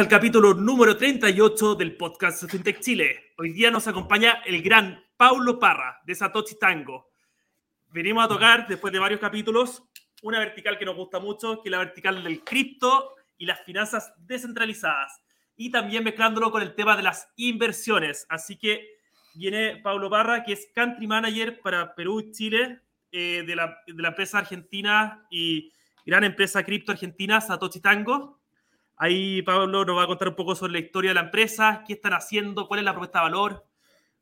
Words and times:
Al 0.00 0.08
capítulo 0.08 0.54
número 0.54 0.96
38 0.96 1.74
del 1.74 1.94
podcast 1.94 2.50
FinTech 2.50 2.80
Chile. 2.80 3.34
Hoy 3.36 3.52
día 3.52 3.70
nos 3.70 3.86
acompaña 3.86 4.40
el 4.46 4.62
gran 4.62 5.04
Paulo 5.14 5.58
Parra 5.58 6.00
de 6.06 6.14
Satoshi 6.14 6.58
Tango. 6.58 7.10
Venimos 7.90 8.24
a 8.24 8.28
tocar, 8.28 8.66
después 8.66 8.94
de 8.94 8.98
varios 8.98 9.20
capítulos, 9.20 9.82
una 10.22 10.38
vertical 10.38 10.78
que 10.78 10.86
nos 10.86 10.96
gusta 10.96 11.20
mucho, 11.20 11.60
que 11.60 11.68
es 11.68 11.70
la 11.70 11.80
vertical 11.80 12.24
del 12.24 12.42
cripto 12.42 13.14
y 13.36 13.44
las 13.44 13.60
finanzas 13.60 14.14
descentralizadas. 14.20 15.20
Y 15.54 15.70
también 15.70 16.02
mezclándolo 16.02 16.50
con 16.50 16.62
el 16.62 16.74
tema 16.74 16.96
de 16.96 17.02
las 17.02 17.28
inversiones. 17.36 18.24
Así 18.30 18.56
que 18.56 18.82
viene 19.34 19.82
Paulo 19.82 20.08
Parra, 20.08 20.44
que 20.44 20.54
es 20.54 20.70
Country 20.74 21.06
Manager 21.06 21.60
para 21.60 21.94
Perú 21.94 22.20
y 22.20 22.32
Chile 22.32 22.80
eh, 23.12 23.44
de, 23.46 23.54
la, 23.54 23.76
de 23.86 24.02
la 24.02 24.08
empresa 24.08 24.38
argentina 24.38 25.26
y 25.30 25.70
gran 26.06 26.24
empresa 26.24 26.64
cripto 26.64 26.90
argentina, 26.90 27.38
Satoshi 27.42 27.80
Tango. 27.80 28.39
Ahí 29.02 29.40
Pablo 29.40 29.86
nos 29.86 29.96
va 29.96 30.02
a 30.02 30.06
contar 30.06 30.28
un 30.28 30.34
poco 30.34 30.54
sobre 30.54 30.74
la 30.74 30.78
historia 30.78 31.12
de 31.12 31.14
la 31.14 31.22
empresa, 31.22 31.84
qué 31.86 31.94
están 31.94 32.12
haciendo, 32.12 32.68
cuál 32.68 32.80
es 32.80 32.84
la 32.84 32.92
propuesta 32.92 33.20
de 33.20 33.22
valor, 33.22 33.66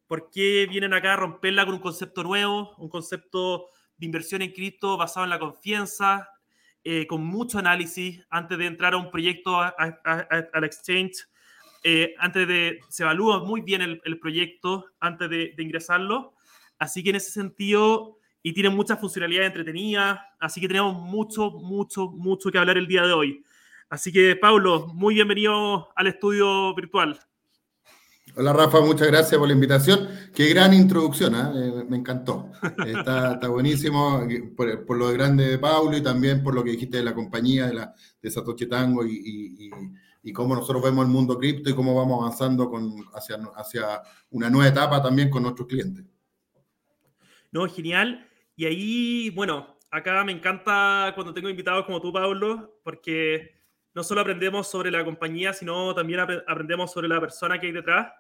por 0.07 0.31
qué 0.31 0.69
vienen 0.71 0.95
acá 0.95 1.15
a 1.15 1.17
romperla 1.17 1.65
con 1.65 1.75
un 1.75 1.81
concepto 1.81 2.23
nuevo, 2.23 2.77
un 2.79 2.89
concepto 2.89 3.71
de 3.97 4.07
inversión 4.07 4.41
en 4.41 4.53
cripto 4.53 4.97
basado 4.97 5.25
en 5.25 5.31
la 5.31 5.41
confianza, 5.41 6.29
eh, 6.85 7.09
con 7.09 7.25
mucho 7.25 7.59
análisis 7.59 8.25
antes 8.31 8.57
de 8.57 8.67
entrar 8.67 8.95
a 8.95 8.99
un 8.99 9.11
proyecto 9.11 9.59
al 9.59 10.65
exchange. 10.65 11.27
Eh, 11.83 12.15
antes 12.17 12.47
de, 12.47 12.79
se 12.89 13.03
evalúa 13.03 13.43
muy 13.43 13.63
bien 13.63 13.83
el, 13.83 14.21
proyecto 14.21 14.87
antes 15.01 15.29
de, 15.29 15.55
de, 15.57 15.63
ingresarlo. 15.65 16.35
Así 16.79 17.03
que 17.03 17.11
en 17.11 17.17
ese 17.17 17.33
sentido, 17.33 18.19
y 18.45 18.53
tiene 18.53 18.71
muchas 18.71 19.01
funcionalidades 19.01 19.49
entretenidas, 19.49 20.21
así 20.39 20.61
que 20.61 20.69
tenemos 20.69 20.95
mucho, 20.95 21.51
mucho, 21.51 22.13
mucho 22.13 22.53
que 22.53 22.59
hablar 22.59 22.79
el 22.79 22.87
día 22.87 23.03
de 23.03 23.13
hoy. 23.13 23.45
Así 23.91 24.13
que, 24.13 24.37
Pablo, 24.37 24.89
muy 24.89 25.15
bienvenido 25.15 25.89
al 25.97 26.09
estudio 26.09 26.75
virtual. 26.75 27.19
Hola 28.37 28.53
Rafa, 28.53 28.83
muchas 28.83 29.09
gracias 29.09 29.39
por 29.39 29.49
la 29.49 29.55
invitación. 29.55 30.07
Qué 30.35 30.51
gran 30.51 30.75
introducción, 30.75 31.35
¿eh? 31.35 31.85
me 31.89 31.97
encantó. 31.97 32.51
Está, 32.87 33.49
buenísimo 33.49 34.27
por, 34.55 34.97
lo 34.97 35.11
grande 35.13 35.49
de 35.49 35.59
Pablo 35.59 35.97
y 35.97 36.03
también 36.03 36.43
por 36.43 36.55
lo 36.55 36.63
que 36.63 36.73
dijiste 36.73 36.99
de 36.99 37.05
la 37.05 37.15
compañía, 37.15 37.67
de, 37.67 37.75
la, 37.75 37.95
de 38.21 38.31
Satoshi 38.31 38.67
Tango 38.67 39.07
y, 39.07 39.71
cómo 40.35 40.55
nosotros 40.55 40.83
vemos 40.83 41.07
el 41.07 41.11
mundo 41.11 41.39
cripto 41.39 41.71
y 41.71 41.75
cómo 41.75 41.95
vamos 41.95 42.21
avanzando 42.21 42.69
con, 42.69 43.07
hacia, 43.15 43.37
hacia 43.57 44.03
una 44.29 44.51
nueva 44.51 44.69
etapa 44.69 45.03
también 45.03 45.31
con 45.31 45.43
nuestros 45.43 45.67
clientes. 45.67 46.05
No, 47.51 47.67
genial. 47.67 48.29
Y 48.55 48.67
ahí, 48.67 49.31
bueno, 49.31 49.79
acá 49.91 50.23
me 50.25 50.33
encanta 50.33 51.13
cuando 51.15 51.33
tengo 51.33 51.49
invitados 51.49 51.87
como 51.87 52.03
tú, 52.03 52.13
Pablo, 52.13 52.79
porque 52.85 53.58
no 53.95 54.05
solo 54.05 54.21
aprendemos 54.21 54.69
sobre 54.69 54.91
la 54.91 55.05
compañía, 55.05 55.53
sino 55.53 55.95
también 55.95 56.21
aprendemos 56.21 56.93
sobre 56.93 57.09
la 57.09 57.21
persona 57.21 57.59
que 57.59 57.67
hay 57.67 57.73
detrás. 57.73 58.13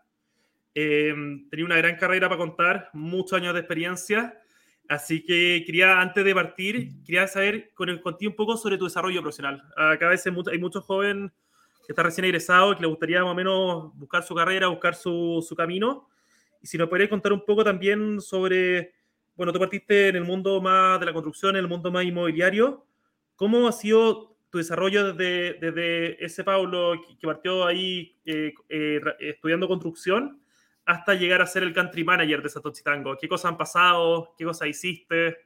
Eh, 0.75 1.15
tenía 1.51 1.65
una 1.65 1.77
gran 1.77 1.97
carrera 1.97 2.29
para 2.29 2.39
contar, 2.39 2.91
muchos 2.93 3.35
años 3.35 3.55
de 3.55 3.61
experiencia. 3.61 4.41
Así 4.89 5.23
que 5.23 5.63
quería, 5.67 6.01
antes 6.01 6.25
de 6.25 6.35
partir, 6.35 7.03
quería 7.05 7.27
saber 7.27 7.73
contigo 7.75 8.31
un 8.31 8.37
poco 8.37 8.57
sobre 8.57 8.79
tu 8.79 8.85
desarrollo 8.85 9.21
profesional. 9.21 9.63
Acá 9.77 10.07
a 10.07 10.11
veces 10.11 10.33
hay 10.51 10.59
muchos 10.59 10.85
jóvenes 10.85 11.31
que 11.87 11.93
están 11.93 12.07
recién 12.07 12.25
egresados 12.25 12.77
que 12.77 12.83
les 12.83 12.91
gustaría 12.91 13.23
más 13.23 13.33
o 13.33 13.35
menos 13.35 13.99
buscar 13.99 14.23
su 14.23 14.35
carrera, 14.35 14.69
buscar 14.69 14.95
su, 14.95 15.45
su 15.47 15.55
camino. 15.55 16.09
Y 16.63 16.67
si 16.67 16.79
nos 16.79 16.89
podrías 16.89 17.11
contar 17.11 17.33
un 17.33 17.45
poco 17.45 17.63
también 17.63 18.21
sobre 18.21 18.95
bueno, 19.39 19.53
tú 19.53 19.61
partiste 19.61 20.09
en 20.09 20.17
el 20.17 20.25
mundo 20.25 20.61
más 20.61 20.99
de 20.99 21.07
la 21.07 21.13
construcción, 21.13 21.55
en 21.55 21.63
el 21.63 21.69
mundo 21.69 21.93
más 21.93 22.05
inmobiliario. 22.05 22.85
¿Cómo 23.37 23.69
ha 23.69 23.73
sido 23.73 24.28
tu 24.51 24.59
desarrollo 24.59 25.13
desde, 25.13 25.59
desde 25.61 26.25
ese 26.25 26.45
Pablo 26.45 26.95
que 27.21 27.27
partió 27.27 27.67
ahí 27.67 28.17
eh, 28.25 28.53
eh, 28.69 29.01
estudiando 29.21 29.69
construcción 29.69 30.41
hasta 30.85 31.15
llegar 31.15 31.43
a 31.43 31.47
ser 31.47 31.63
el 31.63 31.75
country 31.75 32.05
manager 32.05 32.43
de 32.43 32.49
Satoshi 32.49 32.83
Tango? 32.83 33.17
¿Qué 33.21 33.29
cosas 33.29 33.51
han 33.51 33.59
pasado? 33.59 34.35
¿Qué 34.37 34.45
cosas 34.45 34.69
hiciste? 34.69 35.37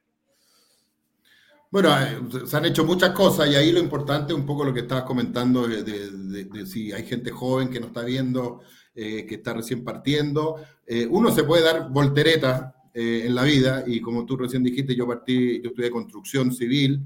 Bueno, 1.70 1.90
eh, 1.98 2.46
se 2.46 2.56
han 2.56 2.64
hecho 2.66 2.84
muchas 2.84 3.10
cosas 3.10 3.48
y 3.50 3.56
ahí 3.56 3.72
lo 3.72 3.80
importante 3.80 4.32
un 4.34 4.46
poco 4.46 4.64
lo 4.64 4.74
que 4.74 4.80
estabas 4.80 5.04
comentando 5.04 5.66
de, 5.66 6.66
si 6.66 6.92
hay 6.92 7.04
gente 7.04 7.30
joven 7.30 7.70
que 7.70 7.80
no 7.80 7.86
está 7.86 8.04
viendo, 8.04 8.60
que 8.94 9.26
está 9.30 9.54
recién 9.54 9.82
partiendo. 9.82 10.62
uno 11.08 11.30
se 11.30 11.44
puede 11.44 11.64
dar 11.64 11.88
volteretas 11.90 12.74
eh, 12.94 13.22
en 13.24 13.34
la 13.34 13.44
vida 13.44 13.84
y 13.86 14.02
como 14.02 14.26
tú 14.26 14.36
recién 14.36 14.62
dijiste, 14.62 14.94
yo 14.94 15.06
partí, 15.06 15.62
yo 15.62 15.70
estudié 15.70 15.90
construcción 15.90 16.52
civil, 16.52 17.00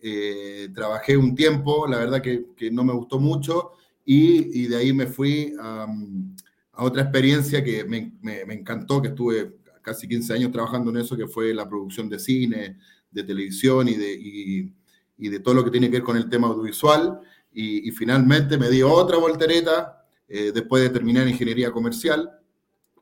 eh, 0.00 0.68
trabajé 0.72 1.16
un 1.16 1.34
tiempo, 1.34 1.86
la 1.88 1.98
verdad 1.98 2.22
que, 2.22 2.70
no 2.70 2.84
me 2.84 2.92
gustó 2.92 3.18
mucho 3.18 3.72
y, 4.04 4.66
de 4.68 4.76
ahí 4.76 4.92
me 4.92 5.06
fui 5.06 5.54
a, 5.60 5.86
otra 6.76 7.02
experiencia 7.02 7.64
que 7.64 7.84
me, 7.84 8.12
encantó, 8.54 9.02
que 9.02 9.08
estuve 9.08 9.56
casi 9.82 10.06
15 10.06 10.34
años 10.34 10.52
trabajando 10.52 10.90
en 10.90 10.98
eso, 10.98 11.16
que 11.16 11.26
fue 11.26 11.52
la 11.52 11.68
producción 11.68 12.08
de 12.08 12.20
cine, 12.20 12.78
de 13.10 13.24
televisión 13.24 13.88
y 13.88 13.94
de, 13.96 15.40
todo 15.40 15.54
lo 15.54 15.64
que 15.64 15.70
tiene 15.70 15.88
que 15.88 15.96
ver 15.96 16.02
con 16.04 16.16
el 16.16 16.28
tema 16.28 16.46
audiovisual. 16.46 17.20
Y, 17.52 17.90
finalmente 17.90 18.56
me 18.56 18.70
di 18.70 18.82
otra 18.82 19.18
voltereta 19.18 20.06
eh, 20.28 20.52
después 20.54 20.82
de 20.84 20.90
terminar 20.90 21.26
ingeniería 21.26 21.72
comercial 21.72 22.30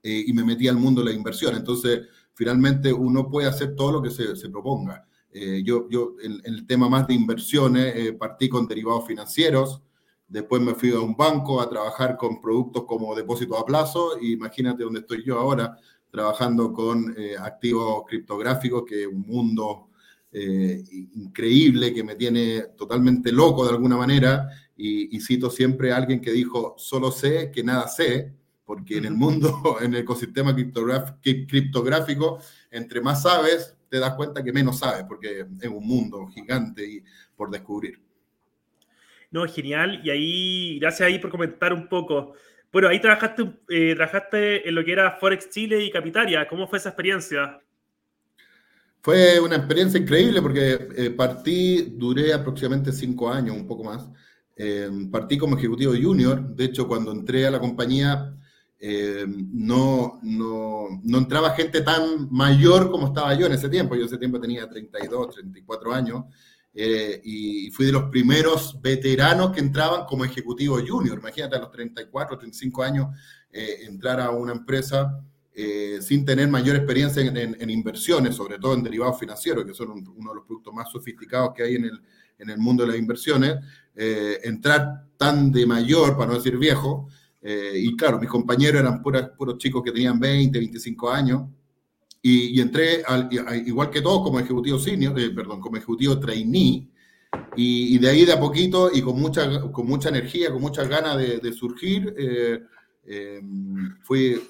y 0.03 0.33
me 0.33 0.45
metí 0.45 0.69
al 0.69 0.77
mundo 0.77 1.03
de 1.03 1.11
la 1.11 1.17
inversión. 1.17 1.57
Entonces, 1.57 2.03
finalmente 2.33 2.93
uno 2.93 3.29
puede 3.29 3.49
hacer 3.49 3.75
todo 3.75 3.93
lo 3.93 4.03
que 4.03 4.11
se 4.11 4.49
proponga. 4.49 5.05
Eh, 5.39 5.63
yo, 5.63 5.87
yo 5.91 6.15
en, 6.23 6.41
el 6.45 6.67
tema 6.67 6.89
más 6.89 7.07
de 7.07 7.13
inversiones, 7.13 7.95
eh, 7.95 8.15
partí 8.15 8.49
con 8.49 8.67
derivados 8.67 9.07
financieros, 9.07 9.83
después 10.27 10.63
me 10.63 10.75
fui 10.75 10.93
a 10.93 11.01
un 11.01 11.15
banco 11.15 11.61
a 11.61 11.69
trabajar 11.69 12.17
con 12.17 12.41
productos 12.41 12.85
como 12.85 13.15
depósito 13.15 13.59
a 13.59 13.67
plazo, 13.67 14.19
y 14.19 14.33
imagínate 14.33 14.83
dónde 14.83 15.01
estoy 15.01 15.23
yo 15.23 15.39
ahora, 15.39 15.77
trabajando 16.11 16.73
con 16.73 17.15
eh, 17.19 17.35
activos 17.39 18.05
criptográficos, 18.09 18.85
que 18.87 19.03
es 19.03 19.09
un 19.09 19.27
mundo 19.27 19.91
increíble 21.15 21.95
que 21.95 22.05
me 22.05 22.15
tiene 22.15 22.65
totalmente 22.77 23.33
loco 23.33 23.65
de 23.65 23.71
alguna 23.71 23.97
manera, 23.97 24.49
y, 24.77 25.17
y 25.17 25.21
cito 25.21 25.49
siempre 25.51 25.93
a 25.93 25.97
alguien 25.97 26.21
que 26.21 26.31
dijo, 26.31 26.75
solo 26.77 27.11
sé 27.11 27.51
que 27.51 27.63
nada 27.63 27.89
sé, 27.89 28.35
porque 28.65 28.99
en 28.99 29.07
el 29.07 29.15
mundo, 29.15 29.77
en 29.81 29.95
el 29.95 30.01
ecosistema 30.01 30.55
criptográfico, 30.55 32.39
entre 32.71 33.01
más 33.01 33.23
sabes, 33.23 33.76
te 33.89 33.99
das 33.99 34.15
cuenta 34.15 34.43
que 34.43 34.53
menos 34.53 34.79
sabes, 34.79 35.05
porque 35.05 35.47
es 35.61 35.69
un 35.69 35.87
mundo 35.87 36.27
gigante 36.29 36.87
y 36.87 37.03
por 37.37 37.51
descubrir. 37.51 38.01
No, 39.31 39.47
genial. 39.47 40.01
Y 40.05 40.11
ahí, 40.11 40.79
gracias 40.79 41.09
ahí 41.09 41.19
por 41.19 41.31
comentar 41.31 41.73
un 41.73 41.89
poco. 41.89 42.35
Bueno, 42.73 42.89
ahí 42.89 43.01
trabajaste, 43.01 43.43
eh, 43.69 43.95
trabajaste 43.95 44.69
en 44.69 44.75
lo 44.75 44.85
que 44.85 44.93
era 44.93 45.13
Forex 45.13 45.51
Chile 45.51 45.83
y 45.83 45.91
Capitaria. 45.91 46.47
¿Cómo 46.49 46.67
fue 46.67 46.79
esa 46.79 46.91
experiencia? 46.91 47.61
Fue 49.01 49.39
una 49.39 49.57
experiencia 49.57 50.01
increíble 50.01 50.43
porque 50.43 50.89
eh, 50.97 51.11
partí, 51.11 51.95
duré 51.97 52.33
aproximadamente 52.33 52.93
cinco 52.93 53.31
años, 53.31 53.57
un 53.57 53.67
poco 53.67 53.85
más. 53.85 54.09
Eh, 54.57 54.91
partí 55.13 55.39
como 55.39 55.57
ejecutivo 55.57 55.93
junior. 56.01 56.55
De 56.55 56.65
hecho, 56.65 56.89
cuando 56.89 57.13
entré 57.13 57.47
a 57.47 57.51
la 57.51 57.61
compañía, 57.61 58.35
eh, 58.79 59.25
no, 59.27 60.21
no, 60.23 61.01
no, 61.03 61.19
entraba 61.19 61.51
gente 61.51 61.81
tan 61.81 62.29
mayor 62.31 62.91
como 62.91 63.07
estaba 63.07 63.35
yo 63.35 63.47
en 63.47 63.53
ese 63.53 63.69
tiempo. 63.69 63.95
Yo 63.95 64.03
en 64.03 64.07
ese 64.07 64.19
tiempo 64.19 64.39
tenía 64.39 64.69
32, 64.69 65.35
34 65.35 65.95
años 65.95 66.25
eh, 66.75 67.21
y 67.25 67.71
fui 67.71 67.87
de 67.87 67.93
los 67.93 68.11
primeros 68.11 68.81
veteranos 68.83 69.53
que 69.53 69.61
entraban 69.61 70.05
como 70.05 70.25
ejecutivo 70.25 70.79
junior. 70.87 71.19
Imagínate 71.19 71.57
a 71.57 71.61
los 71.61 71.71
34, 71.71 72.39
35 72.39 72.83
años 72.83 73.09
eh, 73.51 73.79
entrar 73.85 74.21
a 74.21 74.31
una 74.31 74.53
empresa 74.53 75.23
sin 76.03 76.27
tener 76.27 76.49
mayor 76.49 76.77
experiencia 76.77 77.23
en, 77.23 77.71
inversiones, 77.71 78.35
sobre 78.35 78.59
todo 78.59 78.75
en 78.75 78.83
derivados 78.83 79.19
financieros, 79.19 79.65
que 79.65 79.73
son 79.73 79.89
uno 79.89 80.31
de 80.31 80.37
los 80.37 80.45
productos 80.45 80.75
más 80.75 80.91
sofisticados 80.91 81.55
que 81.57 81.63
hay 81.63 81.77
en 81.77 81.87
el, 81.87 82.03
en 82.39 82.51
el 82.51 82.59
mundo 82.59 82.85
de 82.85 82.91
las 82.91 82.99
inversiones. 82.99 83.57
entrar 83.95 85.07
tan 85.17 85.51
de 85.51 85.65
mayor, 85.65 86.15
para 86.15 86.27
no 86.27 86.35
decir 86.35 86.59
viejo, 86.59 87.09
eh, 87.49 87.79
y 87.79 87.97
claro, 87.97 88.19
mis 88.19 88.29
compañeros 88.29 88.81
eran 88.81 89.01
puros 89.01 89.57
chicos 89.59 89.81
que 89.85 89.93
tenían 89.93 90.19
20, 90.19 90.59
25 90.59 91.11
años. 91.11 91.43
Y, 92.21 92.61
entré, 92.61 93.05
al, 93.07 93.29
igual 93.65 93.89
que 93.89 94.01
todos, 94.01 94.25
como 94.25 94.41
ejecutivo 94.41 94.81
senior, 94.81 95.17
eh, 95.21 95.31
perdón, 95.31 95.61
como 95.61 95.77
ejecutivo 95.77 96.19
trainee. 96.19 96.91
Y, 97.55 97.99
de 97.99 98.09
ahí 98.09 98.25
de 98.25 98.33
a 98.33 98.41
poquito 98.41 98.91
y 98.93 99.01
con 99.01 99.21
mucha, 99.21 99.71
con 99.71 99.87
mucha 99.87 100.09
energía, 100.09 100.51
con 100.51 100.61
muchas 100.61 100.89
ganas 100.89 101.19
de, 101.19 101.53
surgir, 101.53 102.13
eh, 102.19 103.41
fui, 104.03 104.43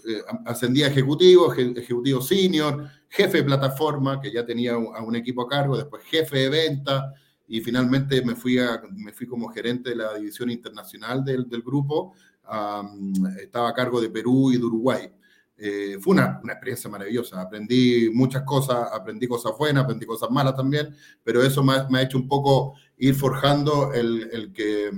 ascendí 0.46 0.82
a 0.82 0.86
ejecutivo, 0.86 1.52
ejecutivo 1.52 2.22
senior, 2.22 2.88
jefe 3.10 3.38
de 3.38 3.44
plataforma, 3.44 4.22
que 4.22 4.32
ya 4.32 4.46
tenía 4.46 4.72
a 4.72 5.02
un 5.02 5.16
equipo 5.16 5.42
a 5.42 5.48
cargo, 5.48 5.76
después 5.76 6.02
jefe 6.04 6.38
de 6.38 6.48
venta, 6.48 7.12
y 7.46 7.60
finalmente 7.60 8.24
me 8.24 8.34
fui, 8.34 8.58
a, 8.58 8.80
me 8.90 9.12
fui 9.12 9.26
como 9.26 9.48
gerente 9.48 9.90
de 9.90 9.96
la 9.96 10.14
división 10.14 10.50
internacional 10.50 11.22
del, 11.22 11.46
del 11.46 11.60
grupo, 11.60 12.14
estaba 13.40 13.70
a 13.70 13.74
cargo 13.74 14.00
de 14.00 14.10
Perú 14.10 14.52
y 14.52 14.58
de 14.58 14.64
Uruguay. 14.64 15.10
Eh, 15.58 15.96
fue 16.00 16.14
una, 16.14 16.38
una, 16.42 16.52
experiencia 16.52 16.90
maravillosa. 16.90 17.40
Aprendí 17.40 18.10
muchas 18.12 18.42
cosas, 18.42 18.88
aprendí 18.92 19.26
cosas 19.26 19.52
buenas, 19.58 19.84
aprendí 19.84 20.04
cosas 20.04 20.30
malas 20.30 20.54
también, 20.54 20.94
pero 21.24 21.42
eso 21.42 21.62
me, 21.62 21.74
me 21.88 21.98
ha 21.98 22.02
hecho 22.02 22.18
un 22.18 22.28
poco 22.28 22.74
ir 22.98 23.14
forjando 23.14 23.92
el, 23.94 24.28
el 24.32 24.52
que, 24.52 24.90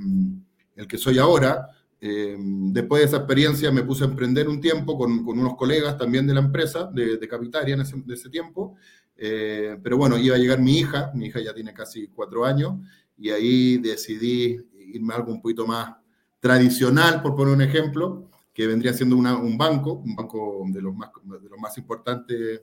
el 0.75 0.87
que 0.87 0.99
soy 0.99 1.19
ahora. 1.19 1.69
Eh, 2.01 2.37
después 2.39 3.03
de 3.03 3.07
esa 3.07 3.17
experiencia 3.19 3.71
me 3.71 3.83
puse 3.83 4.05
a 4.05 4.09
emprender 4.09 4.49
un 4.49 4.61
tiempo 4.61 4.97
con, 4.97 5.25
con 5.25 5.39
unos 5.39 5.57
colegas 5.57 5.97
también 5.97 6.27
de 6.27 6.35
la 6.35 6.41
empresa, 6.41 6.91
de, 6.93 7.17
de 7.19 7.29
Capitaria 7.29 7.75
en 7.75 7.83
ese, 7.83 7.97
de 8.05 8.15
ese 8.15 8.29
tiempo. 8.29 8.77
Eh, 9.17 9.77
pero 9.83 9.97
bueno, 9.97 10.17
iba 10.17 10.37
a 10.37 10.39
llegar 10.39 10.61
mi 10.61 10.79
hija, 10.79 11.11
mi 11.15 11.27
hija 11.27 11.41
ya 11.41 11.55
tiene 11.55 11.73
casi 11.73 12.09
cuatro 12.09 12.45
años, 12.45 12.75
y 13.17 13.31
ahí 13.31 13.79
decidí 13.79 14.57
irme 14.93 15.15
algo 15.15 15.33
un 15.33 15.43
poquito 15.43 15.67
más 15.67 15.97
tradicional, 16.41 17.23
por 17.23 17.35
poner 17.35 17.55
un 17.55 17.63
ejemplo, 17.63 18.29
que 18.53 18.67
vendría 18.67 18.93
siendo 18.93 19.17
un 19.17 19.57
banco, 19.57 19.93
un 19.93 20.17
banco 20.17 20.65
de 20.67 20.83
los 20.83 20.95
más, 20.95 21.11
de 21.23 21.49
los 21.49 21.59
más 21.59 21.79
importantes 21.79 22.63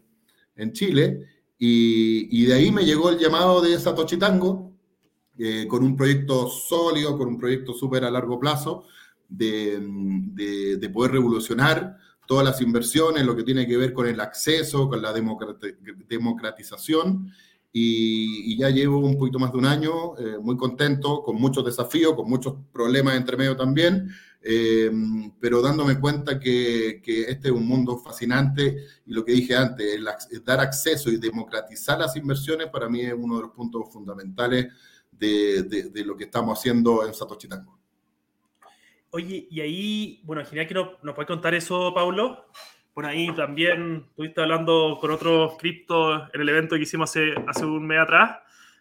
en 0.56 0.74
Chile, 0.74 1.25
y, 1.57 2.45
de 2.45 2.54
ahí 2.54 2.72
me 2.72 2.83
llegó 2.83 3.10
el 3.10 3.18
llamado 3.18 3.62
de 3.62 3.80
Satoshi 3.80 4.18
Tango, 4.18 4.74
eh, 5.38 5.66
con 5.68 5.83
un 5.83 5.95
proyecto 5.95 6.48
sólido, 6.48 7.18
con 7.18 7.27
un 7.27 7.38
proyecto 7.38 7.74
súper 7.74 8.04
a 8.04 8.12
largo 8.12 8.39
plazo, 8.39 8.86
de, 9.27 9.80
de, 10.77 10.89
poder 10.89 11.13
revolucionar 11.13 11.98
todas 12.27 12.45
las 12.45 12.62
inversiones, 12.62 13.25
lo 13.25 13.36
que 13.36 13.44
tiene 13.44 13.68
que 13.68 13.77
ver 13.77 13.94
con 13.94 14.07
el 14.07 14.19
acceso, 14.19 14.89
con 14.89 15.01
la 15.01 15.13
democratización. 15.13 17.31
Y, 17.77 18.54
y 18.54 18.57
ya 18.57 18.69
llevo 18.69 19.00
un 19.00 19.18
poquito 19.18 19.38
más 19.38 19.51
de 19.51 19.57
un 19.57 19.66
año 19.66 20.18
eh, 20.18 20.38
muy 20.39 20.56
contento, 20.56 21.22
con 21.22 21.36
muchos 21.36 21.66
desafíos, 21.66 22.13
con 22.13 22.30
muchos 22.30 22.56
problemas 22.72 23.18
entre 23.18 23.36
medio 23.36 23.57
también, 23.57 24.10
eh, 24.42 24.89
pero 25.42 25.62
dándome 25.62 26.00
cuenta 26.00 26.39
que, 26.39 27.01
que, 27.04 27.24
este 27.24 27.50
es 27.50 27.54
un 27.54 27.68
mundo 27.68 27.98
fascinante 27.98 28.86
y 29.06 29.12
lo 29.12 29.25
que 29.25 29.33
dije 29.33 29.57
antes, 29.57 29.94
el, 29.94 30.07
el 30.31 30.44
dar 30.45 30.62
acceso 30.62 31.10
y 31.10 31.18
democratizar 31.18 32.00
las 32.00 32.16
inversiones 32.16 32.68
para 32.68 32.88
mí 32.88 33.01
es 33.01 33.13
uno 33.13 33.36
de 33.36 33.42
los 33.42 33.51
puntos 33.51 33.92
fundamentales 33.92 34.68
de, 35.12 35.63
de, 35.63 35.89
de 35.89 36.06
lo 36.06 36.16
que 36.16 36.24
estamos 36.24 36.57
haciendo 36.57 37.06
en 37.06 37.13
Satoshi 37.13 37.50
Tango. 37.50 37.77
Oye, 39.10 39.50
y 39.51 39.60
ahí, 39.60 40.22
bueno, 40.24 40.45
genial 40.45 40.66
que 40.66 40.74
nos, 40.75 41.04
nos 41.04 41.13
puedes 41.13 41.27
contar 41.27 41.54
eso, 41.54 41.94
Paulo. 41.94 42.45
Por 42.95 43.06
ahí 43.06 43.30
también 43.36 44.06
estuviste 44.07 44.39
hablando 44.39 44.97
con 45.01 45.12
otros 45.12 45.57
criptos 45.59 46.30
en 46.33 46.39
el 46.39 46.47
evento 46.47 46.77
que 46.77 46.83
hicimos 46.83 47.09
hace, 47.09 47.36
hace 47.45 47.65
un 47.65 47.86
mes 47.86 48.00
atrás. 48.00 48.39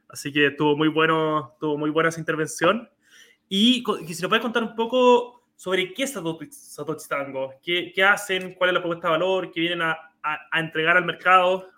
Así 0.08 0.32
que 0.32 0.46
estuvo 0.46 0.76
muy 0.76 0.86
bueno, 0.86 1.50
estuvo 1.54 1.76
muy 1.76 1.90
buena 1.90 2.10
esa 2.10 2.20
intervención. 2.20 2.88
Y, 3.48 3.82
y 4.06 4.14
si 4.14 4.22
nos 4.22 4.28
puedes 4.28 4.42
contar 4.42 4.62
un 4.62 4.76
poco 4.76 5.42
sobre 5.56 5.92
qué 5.92 6.04
es 6.04 6.12
Satoshi 6.12 7.08
Tango, 7.08 7.54
qué, 7.60 7.90
qué, 7.92 8.04
hacen, 8.04 8.54
cuál 8.54 8.70
es 8.70 8.74
la 8.74 8.80
propuesta 8.80 9.08
de 9.08 9.12
valor, 9.12 9.50
qué 9.50 9.58
vienen 9.58 9.82
a, 9.82 9.98
a, 10.22 10.38
a 10.48 10.60
entregar 10.60 10.96
al 10.96 11.04
mercado. 11.04 11.68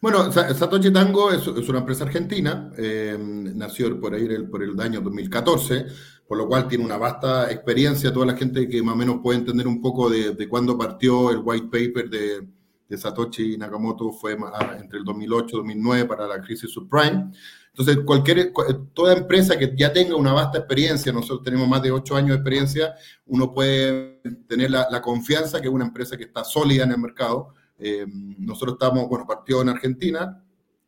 Bueno, 0.00 0.30
Satoshi 0.30 0.92
Tango 0.92 1.32
es, 1.32 1.44
es 1.44 1.68
una 1.68 1.80
empresa 1.80 2.04
argentina, 2.04 2.70
eh, 2.78 3.16
nació 3.18 4.00
por 4.00 4.14
ahí 4.14 4.26
el, 4.26 4.48
por 4.48 4.62
el 4.62 4.78
año 4.80 5.00
2014, 5.00 5.86
por 6.28 6.36
lo 6.36 6.46
cual 6.46 6.68
tiene 6.68 6.84
una 6.84 6.98
vasta 6.98 7.50
experiencia, 7.50 8.12
toda 8.12 8.26
la 8.26 8.36
gente 8.36 8.68
que 8.68 8.82
más 8.82 8.94
o 8.94 8.98
menos 8.98 9.20
puede 9.22 9.38
entender 9.38 9.66
un 9.66 9.80
poco 9.80 10.10
de, 10.10 10.34
de 10.34 10.48
cuándo 10.48 10.76
partió 10.76 11.30
el 11.30 11.40
white 11.42 11.66
paper 11.66 12.10
de, 12.10 12.46
de 12.88 12.98
Satoshi 12.98 13.56
Nakamoto 13.56 14.12
fue 14.12 14.36
entre 14.78 14.98
el 14.98 15.04
2008 15.04 15.46
y 15.48 15.58
2009 15.58 16.04
para 16.06 16.26
la 16.26 16.40
crisis 16.40 16.70
subprime. 16.70 17.30
Entonces, 17.68 18.04
cualquier, 18.04 18.52
toda 18.92 19.16
empresa 19.16 19.56
que 19.56 19.72
ya 19.76 19.92
tenga 19.92 20.16
una 20.16 20.32
vasta 20.32 20.58
experiencia, 20.58 21.12
nosotros 21.12 21.44
tenemos 21.44 21.68
más 21.68 21.80
de 21.82 21.92
ocho 21.92 22.16
años 22.16 22.30
de 22.30 22.34
experiencia, 22.36 22.94
uno 23.26 23.52
puede 23.52 24.20
tener 24.48 24.70
la, 24.70 24.88
la 24.90 25.00
confianza 25.00 25.60
que 25.60 25.68
es 25.68 25.72
una 25.72 25.84
empresa 25.84 26.16
que 26.16 26.24
está 26.24 26.42
sólida 26.42 26.84
en 26.84 26.92
el 26.92 26.98
mercado, 26.98 27.54
eh, 27.78 28.04
nosotros 28.38 28.74
estamos, 28.74 29.08
bueno, 29.08 29.26
partió 29.26 29.62
en 29.62 29.68
Argentina 29.68 30.42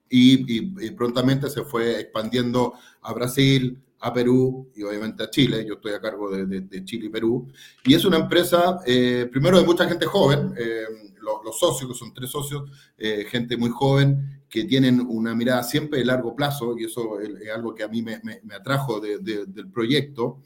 y, 0.08 0.40
y, 0.52 0.74
y, 0.80 0.90
prontamente 0.90 1.48
se 1.48 1.62
fue 1.62 2.00
expandiendo 2.00 2.74
a 3.02 3.12
Brasil, 3.12 3.80
a 4.00 4.12
Perú 4.12 4.70
y 4.74 4.82
obviamente 4.82 5.22
a 5.22 5.30
Chile. 5.30 5.64
Yo 5.66 5.74
estoy 5.74 5.92
a 5.92 6.00
cargo 6.00 6.30
de, 6.30 6.46
de, 6.46 6.60
de 6.62 6.84
Chile 6.84 7.06
y 7.06 7.10
Perú. 7.10 7.48
Y 7.84 7.94
es 7.94 8.04
una 8.04 8.16
empresa, 8.18 8.80
eh, 8.86 9.28
primero, 9.30 9.58
de 9.58 9.66
mucha 9.66 9.86
gente 9.86 10.06
joven. 10.06 10.54
Eh, 10.56 10.84
los, 11.20 11.44
los, 11.44 11.58
socios, 11.58 11.90
que 11.90 11.98
son 11.98 12.14
tres 12.14 12.30
socios, 12.30 12.70
eh, 12.96 13.26
gente 13.28 13.56
muy 13.56 13.68
joven 13.70 14.42
que 14.48 14.64
tienen 14.64 15.00
una 15.00 15.34
mirada 15.34 15.62
siempre 15.62 15.98
de 15.98 16.06
largo 16.06 16.34
plazo 16.34 16.76
y 16.78 16.84
eso 16.84 17.20
es, 17.20 17.28
es 17.40 17.50
algo 17.54 17.74
que 17.74 17.84
a 17.84 17.88
mí 17.88 18.02
me, 18.02 18.20
me, 18.24 18.40
me 18.42 18.54
atrajo 18.54 19.00
de, 19.00 19.18
del 19.18 19.70
proyecto. 19.70 20.40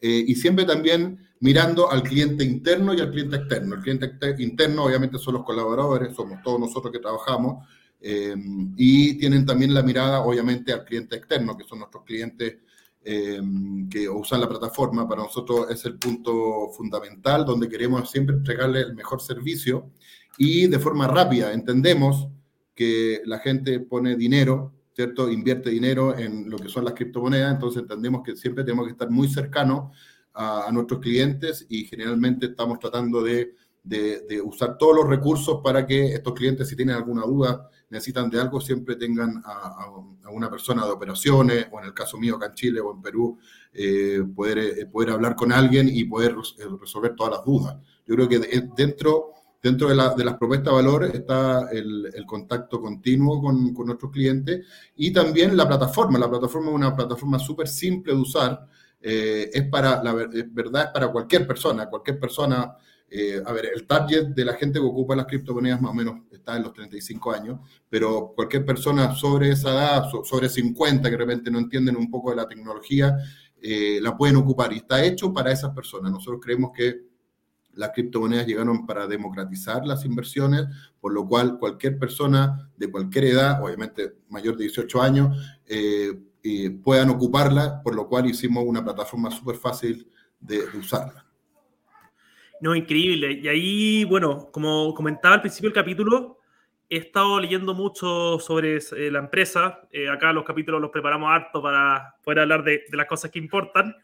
Eh, 0.00 0.24
y 0.28 0.34
siempre 0.36 0.64
también 0.64 1.26
mirando 1.40 1.90
al 1.90 2.02
cliente 2.02 2.44
interno 2.44 2.94
y 2.94 3.00
al 3.00 3.10
cliente 3.10 3.36
externo. 3.36 3.76
El 3.76 3.82
cliente 3.82 4.12
interno 4.38 4.84
obviamente 4.84 5.18
son 5.18 5.34
los 5.34 5.44
colaboradores, 5.44 6.14
somos 6.14 6.42
todos 6.42 6.60
nosotros 6.60 6.92
que 6.92 7.00
trabajamos, 7.00 7.66
eh, 8.00 8.34
y 8.76 9.18
tienen 9.18 9.44
también 9.44 9.74
la 9.74 9.82
mirada 9.82 10.20
obviamente 10.20 10.72
al 10.72 10.84
cliente 10.84 11.16
externo, 11.16 11.56
que 11.56 11.64
son 11.64 11.80
nuestros 11.80 12.04
clientes 12.04 12.58
eh, 13.08 13.40
que 13.90 14.08
usan 14.08 14.40
la 14.40 14.48
plataforma. 14.48 15.08
Para 15.08 15.22
nosotros 15.22 15.70
es 15.70 15.84
el 15.86 15.98
punto 15.98 16.68
fundamental 16.76 17.44
donde 17.44 17.68
queremos 17.68 18.10
siempre 18.10 18.36
entregarle 18.36 18.80
el 18.80 18.94
mejor 18.94 19.22
servicio 19.22 19.90
y 20.36 20.66
de 20.66 20.78
forma 20.78 21.08
rápida. 21.08 21.52
Entendemos 21.52 22.28
que 22.74 23.22
la 23.24 23.38
gente 23.38 23.80
pone 23.80 24.16
dinero 24.16 24.74
¿cierto? 24.98 25.30
Invierte 25.30 25.70
dinero 25.70 26.18
en 26.18 26.50
lo 26.50 26.58
que 26.58 26.68
son 26.68 26.84
las 26.84 26.92
criptomonedas, 26.92 27.54
entonces 27.54 27.82
entendemos 27.82 28.20
que 28.24 28.34
siempre 28.34 28.64
tenemos 28.64 28.84
que 28.84 28.90
estar 28.90 29.08
muy 29.08 29.28
cercanos 29.28 29.96
a, 30.32 30.66
a 30.66 30.72
nuestros 30.72 30.98
clientes 30.98 31.64
y 31.68 31.84
generalmente 31.84 32.46
estamos 32.46 32.80
tratando 32.80 33.22
de, 33.22 33.54
de, 33.88 34.40
usar 34.42 34.76
todos 34.76 34.96
los 34.96 35.08
recursos 35.08 35.60
para 35.62 35.86
que 35.86 36.14
estos 36.14 36.34
clientes, 36.34 36.68
si 36.68 36.76
tienen 36.76 36.96
alguna 36.96 37.22
duda, 37.22 37.70
necesitan 37.90 38.28
de 38.28 38.40
algo, 38.40 38.60
siempre 38.60 38.96
tengan 38.96 39.42
a, 39.44 39.90
una 40.30 40.50
persona 40.50 40.84
de 40.84 40.92
operaciones, 40.92 41.66
o 41.72 41.80
en 41.80 41.86
el 41.86 41.94
caso 41.94 42.18
mío 42.18 42.36
acá 42.36 42.46
en 42.46 42.54
Chile 42.54 42.80
o 42.80 42.94
en 42.94 43.00
Perú, 43.00 43.38
eh, 43.72 44.22
poder, 44.34 44.58
eh, 44.58 44.86
poder 44.86 45.10
hablar 45.10 45.34
con 45.34 45.52
alguien 45.52 45.88
y 45.88 46.04
poder 46.04 46.36
resolver 46.80 47.16
todas 47.16 47.32
las 47.32 47.44
dudas. 47.44 47.76
Yo 48.06 48.14
creo 48.14 48.28
que 48.28 48.68
dentro 48.76 49.32
Dentro 49.60 49.88
de, 49.88 49.96
la, 49.96 50.14
de, 50.14 50.24
las 50.24 50.36
propuestas 50.36 50.72
de 50.72 50.76
valor 50.76 51.04
está 51.04 51.68
el, 51.72 52.24
contacto 52.26 52.80
continuo 52.80 53.42
con, 53.42 53.74
con, 53.74 53.86
nuestros 53.86 54.12
clientes 54.12 54.64
y 54.94 55.12
también 55.12 55.56
la 55.56 55.66
plataforma. 55.66 56.16
La 56.16 56.30
plataforma 56.30 56.68
es 56.68 56.74
una 56.76 56.94
plataforma 56.94 57.40
súper 57.40 57.66
simple 57.66 58.14
de 58.14 58.20
usar. 58.20 58.68
Eh, 59.00 59.50
es 59.52 59.68
para, 59.68 60.02
la 60.02 60.12
verdad, 60.12 60.84
es 60.84 60.90
para 60.92 61.08
cualquier 61.10 61.44
persona. 61.44 61.88
Cualquier 61.90 62.20
persona, 62.20 62.76
eh, 63.10 63.42
a 63.44 63.52
ver, 63.52 63.70
el 63.74 63.86
target 63.86 64.28
de 64.28 64.44
la 64.44 64.54
gente 64.54 64.78
que 64.78 64.84
ocupa 64.84 65.16
las 65.16 65.26
criptomonedas 65.26 65.80
más 65.80 65.92
o 65.92 65.94
menos 65.94 66.20
está 66.30 66.56
en 66.56 66.62
los 66.62 66.72
35 66.72 67.32
años, 67.32 67.60
pero 67.88 68.32
cualquier 68.34 68.64
persona 68.64 69.14
sobre 69.14 69.50
esa 69.50 69.70
edad, 69.70 70.04
sobre 70.24 70.48
50, 70.48 71.04
que 71.04 71.10
de 71.10 71.16
repente 71.16 71.50
no 71.50 71.58
entienden 71.58 71.96
un 71.96 72.10
poco 72.10 72.30
de 72.30 72.36
la 72.36 72.46
tecnología, 72.46 73.16
eh, 73.60 73.98
la 74.00 74.16
pueden 74.16 74.36
ocupar 74.36 74.72
y 74.72 74.76
está 74.76 75.04
hecho 75.04 75.32
para 75.32 75.52
esas 75.52 75.74
personas. 75.74 76.12
Nosotros 76.12 76.40
creemos 76.42 76.70
que 76.74 77.08
las 77.74 77.90
criptomonedas 77.90 78.46
llegaron 78.46 78.86
para 78.86 79.06
democratizar 79.06 79.86
las 79.86 80.04
inversiones, 80.04 80.66
por 81.00 81.12
lo 81.12 81.26
cual 81.26 81.58
cualquier 81.58 81.98
persona 81.98 82.70
de 82.76 82.90
cualquier 82.90 83.26
edad, 83.26 83.62
obviamente 83.62 84.16
mayor 84.28 84.56
de 84.56 84.64
18 84.64 85.00
años, 85.00 85.36
eh, 85.66 86.12
eh, 86.42 86.70
puedan 86.70 87.10
ocuparla, 87.10 87.80
por 87.82 87.94
lo 87.94 88.08
cual 88.08 88.26
hicimos 88.26 88.64
una 88.66 88.84
plataforma 88.84 89.30
súper 89.30 89.56
fácil 89.56 90.08
de, 90.40 90.66
de, 90.66 90.78
usarla. 90.78 91.27
No, 92.60 92.74
increíble. 92.74 93.32
Y 93.32 93.48
ahí, 93.48 94.04
bueno, 94.04 94.50
como 94.52 94.92
comentaba 94.94 95.36
al 95.36 95.40
principio 95.40 95.70
del 95.70 95.74
capítulo, 95.74 96.38
he 96.90 96.96
estado 96.96 97.38
leyendo 97.38 97.74
mucho 97.74 98.38
sobre 98.40 98.76
eh, 98.76 99.10
la 99.10 99.20
empresa. 99.20 99.86
Eh, 99.92 100.08
acá 100.08 100.32
los 100.32 100.44
capítulos 100.44 100.80
los 100.80 100.90
preparamos 100.90 101.30
harto 101.30 101.62
para 101.62 102.16
poder 102.24 102.40
hablar 102.40 102.64
de, 102.64 102.82
las 102.92 103.06
cosas 103.06 103.30
que 103.30 103.38
importan. 103.38 103.94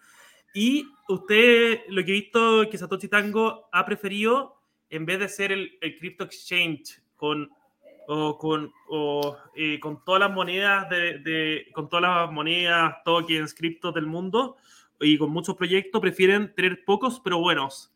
Y 0.54 0.86
usted, 1.08 1.80
lo 1.88 2.04
que 2.04 2.10
he 2.10 2.20
visto 2.20 2.68
que 2.70 2.78
Satoshi 2.78 3.08
Tango 3.08 3.68
ha 3.72 3.84
preferido, 3.84 4.60
en 4.88 5.04
vez 5.04 5.18
de 5.18 5.28
ser 5.28 5.50
el, 5.50 5.78
crypto 5.98 6.24
exchange 6.24 7.02
con, 7.16 7.50
o 8.06 8.38
con, 8.38 8.72
o, 8.88 9.36
eh, 9.56 9.80
con 9.80 10.04
todas 10.04 10.20
las 10.20 10.30
monedas, 10.30 10.88
de, 10.90 11.66
con 11.72 11.88
todas 11.88 12.02
las 12.02 12.30
monedas, 12.30 13.02
tokens, 13.04 13.52
criptos 13.52 13.92
del 13.94 14.06
mundo, 14.06 14.56
y 15.00 15.18
con 15.18 15.30
muchos 15.30 15.56
proyectos, 15.56 16.00
prefieren 16.00 16.54
tener 16.54 16.84
pocos, 16.84 17.20
pero 17.20 17.38
buenos. 17.38 17.93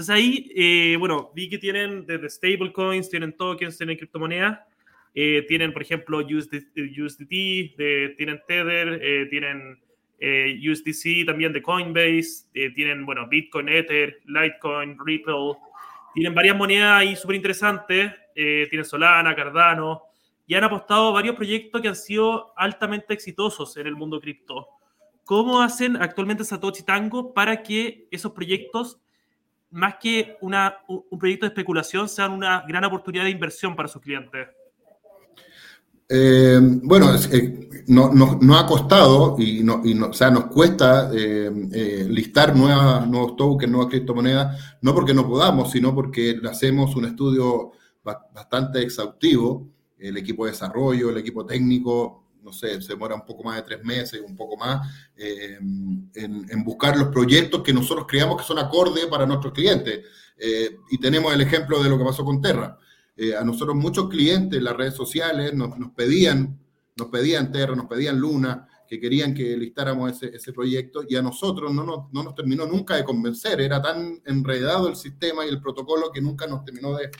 Entonces 0.00 0.16
ahí, 0.16 0.50
eh, 0.56 0.96
bueno, 0.98 1.30
vi 1.34 1.50
que 1.50 1.58
tienen 1.58 2.06
desde 2.06 2.30
stablecoins, 2.30 3.10
tienen 3.10 3.36
tokens, 3.36 3.76
tienen 3.76 3.98
criptomonedas, 3.98 4.60
eh, 5.14 5.44
tienen, 5.46 5.74
por 5.74 5.82
ejemplo, 5.82 6.20
USDT, 6.20 6.74
USDT 6.98 7.76
de, 7.76 8.14
tienen 8.16 8.40
Tether, 8.48 8.98
eh, 9.02 9.26
tienen 9.26 9.78
eh, 10.18 10.58
USDC 10.66 11.26
también 11.26 11.52
de 11.52 11.60
Coinbase, 11.60 12.46
eh, 12.54 12.70
tienen, 12.70 13.04
bueno, 13.04 13.28
Bitcoin, 13.28 13.68
Ether, 13.68 14.22
Litecoin, 14.24 14.96
Ripple, 15.04 15.58
tienen 16.14 16.34
varias 16.34 16.56
monedas 16.56 16.98
ahí 16.98 17.14
súper 17.14 17.36
interesantes, 17.36 18.10
eh, 18.34 18.68
tienen 18.70 18.86
Solana, 18.86 19.36
Cardano, 19.36 20.04
y 20.46 20.54
han 20.54 20.64
apostado 20.64 21.12
varios 21.12 21.36
proyectos 21.36 21.82
que 21.82 21.88
han 21.88 21.96
sido 21.96 22.54
altamente 22.56 23.12
exitosos 23.12 23.76
en 23.76 23.86
el 23.86 23.96
mundo 23.96 24.18
cripto. 24.18 24.66
¿Cómo 25.26 25.60
hacen 25.60 25.96
actualmente 25.96 26.42
Satoshi 26.42 26.84
Tango 26.84 27.34
para 27.34 27.62
que 27.62 28.08
esos 28.10 28.32
proyectos, 28.32 28.98
más 29.70 29.96
que 30.00 30.36
una, 30.40 30.78
un 30.88 31.18
proyecto 31.18 31.46
de 31.46 31.50
especulación, 31.50 32.08
sean 32.08 32.32
una 32.32 32.64
gran 32.66 32.84
oportunidad 32.84 33.24
de 33.24 33.30
inversión 33.30 33.76
para 33.76 33.88
sus 33.88 34.02
clientes? 34.02 34.48
Eh, 36.12 36.58
bueno, 36.60 37.14
eh, 37.30 37.84
no, 37.86 38.10
no, 38.12 38.58
ha 38.58 38.66
costado 38.66 39.36
y, 39.38 39.62
no, 39.62 39.80
y 39.84 39.96
o 39.96 40.12
sea, 40.12 40.28
nos 40.28 40.46
cuesta 40.46 41.08
eh, 41.14 42.04
listar 42.08 42.56
nuevas, 42.56 43.06
nuevos 43.08 43.36
tokens, 43.36 43.70
nuevas 43.70 43.90
criptomonedas, 43.90 44.78
no 44.82 44.92
porque 44.92 45.14
no 45.14 45.28
podamos, 45.28 45.70
sino 45.70 45.94
porque 45.94 46.40
hacemos 46.50 46.96
un 46.96 47.04
estudio 47.04 47.70
bastante 48.02 48.82
exhaustivo. 48.82 49.68
El 49.96 50.16
equipo 50.16 50.46
de 50.46 50.50
desarrollo, 50.50 51.10
el 51.10 51.18
equipo 51.18 51.46
técnico, 51.46 52.24
no 52.42 52.52
sé, 52.52 52.80
se 52.80 52.94
demora 52.94 53.14
un 53.14 53.24
poco 53.24 53.44
más 53.44 53.56
de 53.56 53.62
tres 53.62 53.84
meses, 53.84 54.20
un 54.26 54.36
poco 54.36 54.56
más, 54.56 54.86
en, 55.16 56.10
en, 56.14 56.64
buscar 56.64 56.96
los 56.96 57.08
proyectos 57.08 57.62
que 57.62 57.72
nosotros 57.72 58.06
creamos 58.08 58.38
que 58.38 58.44
son 58.46 58.58
acordes 58.58 59.06
para 59.06 59.26
nuestros 59.26 59.52
clientes. 59.52 60.04
y 60.90 60.98
tenemos 60.98 61.32
el 61.34 61.40
ejemplo 61.40 61.82
de 61.82 61.90
lo 61.90 61.98
que 61.98 62.04
pasó 62.04 62.24
con 62.24 62.40
Terra. 62.40 62.78
Eh, 63.22 63.36
a 63.36 63.44
nosotros 63.44 63.76
muchos 63.76 64.08
clientes 64.08 64.58
en 64.58 64.64
las 64.64 64.74
redes 64.74 64.94
sociales 64.94 65.52
nos, 65.52 65.90
pedían, 65.94 66.58
nos 66.96 67.08
pedían 67.08 67.52
Terra, 67.52 67.76
nos 67.76 67.84
pedían 67.84 68.18
Luna, 68.18 68.66
que 68.88 68.98
querían 68.98 69.34
que 69.34 69.58
listáramos 69.58 70.22
ese, 70.22 70.52
proyecto 70.54 71.02
y 71.06 71.16
a 71.16 71.20
nosotros 71.22 71.70
no 71.70 71.84
nos, 71.84 72.10
no 72.14 72.22
nos, 72.22 72.34
terminó 72.34 72.64
nunca 72.64 72.96
de 72.96 73.04
convencer, 73.04 73.60
era 73.60 73.82
tan 73.82 74.22
enredado 74.24 74.88
el 74.88 74.96
sistema 74.96 75.44
y 75.44 75.50
el 75.50 75.60
protocolo 75.60 76.10
que 76.10 76.22
nunca 76.22 76.46
nos 76.46 76.64
terminó 76.64 76.96
de, 76.96 77.10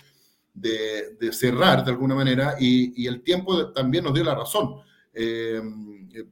de, 0.54 1.16
de 1.20 1.32
cerrar 1.34 1.84
de 1.84 1.90
alguna 1.90 2.14
manera 2.14 2.56
y, 2.58 3.02
y, 3.02 3.06
el 3.06 3.22
tiempo 3.22 3.70
también 3.72 4.04
nos 4.04 4.14
dio 4.14 4.24
la 4.24 4.34
razón. 4.34 4.76
Eh, 5.12 5.60
eh, 6.14 6.24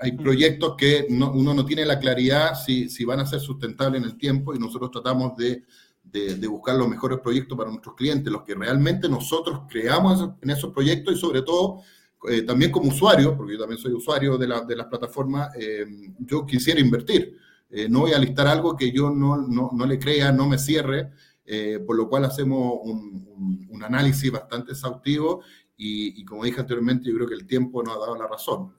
hay 0.00 0.12
proyectos 0.12 0.74
que 0.76 1.06
uno 1.08 1.54
no 1.54 1.64
tiene 1.64 1.84
la 1.84 1.98
claridad 1.98 2.54
si, 2.54 2.88
si 2.88 3.04
van 3.04 3.20
a 3.20 3.26
ser 3.26 3.40
sustentables 3.40 4.00
en 4.00 4.08
el 4.08 4.16
tiempo 4.16 4.54
y 4.54 4.58
nosotros 4.58 4.90
tratamos 4.92 5.36
de 5.36 5.64
de, 6.12 6.46
buscar 6.46 6.76
los 6.76 6.88
mejores 6.88 7.18
proyectos 7.20 7.56
para 7.56 7.70
nuestros 7.70 7.94
clientes, 7.94 8.30
los 8.30 8.42
que 8.42 8.54
realmente 8.54 9.08
nosotros 9.08 9.62
creamos 9.68 10.30
en 10.40 10.50
esos 10.50 10.72
proyectos 10.72 11.14
y 11.14 11.18
sobre 11.18 11.42
todo 11.42 11.80
eh, 12.28 12.42
también 12.42 12.70
como 12.70 12.88
usuario, 12.88 13.36
porque 13.36 13.54
yo 13.54 13.60
también 13.60 13.80
soy 13.80 13.92
usuario 13.92 14.36
de, 14.36 14.46
la, 14.46 14.60
de 14.60 14.76
las 14.76 14.86
plataformas, 14.86 15.50
eh, 15.58 15.86
yo 16.18 16.44
quisiera 16.44 16.80
invertir. 16.80 17.36
Eh, 17.70 17.88
no 17.88 18.00
voy 18.00 18.12
a 18.12 18.18
listar 18.18 18.46
algo 18.46 18.76
que 18.76 18.92
yo 18.92 19.10
no, 19.10 19.36
no, 19.38 19.70
no 19.72 19.86
le 19.86 19.98
crea, 19.98 20.30
no 20.30 20.46
me 20.46 20.58
cierre, 20.58 21.10
por 21.86 21.96
lo 21.96 22.08
cual 22.08 22.24
hacemos 22.24 22.78
un, 22.82 23.68
un, 23.68 23.82
análisis 23.82 24.30
bastante 24.30 24.72
exhaustivo 24.72 25.42
y, 25.82 26.20
y, 26.20 26.24
como 26.24 26.44
dije 26.44 26.60
anteriormente, 26.60 27.08
yo 27.08 27.16
creo 27.16 27.28
que 27.28 27.34
el 27.34 27.46
tiempo 27.46 27.82
nos 27.82 27.96
ha 27.96 28.00
dado 28.00 28.16
la 28.16 28.26
razón. 28.26 28.74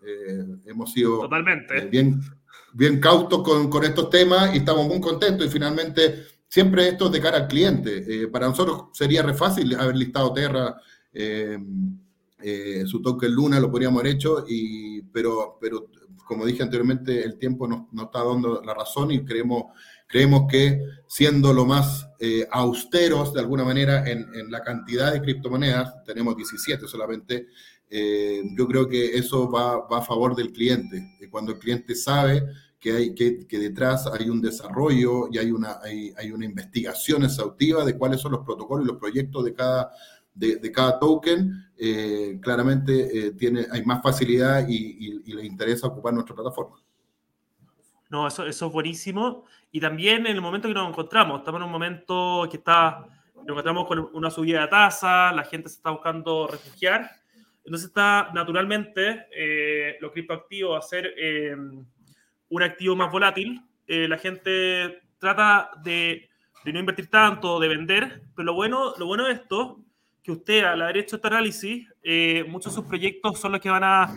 hemos 0.66 0.92
sido 0.92 1.20
Totalmente. 1.20 1.88
bien, 1.88 2.22
bien 2.74 3.00
cautos 3.00 3.44
con, 3.44 3.70
con 3.70 3.84
estos 3.84 4.10
temas 4.10 4.54
y 4.54 4.60
estamos 4.60 4.88
muy 4.88 5.02
contentos 5.02 5.46
y 5.46 5.50
finalmente 5.50 6.26
siempre 6.54 6.88
esto 6.88 7.08
es 7.08 7.14
de 7.14 7.20
cara 7.20 7.38
al 7.38 7.48
cliente. 7.48 8.04
Eh, 8.08 8.28
para 8.28 8.48
nosotros 8.48 8.90
sería 8.94 9.24
re 9.24 9.34
fácil 9.34 9.74
haber 9.76 9.96
listado 9.96 10.32
Terra, 10.34 10.80
eh, 11.12 11.58
eh, 12.44 12.84
su 12.86 13.02
token 13.02 13.32
Luna, 13.34 13.60
lo 13.60 13.72
podríamos 13.72 14.00
haber 14.00 14.14
hecho, 14.14 14.46
y, 14.48 15.02
pero, 15.02 15.58
pero 15.60 15.90
como 16.28 16.46
dije 16.46 16.62
anteriormente, 16.62 17.24
el 17.24 17.40
tiempo 17.40 17.68
nos, 17.68 17.86
está 18.06 18.24
dando 18.24 18.62
la 18.64 18.74
razón 18.76 19.10
y 19.10 19.26
creemos, 19.26 19.64
creemos 20.14 20.44
que 20.48 20.80
siendo 21.08 21.54
lo 21.54 21.66
más 21.66 22.08
austeros 22.52 23.34
de 23.34 23.40
alguna 23.40 23.64
manera 23.64 24.08
en, 24.08 24.28
en, 24.36 24.52
la 24.52 24.62
cantidad 24.62 25.12
de 25.12 25.22
criptomonedas, 25.22 26.04
tenemos 26.06 26.38
17 26.38 26.88
solamente, 26.88 27.48
yo 27.90 28.68
creo 28.68 28.88
que 28.88 29.18
eso 29.18 29.52
va, 29.52 29.88
va 29.88 29.98
a 29.98 30.02
favor 30.02 30.36
del 30.36 30.52
cliente. 30.52 31.18
Cuando 31.30 31.52
el 31.52 31.60
cliente 31.60 31.96
sabe 31.96 32.44
que, 32.84 32.92
hay, 32.92 33.16
que, 33.16 33.48
detrás 33.50 34.08
hay 34.08 34.30
un 34.30 34.42
desarrollo 34.42 35.30
y 35.32 35.38
hay 35.38 35.52
una, 35.52 35.80
hay, 35.82 36.14
hay, 36.18 36.32
una 36.32 36.44
investigación 36.44 37.24
exhaustiva 37.24 37.86
de 37.86 37.98
cuáles 37.98 38.20
son 38.20 38.34
los 38.34 38.44
protocolos 38.44 38.86
y 38.86 38.90
los 38.90 39.00
proyectos 39.00 39.46
de 39.46 39.54
cada, 39.54 39.90
de, 40.34 40.72
cada 40.72 41.00
token, 41.00 41.50
eh, 41.78 42.40
claramente 42.42 43.28
eh, 43.28 43.32
tiene, 43.32 43.68
hay 43.72 43.86
más 43.86 44.04
facilidad 44.04 44.68
y, 44.68 44.76
y, 44.76 45.22
y, 45.26 45.34
le 45.34 45.46
interesa 45.46 45.88
ocupar 45.88 46.14
nuestra 46.14 46.36
plataforma. 46.36 46.83
No, 48.14 48.28
eso, 48.28 48.46
eso 48.46 48.68
es 48.68 48.72
buenísimo. 48.72 49.46
Y 49.72 49.80
también 49.80 50.28
en 50.28 50.36
el 50.36 50.42
momento 50.42 50.68
que 50.68 50.74
nos 50.76 50.88
encontramos, 50.88 51.40
estamos 51.40 51.60
en 51.60 51.66
un 51.66 51.72
momento 51.72 52.48
que 52.48 52.58
está, 52.58 53.08
nos 53.38 53.48
encontramos 53.48 53.88
con 53.88 54.08
una 54.14 54.30
subida 54.30 54.62
de 54.62 54.68
tasa, 54.68 55.32
la 55.32 55.44
gente 55.44 55.68
se 55.68 55.78
está 55.78 55.90
buscando 55.90 56.46
refugiar. 56.46 57.10
Entonces 57.66 57.88
está 57.88 58.30
naturalmente 58.32 59.26
eh, 59.36 59.98
los 60.00 60.12
criptoactivos 60.12 60.78
a 60.78 60.88
ser 60.88 61.12
eh, 61.18 61.56
un 62.50 62.62
activo 62.62 62.96
más 62.96 63.12
volátil, 63.12 63.64
eh, 63.88 64.08
la 64.08 64.20
gente 64.20 65.02
trata 65.18 65.72
de, 65.84 66.30
de, 66.64 66.72
no 66.72 66.80
invertir 66.80 67.10
tanto, 67.10 67.60
de 67.60 67.68
vender, 67.68 68.22
pero 68.36 68.46
lo 68.46 68.54
bueno, 68.54 68.94
lo 69.00 69.08
bueno 69.08 69.26
de 69.26 69.34
esto, 69.34 69.80
que 70.22 70.32
usted 70.32 70.64
al 70.66 70.84
haber 70.84 70.98
hecho 70.98 71.16
este 71.16 71.30
análisis, 71.30 71.88
eh, 72.04 72.46
muchos 72.48 72.74
de 72.74 72.80
sus 72.80 72.88
proyectos 72.88 73.40
son 73.40 73.54
los 73.54 73.62
que 73.62 73.72
van 73.72 73.84
a, 73.84 74.16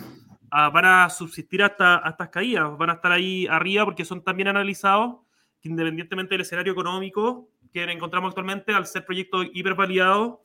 a 0.59 0.71
van 0.71 0.87
a 0.87 1.11
subsistir 1.11 1.63
hasta, 1.63 1.97
hasta 1.97 2.09
estas 2.09 2.29
caídas, 2.31 2.79
van 2.79 2.89
a 2.89 2.95
estar 2.95 3.13
ahí 3.13 3.47
arriba 3.47 3.85
porque 3.85 4.07
son 4.07 4.25
también 4.25 4.49
analizados, 4.49 5.17
que 5.61 5.69
independientemente 5.69 6.33
del 6.33 6.41
escenario 6.41 6.73
económico 6.73 7.51
que 7.71 7.83
encontramos 7.83 8.31
actualmente, 8.31 8.73
al 8.73 8.87
ser 8.87 9.05
proyectos 9.05 9.49
hipervalidados, 9.53 10.39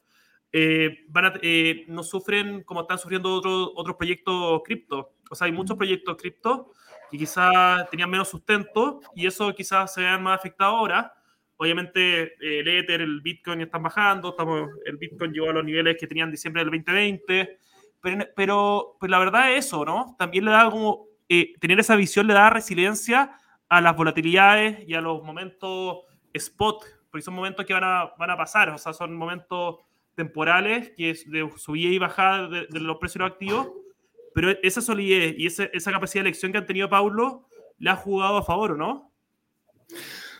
eh, 0.51 1.05
van 1.07 1.25
a, 1.25 1.33
eh, 1.41 1.85
no 1.87 2.03
sufren 2.03 2.61
como 2.63 2.81
están 2.81 2.97
sufriendo 2.97 3.33
otros 3.33 3.71
otros 3.73 3.95
proyectos 3.95 4.61
cripto. 4.65 5.13
O 5.29 5.35
sea, 5.35 5.45
hay 5.45 5.53
muchos 5.53 5.77
proyectos 5.77 6.17
cripto 6.17 6.73
que 7.09 7.17
quizás 7.17 7.89
tenían 7.89 8.09
menos 8.09 8.27
sustento 8.27 8.99
y 9.15 9.25
eso 9.25 9.55
quizás 9.55 9.93
se 9.93 10.01
vean 10.01 10.21
más 10.21 10.37
afectado 10.37 10.75
ahora. 10.75 11.13
Obviamente 11.55 12.23
eh, 12.23 12.59
el 12.59 12.67
Ether, 12.67 12.99
el 12.99 13.21
Bitcoin 13.21 13.61
están 13.61 13.83
bajando, 13.83 14.31
estamos, 14.31 14.71
el 14.83 14.97
Bitcoin 14.97 15.31
llegó 15.31 15.51
a 15.51 15.53
los 15.53 15.63
niveles 15.63 15.95
que 15.97 16.07
tenían 16.07 16.27
en 16.27 16.31
diciembre 16.31 16.65
del 16.65 16.71
2020, 16.71 17.59
pero, 18.01 18.25
pero, 18.35 18.97
pero 18.99 19.11
la 19.11 19.19
verdad 19.19 19.53
es 19.53 19.65
eso, 19.65 19.85
¿no? 19.85 20.15
También 20.17 20.45
le 20.45 20.51
da 20.51 20.69
como, 20.69 21.05
eh, 21.29 21.53
tener 21.59 21.79
esa 21.79 21.95
visión 21.95 22.27
le 22.27 22.33
da 22.33 22.49
resiliencia 22.49 23.37
a 23.69 23.81
las 23.81 23.95
volatilidades 23.95 24.87
y 24.87 24.93
a 24.93 25.01
los 25.01 25.23
momentos 25.23 25.99
spot, 26.33 26.83
porque 27.09 27.23
son 27.23 27.33
momentos 27.33 27.65
que 27.65 27.73
van 27.73 27.83
a, 27.83 28.13
van 28.17 28.29
a 28.29 28.37
pasar, 28.37 28.69
o 28.69 28.77
sea, 28.77 28.93
son 28.93 29.15
momentos 29.15 29.77
temporales 30.15 30.91
que 30.97 31.11
es 31.11 31.29
de 31.29 31.49
subida 31.57 31.89
y 31.89 31.97
bajada 31.97 32.47
de, 32.47 32.67
de 32.67 32.79
los 32.79 32.97
precios 32.97 33.25
activos 33.25 33.69
pero 34.33 34.51
esa 34.63 34.81
solidez 34.81 35.35
y 35.37 35.45
esa, 35.45 35.65
esa 35.65 35.91
capacidad 35.91 36.23
de 36.23 36.29
elección 36.29 36.51
que 36.51 36.57
han 36.57 36.65
tenido 36.65 36.89
Paulo 36.89 37.47
le 37.77 37.89
ha 37.89 37.95
jugado 37.95 38.37
a 38.37 38.43
favor, 38.43 38.71
¿o 38.71 38.77
no? 38.77 39.11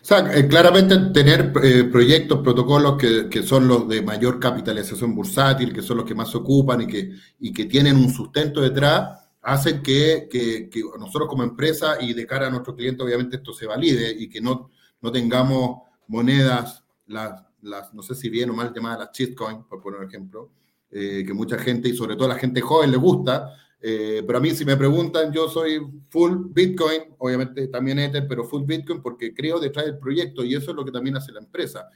Eh, 0.10 0.48
claramente 0.48 0.98
tener 1.14 1.54
eh, 1.64 1.84
proyectos, 1.84 2.40
protocolos 2.40 2.98
que, 2.98 3.30
que, 3.30 3.44
son 3.44 3.68
los 3.68 3.88
de 3.88 4.02
mayor 4.02 4.40
capitalización 4.40 5.14
bursátil, 5.14 5.72
que 5.72 5.84
son 5.84 5.98
los 5.98 6.06
que 6.06 6.16
más 6.16 6.32
se 6.32 6.38
ocupan 6.38 6.82
y 6.82 6.88
que, 6.88 7.12
y 7.40 7.54
que 7.54 7.66
tienen 7.66 7.96
un 7.96 8.10
sustento 8.10 8.62
detrás, 8.62 9.22
hacen 9.44 9.82
que, 9.84 10.28
que, 10.30 10.70
nosotros 11.00 11.30
como 11.30 11.44
empresa 11.44 11.98
y 12.02 12.14
de 12.14 12.26
cara 12.26 12.48
a 12.48 12.50
nuestros 12.50 12.76
clientes, 12.76 13.06
obviamente 13.06 13.38
esto 13.38 13.54
se 13.54 13.68
valide 13.68 14.12
y 14.12 14.28
que 14.28 14.42
no, 14.42 14.72
no 15.02 15.12
tengamos 15.12 15.84
monedas, 16.08 16.84
las, 17.06 17.44
las, 17.62 17.94
no 17.94 18.02
sé 18.02 18.16
si 18.16 18.30
bien 18.30 18.50
o 18.50 18.54
mal 18.54 18.74
llamadas 18.74 19.00
las 19.00 19.12
shitcoins, 19.12 19.66
por 19.66 19.82
poner 19.82 20.00
un 20.00 20.08
ejemplo, 20.08 20.50
eh, 20.90 21.24
que 21.26 21.34
mucha 21.34 21.60
gente 21.60 21.90
y 21.90 21.96
sobre 21.96 22.16
todo 22.16 22.28
la 22.28 22.36
gente 22.36 22.60
joven 22.60 22.92
le 22.92 22.98
gusta, 22.98 23.54
eh, 23.84 24.24
pero 24.26 24.38
a 24.38 24.42
mí 24.42 24.52
si 24.52 24.64
me 24.64 24.78
preguntan, 24.78 25.34
yo 25.34 25.50
soy 25.50 25.82
full 26.10 26.50
Bitcoin, 26.52 27.16
obviamente 27.18 27.68
también 27.68 27.98
Ether, 27.98 28.28
pero 28.28 28.44
full 28.44 28.64
Bitcoin 28.64 29.02
porque 29.02 29.34
creo 29.34 29.60
detrás 29.60 29.86
del 29.86 29.98
proyecto 29.98 30.44
y 30.44 30.54
eso 30.54 30.70
es 30.72 30.78
lo 30.78 30.86
que 30.86 30.92
también 30.92 31.18
hace 31.18 31.32
la 31.32 31.40
empresa. 31.40 31.90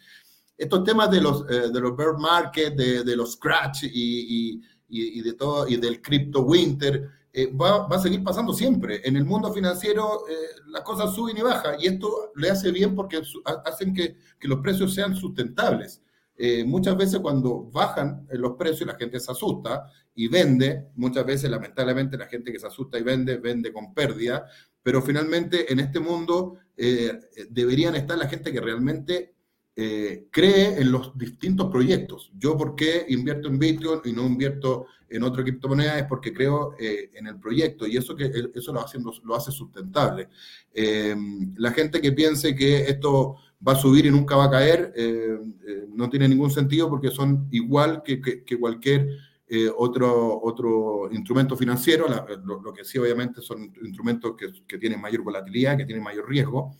Estos 0.57 0.83
temas 0.83 1.11
de 1.11 1.21
los, 1.21 1.45
eh, 1.49 1.69
de 1.71 1.79
los 1.79 1.95
bear 1.95 2.17
market, 2.17 2.75
de, 2.75 3.03
de 3.03 3.15
los 3.15 3.33
scratch 3.33 3.83
y, 3.83 4.59
y, 4.89 5.19
y, 5.19 5.21
de 5.21 5.33
todo, 5.33 5.67
y 5.67 5.75
del 5.77 6.01
crypto 6.01 6.41
winter, 6.41 7.07
eh, 7.31 7.51
va, 7.53 7.85
va, 7.85 7.97
a 7.97 8.01
seguir 8.01 8.23
pasando 8.23 8.53
siempre. 8.53 9.01
En 9.03 9.15
el 9.15 9.25
mundo 9.25 9.53
financiero 9.53 10.23
eh, 10.27 10.61
las 10.67 10.83
cosas 10.83 11.13
suben 11.13 11.37
y 11.37 11.41
bajan 11.41 11.75
y 11.79 11.87
esto 11.87 12.31
le 12.35 12.49
hace 12.49 12.71
bien 12.71 12.95
porque 12.95 13.21
hacen 13.65 13.93
que, 13.93 14.15
que 14.39 14.47
los 14.47 14.59
precios 14.59 14.93
sean 14.93 15.15
sustentables. 15.15 16.01
Eh, 16.37 16.63
muchas 16.65 16.97
veces 16.97 17.19
cuando 17.19 17.63
bajan 17.71 18.27
los 18.31 18.57
precios 18.57 18.87
la 18.87 18.95
gente 18.95 19.19
se 19.19 19.31
asusta 19.31 19.89
y 20.13 20.27
vende, 20.27 20.89
muchas 20.95 21.25
veces 21.25 21.49
lamentablemente 21.49 22.17
la 22.17 22.27
gente 22.27 22.51
que 22.51 22.59
se 22.59 22.67
asusta 22.67 22.99
y 22.99 23.03
vende, 23.03 23.37
vende 23.37 23.71
con 23.71 23.93
pérdida, 23.93 24.45
pero 24.83 25.01
finalmente 25.01 25.71
en 25.71 25.79
este 25.79 25.99
mundo 25.99 26.57
eh, 26.75 27.19
deberían 27.49 27.95
estar 27.95 28.17
la 28.17 28.27
gente 28.27 28.51
que 28.51 28.61
realmente 28.61 29.35
eh, 29.77 30.27
cree 30.31 30.79
en 30.79 30.89
los 30.89 31.17
distintos 31.17 31.69
proyectos. 31.69 32.31
Yo 32.37 32.57
por 32.57 32.75
qué 32.75 33.05
invierto 33.09 33.49
en 33.49 33.59
Bitcoin 33.59 33.99
y 34.05 34.13
no 34.13 34.25
invierto 34.25 34.85
en 35.09 35.21
otra 35.23 35.43
criptomoneda 35.43 35.99
es 35.99 36.05
porque 36.05 36.33
creo 36.33 36.75
eh, 36.79 37.09
en 37.13 37.27
el 37.27 37.37
proyecto 37.39 37.85
y 37.85 37.97
eso, 37.97 38.15
que, 38.15 38.31
eso 38.53 38.71
lo, 38.71 38.79
hace, 38.79 38.99
lo 38.99 39.35
hace 39.35 39.51
sustentable. 39.51 40.29
Eh, 40.73 41.13
la 41.57 41.71
gente 41.71 41.99
que 41.99 42.13
piense 42.13 42.55
que 42.55 42.83
esto 42.83 43.35
va 43.65 43.73
a 43.73 43.75
subir 43.75 44.05
y 44.05 44.11
nunca 44.11 44.35
va 44.35 44.45
a 44.45 44.51
caer, 44.51 44.93
eh, 44.95 45.37
eh, 45.67 45.85
no 45.89 46.09
tiene 46.09 46.27
ningún 46.27 46.51
sentido 46.51 46.89
porque 46.89 47.11
son 47.11 47.47
igual 47.51 48.03
que, 48.03 48.21
que, 48.21 48.43
que 48.43 48.59
cualquier 48.59 49.09
eh, 49.47 49.69
otro, 49.75 50.41
otro 50.41 51.09
instrumento 51.11 51.55
financiero, 51.55 52.07
la, 52.07 52.25
lo, 52.43 52.61
lo, 52.61 52.73
que 52.73 52.83
sí 52.83 52.97
obviamente 52.97 53.41
son 53.41 53.71
instrumentos 53.83 54.35
que, 54.35 54.47
que, 54.67 54.77
tienen 54.79 54.99
mayor 54.99 55.21
volatilidad, 55.21 55.77
que 55.77 55.85
tienen 55.85 56.03
mayor 56.03 56.27
riesgo, 56.27 56.75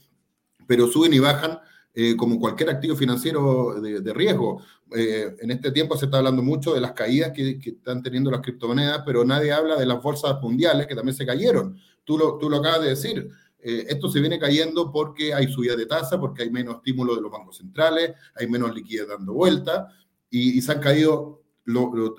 pero 0.67 0.88
suben 0.88 1.13
y 1.13 1.20
bajan 1.20 1.60
eh, 1.98 2.17
como 2.17 2.38
cualquier 2.38 2.70
activo 2.72 2.94
financiero 2.94 3.79
de, 3.79 4.13
riesgo. 4.13 4.62
Eh, 4.94 5.34
en 5.39 5.51
este 5.51 5.72
tiempo 5.72 5.96
se 5.96 6.05
está 6.05 6.17
hablando 6.17 6.44
mucho 6.44 6.74
de 6.74 6.82
las 6.82 6.91
caídas 6.91 7.32
que, 7.32 7.58
están 7.63 8.03
teniendo 8.03 8.29
las 8.29 8.41
criptomonedas, 8.41 9.03
pero 9.05 9.24
nadie 9.24 9.53
habla 9.53 9.77
de 9.77 9.86
las 9.86 10.03
bolsas 10.03 10.41
mundiales 10.41 10.88
que 10.88 10.96
también 10.96 11.15
se 11.15 11.25
cayeron. 11.25 11.77
Tú 12.03 12.17
lo, 12.17 12.38
tú 12.38 12.50
lo 12.50 12.58
acabas 12.58 12.82
de 12.82 12.89
decir. 12.89 13.29
Esto 13.65 14.10
se 14.10 14.19
viene 14.19 14.38
cayendo 14.38 14.91
porque 14.91 15.34
hay 15.34 15.51
subida 15.51 15.75
de 15.75 15.86
tasa, 15.86 16.19
porque 16.19 16.43
hay 16.43 16.51
menos 16.51 16.75
estímulo 16.77 17.15
de 17.15 17.22
los 17.22 17.31
bancos 17.31 17.57
centrales, 17.57 18.13
hay 18.36 18.48
menos 18.48 18.74
liquidez 18.74 19.07
dando 19.07 19.34
vuelta 19.34 19.88
y, 20.29 20.57
y 20.57 20.62
se 20.62 20.72
han 20.72 20.79
caído 20.79 21.45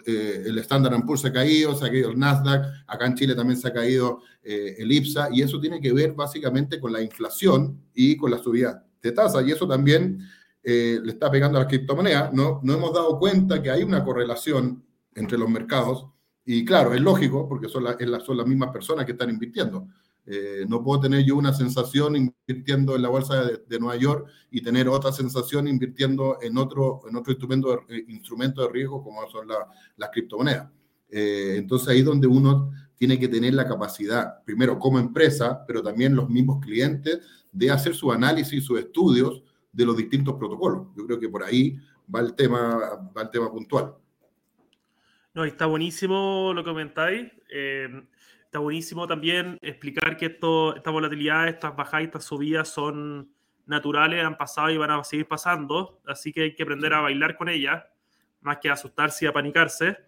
eh, 0.06 0.42
el 0.46 0.58
Standard 0.58 1.04
Poor's 1.04 1.20
se 1.20 1.28
ha 1.28 1.32
caído, 1.32 1.74
se 1.74 1.84
ha 1.84 1.88
caído 1.88 2.10
el 2.10 2.18
Nasdaq, 2.18 2.66
acá 2.86 3.06
en 3.06 3.14
Chile 3.14 3.34
también 3.34 3.58
se 3.58 3.68
ha 3.68 3.72
caído 3.72 4.20
eh, 4.42 4.74
el 4.78 4.90
IPSA, 4.90 5.28
y 5.32 5.42
eso 5.42 5.60
tiene 5.60 5.80
que 5.80 5.92
ver 5.92 6.14
básicamente 6.14 6.80
con 6.80 6.92
la 6.92 7.00
inflación 7.00 7.80
y 7.94 8.16
con 8.16 8.30
la 8.32 8.38
subida 8.38 8.84
de 9.00 9.12
tasa, 9.12 9.42
y 9.42 9.52
eso 9.52 9.68
también 9.68 10.18
eh, 10.64 10.98
le 11.02 11.12
está 11.12 11.30
pegando 11.30 11.58
a 11.58 11.62
las 11.62 11.68
criptomonedas. 11.68 12.32
No, 12.32 12.60
no 12.64 12.74
hemos 12.74 12.92
dado 12.92 13.18
cuenta 13.20 13.62
que 13.62 13.70
hay 13.70 13.84
una 13.84 14.02
correlación 14.04 14.84
entre 15.14 15.38
los 15.38 15.48
mercados, 15.48 16.06
y 16.44 16.64
claro, 16.64 16.92
es 16.92 17.00
lógico, 17.00 17.48
porque 17.48 17.68
son, 17.68 17.84
son 18.24 18.36
las 18.36 18.46
mismas 18.46 18.70
personas 18.70 19.06
que 19.06 19.12
están 19.12 19.30
invirtiendo. 19.30 19.88
Eh, 20.28 20.66
no 20.68 20.82
puedo 20.82 21.00
tener 21.00 21.24
yo 21.24 21.36
una 21.36 21.52
sensación 21.52 22.16
invirtiendo 22.16 22.96
en 22.96 23.02
la 23.02 23.08
bolsa 23.08 23.44
de, 23.44 23.78
Nueva 23.78 23.96
York 23.96 24.28
y 24.50 24.60
tener 24.60 24.88
otra 24.88 25.12
sensación 25.12 25.68
invirtiendo 25.68 26.38
en 26.42 26.58
otro, 26.58 27.02
en 27.08 27.14
otro 27.14 27.32
instrumento, 27.32 27.84
de, 27.88 27.96
eh, 27.96 28.04
instrumento 28.08 28.62
de 28.62 28.72
riesgo 28.72 29.04
como 29.04 29.28
son 29.30 29.46
las 29.96 30.10
criptomonedas. 30.10 30.68
Eh, 31.08 31.54
entonces 31.58 31.88
ahí 31.88 32.00
es 32.00 32.04
donde 32.04 32.26
uno 32.26 32.72
tiene 32.96 33.20
que 33.20 33.28
tener 33.28 33.54
la 33.54 33.68
capacidad, 33.68 34.42
primero 34.44 34.80
como 34.80 34.98
empresa, 34.98 35.64
pero 35.64 35.80
también 35.80 36.16
los 36.16 36.28
mismos 36.28 36.60
clientes, 36.60 37.20
de 37.52 37.70
hacer 37.70 37.94
su 37.94 38.10
análisis, 38.10 38.64
sus 38.64 38.80
estudios 38.80 39.44
de 39.70 39.86
los 39.86 39.96
distintos 39.96 40.34
protocolos. 40.34 40.88
Yo 40.96 41.06
creo 41.06 41.20
que 41.20 41.28
por 41.28 41.44
ahí 41.44 41.78
va 42.12 42.20
el 42.20 42.34
tema, 42.34 43.10
va 43.16 43.22
el 43.22 43.30
tema 43.30 43.50
puntual. 43.52 43.94
No, 45.34 45.44
está 45.44 45.66
buenísimo 45.66 46.52
lo 46.52 46.64
que 46.64 46.70
comentáis 46.70 47.30
está 48.46 48.60
buenísimo 48.60 49.06
también 49.06 49.58
explicar 49.60 50.16
que 50.16 50.26
esto, 50.26 50.74
esta 50.76 50.90
volatilidad, 50.90 51.48
estas 51.48 51.76
bajadas 51.76 52.02
y 52.02 52.04
estas 52.04 52.24
subidas 52.24 52.68
son 52.68 53.30
naturales, 53.66 54.24
han 54.24 54.36
pasado 54.36 54.70
y 54.70 54.78
van 54.78 54.92
a 54.92 55.04
seguir 55.04 55.26
pasando, 55.26 56.00
así 56.06 56.32
que 56.32 56.42
hay 56.42 56.54
que 56.54 56.62
aprender 56.62 56.94
a 56.94 57.00
bailar 57.00 57.36
con 57.36 57.48
ellas, 57.48 57.84
más 58.40 58.58
que 58.58 58.70
asustarse 58.70 59.24
y 59.24 59.28
apanicarse. 59.28 59.98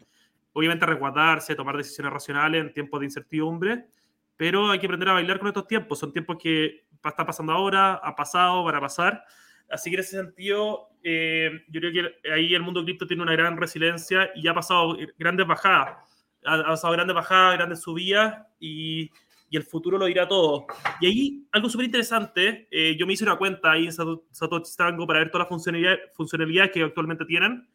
Obviamente 0.52 0.86
resguardarse, 0.86 1.54
tomar 1.54 1.76
decisiones 1.76 2.12
racionales 2.12 2.60
en 2.60 2.72
tiempos 2.72 3.00
de 3.00 3.06
incertidumbre, 3.06 3.86
pero 4.36 4.70
hay 4.70 4.78
que 4.78 4.86
aprender 4.86 5.08
a 5.08 5.14
bailar 5.14 5.38
con 5.40 5.48
estos 5.48 5.66
tiempos. 5.66 5.98
Son 5.98 6.12
tiempos 6.12 6.38
que 6.40 6.86
están 7.04 7.26
pasando 7.26 7.52
ahora, 7.52 7.94
ha 7.94 8.14
pasado, 8.14 8.62
van 8.64 8.76
a 8.76 8.80
pasar. 8.80 9.24
Así 9.68 9.90
que 9.90 9.96
en 9.96 10.00
ese 10.00 10.16
sentido, 10.16 10.90
eh, 11.02 11.64
yo 11.68 11.80
creo 11.80 11.92
que 11.92 12.30
ahí 12.30 12.54
el 12.54 12.62
mundo 12.62 12.84
cripto 12.84 13.06
tiene 13.06 13.22
una 13.22 13.32
gran 13.32 13.56
resiliencia 13.56 14.30
y 14.34 14.46
ha 14.48 14.54
pasado 14.54 14.96
grandes 15.18 15.46
bajadas 15.46 16.17
ha, 16.44 16.62
pasado 16.62 16.92
grandes 16.92 17.14
bajadas, 17.14 17.56
grandes 17.56 17.80
subidas 17.80 18.46
y, 18.58 19.10
y, 19.50 19.56
el 19.56 19.62
futuro 19.62 19.98
lo 19.98 20.06
dirá 20.06 20.28
todo. 20.28 20.66
Y 21.00 21.06
ahí, 21.06 21.46
algo 21.52 21.68
súper 21.68 21.86
interesante, 21.86 22.68
eh, 22.70 22.96
yo 22.98 23.06
me 23.06 23.12
hice 23.12 23.24
una 23.24 23.36
cuenta 23.36 23.72
ahí 23.72 23.86
en 23.86 23.92
Satoshi 23.92 24.76
Tango 24.76 25.06
para 25.06 25.20
ver 25.20 25.30
todas 25.30 25.44
las 25.44 25.48
funcionalidades, 25.48 26.00
funcionalidades 26.14 26.72
que 26.72 26.82
actualmente 26.82 27.24
tienen. 27.24 27.68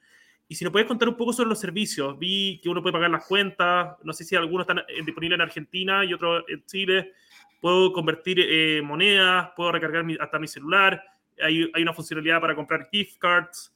Y 0.48 0.56
si 0.56 0.64
nos 0.64 0.72
puedes 0.72 0.88
contar 0.88 1.08
un 1.10 1.16
poco 1.16 1.34
sobre 1.34 1.50
los 1.50 1.60
servicios, 1.60 2.18
vi 2.20 2.60
que 2.62 2.70
uno 2.70 2.82
puede 2.82 2.94
pagar 2.94 3.10
las 3.10 3.26
cuentas, 3.26 3.96
no 4.04 4.14
sé 4.14 4.24
si 4.24 4.36
algunos 4.36 4.68
están 4.68 4.80
eh, 4.80 5.02
disponibles 5.06 5.38
en 5.38 5.42
Argentina 5.42 6.06
y 6.06 6.14
otros 6.14 6.44
en 6.48 6.66
Chile, 6.66 7.14
puedo 7.62 7.94
convertir 7.94 8.40
eh, 8.40 8.82
monedas, 8.84 9.52
puedo 9.56 9.72
recargar 9.72 10.06
hasta 10.20 10.40
mi 10.40 10.48
celular, 10.48 11.02
hay, 11.42 11.72
hay, 11.74 11.82
una 11.82 11.94
funcionalidad 11.94 12.42
para 12.42 12.56
comprar 12.56 12.90
gift 12.92 13.18
cards, 13.18 13.74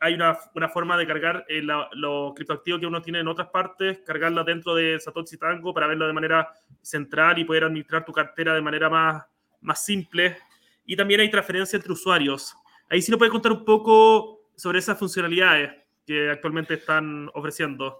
hay 0.00 0.14
una, 0.14 0.38
una 0.54 0.68
forma 0.68 0.96
de 0.96 1.06
cargar 1.06 1.44
eh, 1.48 1.62
los 1.62 2.34
criptoactivos 2.34 2.80
que 2.80 2.86
uno 2.86 3.00
tiene 3.00 3.20
en 3.20 3.28
otras 3.28 3.48
partes, 3.48 4.00
cargarla 4.04 4.44
dentro 4.44 4.74
de 4.74 4.98
Satoshi 5.00 5.38
Tango 5.38 5.72
para 5.72 5.86
verlo 5.86 6.06
de 6.06 6.12
manera 6.12 6.52
central 6.82 7.38
y 7.38 7.44
poder 7.44 7.64
administrar 7.64 8.04
tu 8.04 8.12
cartera 8.12 8.54
de 8.54 8.62
manera 8.62 8.90
más, 8.90 9.24
más 9.62 9.84
simple. 9.84 10.36
Y 10.84 10.96
también 10.96 11.20
hay 11.20 11.30
transferencia 11.30 11.76
entre 11.76 11.92
usuarios. 11.92 12.54
Ahí 12.88 13.02
sí 13.02 13.10
nos 13.10 13.18
puede 13.18 13.30
contar 13.30 13.52
un 13.52 13.64
poco 13.64 14.50
sobre 14.54 14.78
esas 14.78 14.98
funcionalidades 14.98 15.72
que 16.06 16.30
actualmente 16.30 16.74
están 16.74 17.28
ofreciendo. 17.34 17.98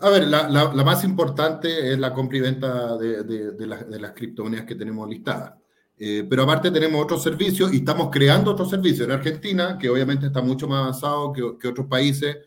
A 0.00 0.10
ver, 0.10 0.24
la, 0.24 0.48
la, 0.48 0.84
más 0.84 1.04
importante 1.04 1.92
es 1.92 1.98
la 1.98 2.12
compra 2.12 2.38
y 2.38 2.40
venta 2.40 2.96
de, 2.96 3.22
de, 3.22 3.66
las 3.66 4.12
criptomonedas 4.12 4.66
que 4.66 4.74
tenemos 4.74 5.08
listadas. 5.08 5.54
Eh, 6.02 6.24
pero 6.26 6.44
aparte 6.44 6.70
tenemos 6.70 7.04
otros 7.04 7.22
servicios 7.22 7.74
y 7.74 7.76
estamos 7.76 8.08
creando 8.10 8.52
otros 8.52 8.70
servicios 8.70 9.06
en 9.06 9.12
Argentina, 9.12 9.76
que 9.78 9.90
obviamente 9.90 10.28
está 10.28 10.40
mucho 10.40 10.66
más 10.66 10.80
avanzado 10.80 11.30
que, 11.30 11.42
que 11.60 11.68
otros 11.68 11.86
países 11.88 12.38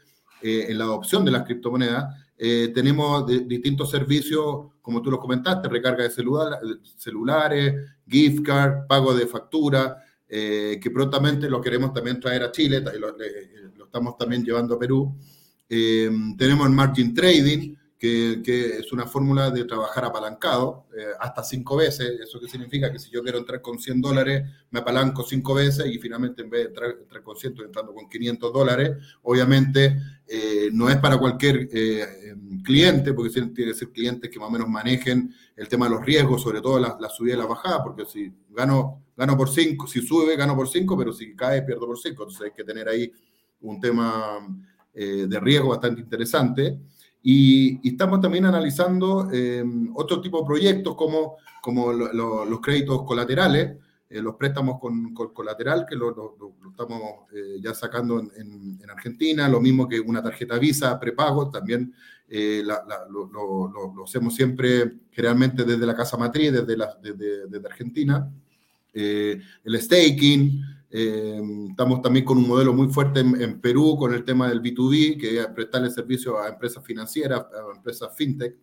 eh, 0.42 0.66
en 0.70 0.78
la 0.80 0.86
adopción 0.86 1.24
de 1.24 1.30
las 1.30 1.44
criptomonedas. 1.44 2.16
Eh, 2.36 2.72
tenemos 2.74 3.28
distintos 3.48 3.92
servicios, 3.92 4.72
como 4.82 5.04
tú 5.04 5.12
lo 5.12 5.20
comentaste, 5.20 5.70
recarga 5.70 6.04
de 6.04 6.10
celular, 6.10 6.60
celulares, 6.98 7.76
gift 8.08 8.44
card, 8.44 8.88
pago 8.88 9.14
de 9.14 9.28
factura, 9.28 9.98
que 10.28 10.90
prontamente 10.92 11.48
lo 11.48 11.62
queremos 11.62 11.94
también 11.94 12.20
traer 12.20 12.42
a 12.42 12.52
Chile, 12.52 12.84
lo, 13.00 13.16
lo 13.78 13.86
estamos 13.86 14.18
también 14.18 14.44
llevando 14.44 14.74
a 14.74 14.80
Perú. 14.80 15.16
tenemos 15.68 16.66
el 16.66 16.74
margin 16.74 17.14
trading, 17.14 17.76
que, 18.04 18.80
es 18.80 18.92
una 18.92 19.06
fórmula 19.06 19.50
de 19.50 19.64
trabajar 19.64 20.04
apalancado 20.04 20.88
eh, 20.98 21.06
hasta 21.20 21.42
cinco 21.42 21.78
veces. 21.78 22.20
¿Eso 22.22 22.38
qué 22.40 22.50
significa? 22.50 22.92
Que 22.92 23.00
si 23.00 23.10
yo 23.10 23.24
quiero 23.24 23.38
entrar 23.38 23.62
con 23.62 23.80
100 23.80 24.02
dólares, 24.02 24.44
me 24.72 24.80
apalanco 24.80 25.24
cinco 25.24 25.54
veces 25.54 25.86
y 25.86 26.00
finalmente 26.00 26.42
en 26.42 26.50
vez 26.50 26.64
de 26.64 26.68
entrar, 26.68 27.24
con 27.24 27.38
100, 27.38 27.54
estoy 27.54 27.66
entrando 27.68 27.94
con 27.94 28.10
500 28.10 28.52
dólares. 28.52 28.92
Obviamente 29.22 29.98
eh, 30.28 30.70
no 30.74 30.90
es 30.90 30.98
para 30.98 31.18
cualquier 31.18 31.70
eh, 31.72 32.32
em, 32.32 32.62
cliente, 32.62 33.14
porque 33.14 33.32
tiene 33.32 33.72
que 33.72 33.74
ser 33.74 33.90
clientes 33.90 34.30
que 34.30 34.38
más 34.38 34.50
o 34.50 34.52
menos 34.52 34.68
manejen 34.68 35.34
el 35.56 35.70
tema 35.70 35.86
de 35.86 35.92
los 35.92 36.06
riesgos, 36.06 36.42
sobre 36.42 36.60
todo 36.60 36.80
la, 36.80 36.98
la 37.00 37.08
subida 37.08 37.36
y 37.36 37.38
la 37.38 37.46
bajada, 37.46 37.82
porque 37.82 38.06
si 38.06 38.34
gano, 38.50 39.06
gano 39.16 39.38
por 39.38 39.50
5, 39.50 39.88
si 39.88 40.02
sube, 40.02 40.36
gano 40.36 40.58
por 40.58 40.68
5, 40.68 40.98
pero 40.98 41.14
si 41.14 41.34
cae, 41.38 41.62
pierdo 41.62 41.88
por 41.88 41.98
5. 41.98 42.24
Entonces 42.24 42.48
hay 42.48 42.52
que 42.52 42.66
tener 42.66 42.90
ahí 42.90 43.10
un 43.62 43.80
tema 43.80 44.40
de 44.94 45.40
riesgo 45.40 45.70
bastante 45.70 46.02
interesante. 46.02 46.78
Y, 47.26 47.88
estamos 47.88 48.20
también 48.20 48.46
analizando 48.46 49.30
eh, 49.32 49.64
otro 49.96 50.20
tipo 50.20 50.42
de 50.42 50.46
proyectos 50.46 50.96
como, 50.96 51.38
como 51.62 51.94
los 51.94 52.60
créditos 52.60 53.04
colaterales, 53.04 53.78
eh, 54.10 54.22
los 54.22 54.36
préstamos 54.36 54.80
con, 54.80 55.14
colateral, 55.14 55.86
que 55.90 55.96
lo, 55.96 56.36
estamos 56.70 57.02
eh, 57.34 57.60
ya 57.62 57.74
sacando 57.74 58.20
en, 58.20 58.80
Argentina, 58.90 59.50
lo 59.50 59.60
mismo 59.60 59.88
que 59.88 60.00
una 60.00 60.22
tarjeta 60.22 60.60
Visa 60.60 61.00
prepago, 61.00 61.50
también 61.50 61.94
lo, 62.30 64.04
hacemos 64.04 64.36
siempre 64.36 65.00
generalmente 65.12 65.64
desde 65.64 65.86
la 65.86 65.96
casa 65.96 66.18
matriz, 66.18 66.52
desde, 66.52 66.78
la, 66.78 66.96
desde, 67.02 67.48
desde 67.48 67.68
Argentina. 67.68 68.30
el 68.94 69.82
staking, 69.82 70.62
eh, 70.96 71.42
estamos 71.72 72.04
también 72.04 72.24
con 72.24 72.38
un 72.38 72.48
modelo 72.48 72.72
muy 72.72 72.88
fuerte 72.88 73.22
en, 73.22 73.60
Perú 73.60 73.98
con 73.98 74.14
el 74.14 74.24
tema 74.24 74.48
del 74.48 74.62
B2B, 74.62 75.20
que 75.20 75.40
es 75.40 75.48
prestarle 75.48 75.90
servicio 75.90 76.40
a 76.40 76.50
empresas 76.50 76.86
financieras, 76.86 77.40
a 77.42 77.76
empresas 77.76 78.16
fintech. 78.16 78.56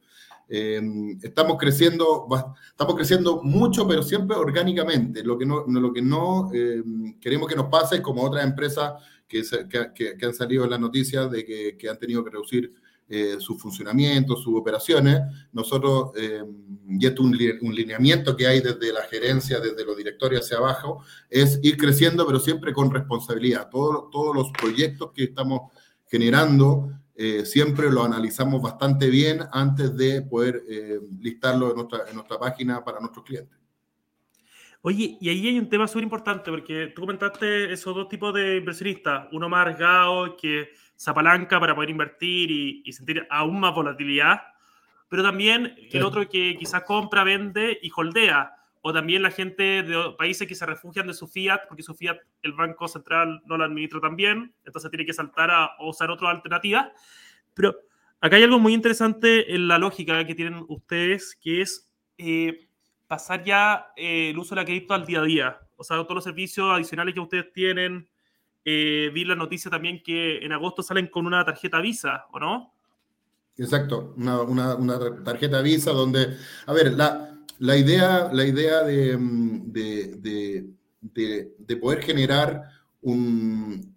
Eh, 0.48 0.80
estamos 1.22 1.58
creciendo, 1.58 2.28
estamos 2.70 2.94
creciendo 2.94 3.42
mucho, 3.42 3.86
pero 3.88 4.04
siempre 4.04 4.36
orgánicamente. 4.36 5.24
Lo 5.24 5.36
que 5.36 5.44
no, 5.44 5.66
lo 5.66 5.92
que 5.92 6.02
no 6.02 6.52
eh, 6.54 6.84
queremos 7.20 7.48
que 7.48 7.56
nos 7.56 7.66
pase 7.66 7.96
es 7.96 8.00
como 8.00 8.22
otras 8.22 8.44
empresas 8.44 8.92
que, 9.26 9.42
que, 9.92 10.16
que 10.16 10.26
han 10.26 10.34
salido 10.34 10.62
en 10.62 10.70
las 10.70 10.80
noticias 10.80 11.28
de 11.32 11.44
que, 11.44 11.76
que 11.76 11.88
han 11.88 11.98
tenido 11.98 12.22
que 12.22 12.30
reducir 12.30 12.72
eh, 13.10 13.36
su 13.40 13.58
funcionamiento, 13.58 14.36
sus 14.36 14.58
operaciones. 14.58 15.20
Nosotros, 15.52 16.12
eh, 16.16 16.42
y 16.88 17.04
esto 17.04 17.22
un, 17.22 17.36
un 17.60 17.74
lineamiento 17.74 18.36
que 18.36 18.46
hay 18.46 18.60
desde 18.60 18.92
la 18.92 19.02
gerencia, 19.02 19.60
desde 19.60 19.84
los 19.84 19.96
directorios 19.96 20.44
hacia 20.44 20.58
abajo, 20.58 21.02
es 21.28 21.58
ir 21.62 21.76
creciendo, 21.76 22.24
pero 22.26 22.38
siempre 22.38 22.72
con 22.72 22.90
responsabilidad. 22.90 23.68
Todo, 23.68 24.08
todos 24.10 24.34
los 24.34 24.50
proyectos 24.52 25.10
que 25.12 25.24
estamos 25.24 25.72
generando, 26.06 26.90
eh, 27.14 27.44
siempre 27.44 27.90
lo 27.90 28.02
analizamos 28.02 28.62
bastante 28.62 29.10
bien 29.10 29.40
antes 29.52 29.94
de 29.94 30.22
poder 30.22 30.62
eh, 30.66 31.00
listarlo 31.20 31.68
en 31.68 31.76
nuestra, 31.76 32.08
en 32.08 32.14
nuestra 32.14 32.38
página 32.38 32.82
para 32.82 32.98
nuestros 32.98 33.26
clientes. 33.26 33.58
Oye, 34.82 35.18
y 35.20 35.28
ahí 35.28 35.48
hay 35.48 35.58
un 35.58 35.68
tema 35.68 35.86
súper 35.86 36.04
importante, 36.04 36.50
porque 36.50 36.92
tú 36.94 37.02
comentaste 37.02 37.70
esos 37.70 37.94
dos 37.94 38.08
tipos 38.08 38.32
de 38.32 38.56
inversionistas, 38.56 39.28
uno 39.32 39.50
más 39.50 39.66
arriesgado 39.66 40.34
que 40.36 40.70
esa 41.00 41.14
palanca 41.14 41.58
para 41.58 41.74
poder 41.74 41.88
invertir 41.88 42.50
y, 42.50 42.92
sentir 42.92 43.26
aún 43.30 43.58
más 43.58 43.74
volatilidad, 43.74 44.42
pero 45.08 45.22
también 45.22 45.74
el 45.90 46.02
otro 46.02 46.28
que 46.28 46.56
quizás 46.58 46.82
compra, 46.82 47.24
vende 47.24 47.78
y 47.80 47.90
holdea, 47.96 48.54
o 48.82 48.92
también 48.92 49.22
la 49.22 49.30
gente 49.30 49.82
de 49.82 50.14
países 50.18 50.46
que 50.46 50.54
se 50.54 50.66
refugian 50.66 51.06
de 51.06 51.14
su 51.14 51.26
fiat, 51.26 51.62
porque 51.68 51.82
su 51.82 51.94
fiat 51.94 52.18
el 52.42 52.52
Banco 52.52 52.86
Central 52.86 53.40
no 53.46 53.56
lo 53.56 53.64
administra 53.64 53.98
tan 53.98 54.14
bien, 54.14 54.54
entonces 54.66 54.90
tiene 54.90 55.06
que 55.06 55.14
saltar 55.14 55.50
a, 55.50 55.70
usar 55.80 56.10
otra 56.10 56.28
alternativa. 56.28 56.92
Pero 57.54 57.76
acá 58.20 58.36
hay 58.36 58.42
algo 58.42 58.58
muy 58.58 58.74
interesante 58.74 59.54
en 59.54 59.68
la 59.68 59.78
lógica 59.78 60.26
que 60.26 60.34
tienen 60.34 60.66
ustedes, 60.68 61.34
que 61.40 61.62
es, 61.62 61.90
eh, 62.18 62.68
pasar 63.06 63.42
ya 63.42 63.86
el 63.96 64.38
uso 64.38 64.54
de 64.54 64.60
la 64.60 64.66
cripto 64.66 64.92
al 64.92 65.06
día 65.06 65.20
a 65.20 65.24
día. 65.24 65.60
O 65.76 65.82
sea, 65.82 65.96
todos 65.96 66.16
los 66.16 66.24
servicios 66.24 66.70
adicionales 66.70 67.14
que 67.14 67.20
ustedes 67.20 67.50
tienen. 67.54 68.06
Vi 68.64 69.24
la 69.24 69.34
noticia 69.34 69.70
también 69.70 70.02
que 70.02 70.38
en 70.38 70.52
agosto 70.52 70.82
salen 70.82 71.08
con 71.08 71.26
una 71.26 71.44
tarjeta 71.44 71.80
Visa, 71.80 72.26
¿o 72.32 72.38
no? 72.38 72.74
Exacto, 73.56 74.14
una, 74.16 74.76
tarjeta 75.22 75.60
Visa 75.60 75.92
donde, 75.92 76.36
a 76.66 76.72
ver, 76.72 76.92
la, 76.92 77.76
idea, 77.76 78.30
la 78.32 78.44
idea 78.44 78.82
de, 78.84 79.16
mm, 79.16 79.72
de, 79.72 80.66
poder 81.80 82.02
generar 82.02 82.68
un, 83.02 83.94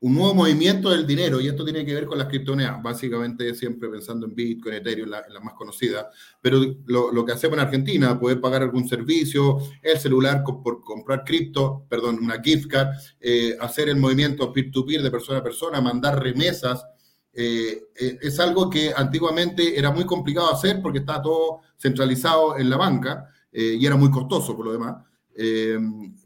un, 0.00 0.14
nuevo 0.14 0.34
movimiento 0.34 0.90
del 0.90 1.06
dinero, 1.06 1.40
y 1.40 1.48
esto 1.48 1.64
tiene 1.64 1.84
que 1.84 1.94
ver 1.94 2.06
con 2.06 2.18
las 2.18 2.28
criptomonedas, 2.28 2.82
básicamente 2.82 3.54
siempre 3.54 3.88
pensando 3.88 4.26
en 4.26 4.34
Bitcoin, 4.34 4.76
Ethereum, 4.76 5.08
la, 5.08 5.24
más 5.42 5.54
conocida, 5.54 6.10
pero 6.40 6.60
lo, 6.86 7.24
que 7.24 7.32
hacemos 7.32 7.58
en 7.58 7.64
Argentina, 7.64 8.18
poder 8.18 8.40
pagar 8.40 8.62
algún 8.62 8.88
servicio, 8.88 9.58
el 9.82 9.98
celular 9.98 10.44
por 10.44 10.82
comprar 10.82 11.24
cripto, 11.24 11.84
perdón, 11.88 12.18
una 12.22 12.40
gift 12.42 12.68
card, 12.68 12.88
eh, 13.20 13.56
hacer 13.60 13.88
el 13.88 13.96
movimiento 13.96 14.52
peer-to-peer 14.52 15.02
de 15.02 15.10
persona 15.10 15.38
a 15.38 15.42
persona, 15.42 15.80
mandar 15.80 16.22
remesas, 16.22 16.84
eh, 17.32 17.82
eh, 18.00 18.18
es 18.20 18.40
algo 18.40 18.68
que 18.68 18.92
antiguamente 18.96 19.78
era 19.78 19.90
muy 19.90 20.04
complicado 20.04 20.52
hacer 20.52 20.80
porque 20.82 21.00
estaba 21.00 21.22
todo 21.22 21.60
centralizado 21.76 22.56
en 22.58 22.68
la 22.70 22.76
banca 22.76 23.28
y 23.50 23.84
era 23.84 23.96
muy 23.96 24.10
costoso 24.10 24.54
por 24.56 24.66
lo 24.66 24.72
demás. 24.72 24.96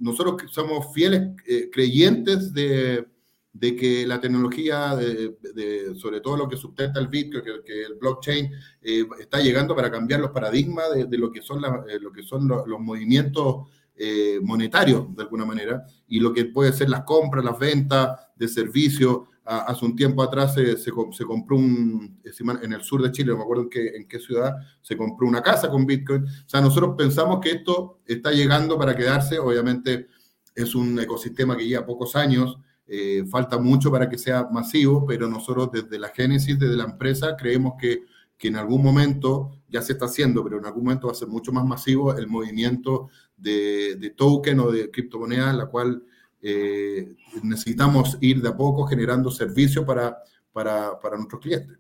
nosotros 0.01 0.43
somos 0.51 0.93
fieles 0.93 1.31
creyentes 1.71 2.53
de, 2.53 3.07
de, 3.53 3.77
que 3.77 4.07
la 4.07 4.21
tecnología, 4.21 4.97
de, 4.97 5.95
sobre 5.97 6.21
todo 6.21 6.37
lo 6.37 6.49
que 6.49 6.57
sustenta 6.57 7.01
el 7.01 7.09
Bitcoin, 7.09 7.45
que, 7.65 7.83
el 7.83 7.95
blockchain, 7.95 8.51
está 8.83 9.41
llegando 9.41 9.75
para 9.75 9.91
cambiar 9.91 10.21
los 10.21 10.31
paradigmas 10.31 10.87
de, 10.93 11.19
lo 11.19 11.31
que 11.31 11.43
son, 11.43 11.61
lo 11.63 12.13
que 12.13 12.23
son 12.23 12.49
los, 12.49 12.67
movimientos 12.81 13.69
monetarios, 14.43 15.15
de 15.15 15.23
alguna 15.23 15.45
manera, 15.45 15.85
y 16.09 16.21
lo 16.21 16.33
que 16.33 16.47
puede 16.47 16.73
ser 16.73 16.89
las 16.89 17.05
compras, 17.05 17.45
las 17.45 17.59
ventas 17.59 18.19
de 18.37 18.49
servicios 18.49 19.21
hace 19.45 19.85
un 19.85 19.97
tiempo 19.97 20.23
atrás 20.23 20.55
se, 20.55 20.77
se, 20.77 20.91
compró 20.91 21.57
un, 21.57 22.21
en 22.63 22.73
el 22.73 22.83
sur 22.83 23.03
de 23.03 23.11
Chile, 23.11 23.33
no 23.33 23.39
me 23.39 23.43
acuerdo 23.43 23.65
en 23.65 23.71
qué, 23.71 23.89
en 23.97 24.07
qué 24.07 24.19
ciudad, 24.19 24.55
se 24.81 24.97
compró 24.97 25.27
una 25.27 25.43
casa 25.43 25.69
con 25.69 25.85
Bitcoin. 25.85 26.25
O 26.25 26.49
sea, 26.49 26.61
nosotros 26.61 26.95
pensamos 26.97 27.41
que 27.41 27.51
esto 27.51 28.01
está 28.07 28.31
llegando 28.31 28.79
para 28.79 28.97
quedarse. 28.97 29.39
Obviamente 29.39 30.09
es 30.55 30.75
un 30.75 30.99
ecosistema 30.99 31.57
que 31.57 31.67
lleva 31.67 31.87
pocos 31.87 32.15
años, 32.15 32.59
eh, 32.95 33.25
falta 33.25 33.57
mucho 33.57 33.91
para 33.91 34.07
que 34.07 34.19
sea 34.19 34.47
masivo, 34.53 35.07
pero 35.07 35.27
nosotros 35.27 35.71
desde 35.73 35.99
la 35.99 36.11
génesis, 36.11 36.59
desde 36.59 36.77
la 36.77 36.85
empresa, 36.85 37.35
creemos 37.39 37.73
que, 37.81 38.03
que 38.37 38.49
en 38.49 38.57
algún 38.57 38.83
momento, 38.83 39.63
ya 39.67 39.81
se 39.81 39.95
está 39.95 40.05
haciendo, 40.05 40.45
pero 40.45 40.59
en 40.59 40.67
algún 40.67 40.85
momento 40.85 41.07
va 41.07 41.13
a 41.13 41.17
ser 41.17 41.29
mucho 41.29 41.53
más 41.53 41.65
masivo 41.65 42.15
el 42.15 42.27
movimiento 42.27 43.09
de, 43.35 43.97
de 43.97 44.11
token 44.11 44.61
o 44.61 44.71
de 44.71 44.91
criptomoneda, 44.91 45.55
la 45.55 45.69
cual 45.69 46.03
eh, 46.43 47.17
necesitamos 47.43 48.19
ir 48.21 48.43
de 48.43 48.51
a 48.51 48.57
poco 48.59 48.87
generando 48.87 49.31
servicios 49.31 49.87
para, 49.87 50.19
para, 50.53 51.01
para 51.01 51.17
nuestros 51.17 51.41
clientes. 51.41 51.79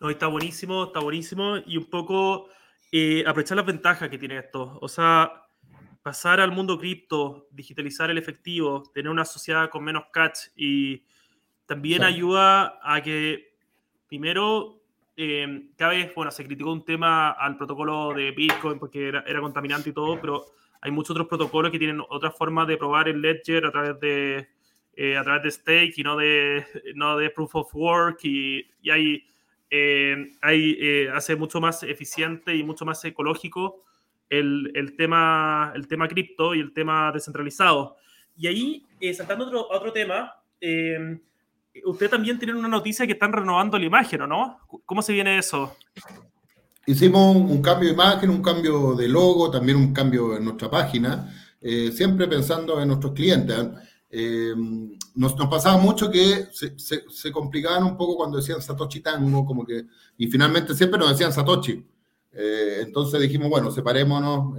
No, 0.00 0.10
está 0.10 0.26
buenísimo, 0.26 0.84
está 0.84 1.00
buenísimo. 1.00 1.56
Y 1.64 1.78
un 1.78 1.88
poco 1.88 2.48
eh, 2.92 3.24
aprovechar 3.26 3.56
las 3.56 3.64
ventajas 3.64 4.10
que 4.10 4.18
tiene 4.18 4.36
esto. 4.36 4.78
O 4.82 4.88
sea, 4.88 5.47
pasar 6.08 6.40
al 6.40 6.52
mundo 6.52 6.78
cripto, 6.78 7.48
digitalizar 7.50 8.08
el 8.08 8.16
efectivo, 8.16 8.82
tener 8.94 9.10
una 9.10 9.26
sociedad 9.26 9.68
con 9.68 9.84
menos 9.84 10.04
catch 10.10 10.38
y 10.56 11.02
también 11.66 12.02
ayuda 12.02 12.78
a 12.82 13.02
que, 13.02 13.52
primero, 14.08 14.80
eh, 15.18 15.68
cada 15.76 15.90
vez, 15.92 16.14
bueno, 16.14 16.30
se 16.30 16.46
criticó 16.46 16.72
un 16.72 16.82
tema 16.82 17.32
al 17.32 17.58
protocolo 17.58 18.14
de 18.14 18.30
Bitcoin 18.30 18.78
porque 18.78 19.08
era, 19.08 19.22
era 19.26 19.42
contaminante 19.42 19.90
y 19.90 19.92
todo, 19.92 20.18
pero 20.18 20.46
hay 20.80 20.90
muchos 20.90 21.10
otros 21.10 21.28
protocolos 21.28 21.70
que 21.70 21.78
tienen 21.78 22.02
otras 22.08 22.34
formas 22.34 22.66
de 22.68 22.78
probar 22.78 23.06
el 23.10 23.20
ledger 23.20 23.66
a 23.66 23.70
través 23.70 24.00
de, 24.00 24.48
eh, 24.96 25.14
a 25.14 25.22
través 25.22 25.42
de 25.42 25.50
stake 25.50 25.98
y 25.98 26.02
no 26.02 26.16
de, 26.16 26.64
no 26.94 27.18
de 27.18 27.28
proof 27.28 27.54
of 27.54 27.74
work 27.74 28.20
y, 28.22 28.66
y 28.80 28.88
hay, 28.88 29.26
eh, 29.68 30.32
hay 30.40 30.74
eh, 30.80 31.10
hace 31.12 31.36
mucho 31.36 31.60
más 31.60 31.82
eficiente 31.82 32.56
y 32.56 32.62
mucho 32.62 32.86
más 32.86 33.04
ecológico 33.04 33.84
el, 34.30 34.94
tema, 34.96 35.72
el 35.74 35.86
tema 35.88 36.08
cripto 36.08 36.54
y 36.54 36.60
el 36.60 36.72
tema 36.72 37.10
descentralizado. 37.12 37.96
Y 38.36 38.46
ahí, 38.46 38.86
saltando 39.14 39.44
a 39.44 39.48
otro, 39.48 39.68
otro 39.70 39.92
tema, 39.92 40.34
usted 41.84 42.10
también 42.10 42.38
tiene 42.38 42.54
una 42.54 42.68
noticia 42.68 43.06
que 43.06 43.12
están 43.12 43.32
renovando 43.32 43.78
la 43.78 43.84
imagen, 43.84 44.28
¿no? 44.28 44.58
¿Cómo 44.84 45.02
se 45.02 45.12
viene 45.12 45.38
eso? 45.38 45.76
Hicimos 46.86 47.36
un, 47.36 47.60
cambio 47.60 47.88
de 47.88 47.94
imagen, 47.94 48.30
un 48.30 48.42
cambio 48.42 48.94
de 48.94 49.08
logo, 49.08 49.50
también 49.50 49.76
un 49.76 49.92
cambio 49.92 50.36
en 50.36 50.44
nuestra 50.44 50.70
página, 50.70 51.30
eh, 51.60 51.92
siempre 51.92 52.26
pensando 52.26 52.80
en 52.80 52.88
nuestros 52.88 53.12
clientes. 53.12 53.58
Eh, 54.10 54.54
nos, 55.14 55.36
nos, 55.36 55.48
pasaba 55.48 55.76
mucho 55.76 56.10
que 56.10 56.46
se, 56.50 56.74
se, 56.78 57.30
complicaban 57.30 57.84
un 57.84 57.94
poco 57.94 58.16
cuando 58.16 58.38
decían 58.38 58.62
Satoshi 58.62 59.00
Tango, 59.00 59.44
como 59.44 59.66
que, 59.66 59.84
y 60.16 60.28
finalmente 60.28 60.74
siempre 60.74 60.98
nos 60.98 61.10
decían 61.10 61.32
Satoshi. 61.32 61.84
Eh, 62.30 62.82
entonces 62.82 63.20
dijimos, 63.20 63.48
bueno, 63.48 63.70
separémonos, 63.70 64.58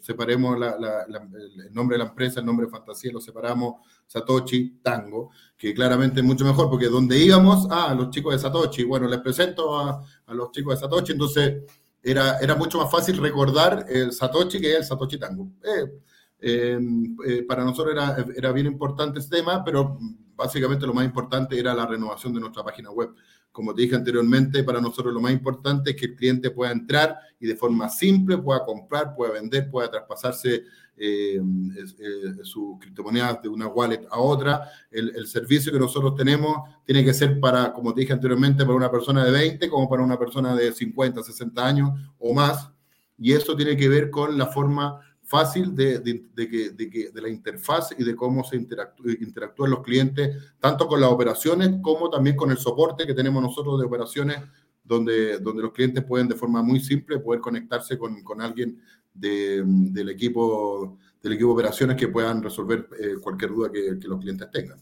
separemos 0.00 0.56
el 0.56 1.72
nombre 1.72 1.94
de 1.94 2.04
la 2.04 2.10
empresa, 2.10 2.40
el 2.40 2.46
nombre 2.46 2.66
de 2.66 2.72
Fantasía, 2.72 3.12
lo 3.12 3.20
separamos, 3.20 3.76
Satoshi 4.06 4.80
Tango, 4.82 5.30
que 5.56 5.72
claramente 5.72 6.20
es 6.20 6.26
mucho 6.26 6.44
mejor, 6.44 6.68
porque 6.68 6.86
donde 6.86 7.18
íbamos, 7.18 7.66
ah, 7.70 7.94
los 7.94 8.10
chicos 8.10 8.34
de 8.34 8.38
Satoshi, 8.38 8.84
bueno, 8.84 9.08
les 9.08 9.20
presento 9.20 9.78
a, 9.78 10.02
a 10.26 10.34
los 10.34 10.50
chicos 10.50 10.74
de 10.74 10.80
Satoshi, 10.80 11.12
entonces 11.12 11.62
era, 12.06 12.38
era 12.38 12.54
mucho 12.54 12.78
más 12.78 12.90
fácil 12.90 13.16
recordar 13.18 13.86
el 13.88 14.12
Satoshi 14.12 14.60
que 14.60 14.76
el 14.76 14.84
Satoshi 14.84 15.18
Tango. 15.18 15.50
Eh, 15.64 16.00
eh, 16.38 16.78
eh, 17.26 17.42
para 17.42 17.64
nosotros 17.64 17.94
era, 17.94 18.24
era 18.36 18.52
bien 18.52 18.66
importante 18.66 19.18
este 19.18 19.38
tema, 19.38 19.64
pero 19.64 19.98
básicamente 20.36 20.86
lo 20.86 20.94
más 20.94 21.04
importante 21.04 21.58
era 21.58 21.74
la 21.74 21.86
renovación 21.86 22.32
de 22.34 22.40
nuestra 22.40 22.62
página 22.62 22.90
web. 22.90 23.14
Como 23.50 23.74
te 23.74 23.82
dije 23.82 23.96
anteriormente, 23.96 24.62
para 24.62 24.80
nosotros 24.80 25.14
lo 25.14 25.20
más 25.20 25.32
importante 25.32 25.90
es 25.90 25.96
que 25.96 26.06
el 26.06 26.14
cliente 26.14 26.50
pueda 26.50 26.72
entrar 26.72 27.18
y 27.40 27.46
de 27.46 27.56
forma 27.56 27.88
simple 27.88 28.36
pueda 28.36 28.62
comprar, 28.64 29.14
pueda 29.14 29.32
vender, 29.32 29.70
pueda 29.70 29.90
traspasarse 29.90 30.64
eh, 30.98 31.38
eh, 31.38 32.44
su 32.44 32.78
criptomoneda 32.78 33.40
de 33.42 33.48
una 33.48 33.66
wallet 33.66 34.06
a 34.10 34.18
otra. 34.18 34.68
El, 34.90 35.26
servicio 35.26 35.72
que 35.72 35.78
nosotros 35.78 36.14
tenemos 36.14 36.68
tiene 36.84 37.02
que 37.02 37.14
ser 37.14 37.40
para, 37.40 37.72
como 37.72 37.94
te 37.94 38.02
dije 38.02 38.12
anteriormente, 38.12 38.64
para 38.64 38.76
una 38.76 38.90
persona 38.90 39.24
de 39.24 39.30
20 39.30 39.68
como 39.70 39.88
para 39.88 40.02
una 40.02 40.18
persona 40.18 40.54
de 40.54 40.72
50, 40.72 41.22
60 41.22 41.66
años 41.66 41.90
o 42.18 42.34
más. 42.34 42.70
Y 43.18 43.32
eso 43.32 43.56
tiene 43.56 43.76
que 43.76 43.88
ver 43.88 44.10
con 44.10 44.36
la 44.36 44.46
forma 44.46 45.00
fácil 45.26 45.74
de, 45.74 45.98
de, 45.98 46.48
que, 46.48 47.10
de, 47.10 47.20
la 47.20 47.28
interfaz 47.28 47.94
y 47.98 48.04
de 48.04 48.14
cómo 48.14 48.44
se 48.44 48.56
interactúan 48.56 49.70
los 49.70 49.82
clientes, 49.82 50.54
tanto 50.60 50.86
con 50.86 51.00
las 51.00 51.10
operaciones 51.10 51.80
como 51.82 52.08
también 52.08 52.36
con 52.36 52.50
el 52.50 52.58
soporte 52.58 53.06
que 53.06 53.14
tenemos 53.14 53.42
nosotros 53.42 53.78
de 53.80 53.86
operaciones, 53.86 54.38
donde, 54.84 55.38
donde 55.40 55.62
los 55.62 55.72
clientes 55.72 56.04
pueden 56.04 56.28
de 56.28 56.36
forma 56.36 56.62
muy 56.62 56.78
simple 56.78 57.18
poder 57.18 57.40
conectarse 57.40 57.98
con, 57.98 58.22
con 58.22 58.40
alguien 58.40 58.80
del, 59.12 60.08
equipo, 60.08 60.96
del 61.20 61.32
equipo 61.32 61.48
de 61.48 61.54
operaciones 61.54 61.96
que 61.96 62.08
puedan 62.08 62.40
resolver 62.40 62.88
eh, 62.98 63.14
cualquier 63.20 63.50
duda 63.50 63.72
que, 63.72 63.98
los 64.06 64.20
clientes 64.20 64.48
tengan. 64.52 64.80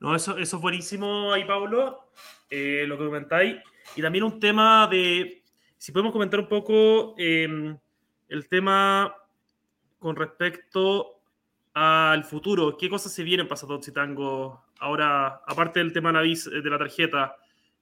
No, 0.00 0.16
eso, 0.16 0.36
eso 0.36 0.56
es 0.56 0.62
buenísimo 0.62 1.32
ahí, 1.32 1.44
Pablo, 1.44 2.10
eh, 2.50 2.84
lo 2.88 2.98
que 2.98 3.04
comentáis. 3.04 3.56
Y 3.94 4.02
también 4.02 4.24
un 4.24 4.40
tema 4.40 4.88
de, 4.88 5.44
si 5.78 5.92
podemos 5.92 6.12
comentar 6.12 6.40
un 6.40 6.48
poco 6.48 7.14
em, 7.18 7.78
el 8.28 8.48
tema 8.48 9.14
con 9.98 10.16
respecto 10.16 11.20
al 11.74 12.24
futuro, 12.24 12.76
¿qué 12.76 12.88
cosas 12.88 13.12
se 13.12 13.22
vienen 13.22 13.48
para 13.48 13.56
Satoshi 13.56 13.92
Tango 13.92 14.64
ahora, 14.78 15.42
aparte 15.46 15.80
del 15.80 15.92
tema 15.92 16.12
de 16.12 16.70
la 16.70 16.78
tarjeta? 16.78 17.36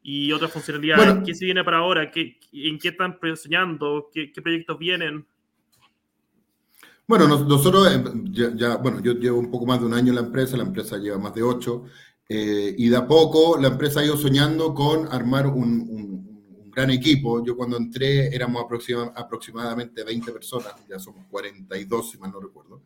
y 0.06 0.30
otras 0.32 0.52
funcionalidades. 0.52 1.24
¿Qué 1.24 1.34
se 1.34 1.46
viene 1.46 1.64
para 1.64 1.78
ahora? 1.78 2.10
¿Qué, 2.10 2.38
¿En 2.52 2.78
qué 2.78 2.88
están 2.88 3.18
soñando? 3.34 4.10
¿Qué, 4.12 4.30
¿Qué, 4.30 4.42
proyectos 4.42 4.78
vienen? 4.78 5.26
Bueno, 7.08 7.26
nosotros 7.26 7.90
eh, 7.90 8.04
ya, 8.54 8.76
bueno, 8.76 9.00
yo 9.00 9.14
llevo 9.14 9.38
un 9.38 9.50
poco 9.50 9.66
más 9.66 9.80
de 9.80 9.86
un 9.86 9.94
año 9.94 10.10
en 10.10 10.16
la 10.16 10.20
empresa, 10.20 10.58
la 10.58 10.64
empresa 10.64 10.98
lleva 10.98 11.18
más 11.18 11.34
de 11.34 11.42
ocho, 11.42 11.84
eh, 12.28 12.74
y 12.76 12.88
de 12.88 12.96
a 12.96 13.06
poco 13.06 13.58
la 13.58 13.68
empresa 13.68 14.00
ha 14.00 14.04
ido 14.04 14.16
soñando 14.16 14.74
con 14.74 15.08
armar 15.10 15.46
un, 15.46 15.86
un, 15.88 16.13
gran 16.74 16.90
equipo. 16.90 17.44
Yo 17.44 17.56
cuando 17.56 17.76
entré 17.76 18.34
éramos 18.34 18.64
aproximadamente 19.14 20.04
20 20.04 20.32
personas, 20.32 20.74
ya 20.88 20.98
somos 20.98 21.26
42 21.30 22.10
si 22.10 22.18
mal 22.18 22.32
no 22.32 22.40
recuerdo. 22.40 22.82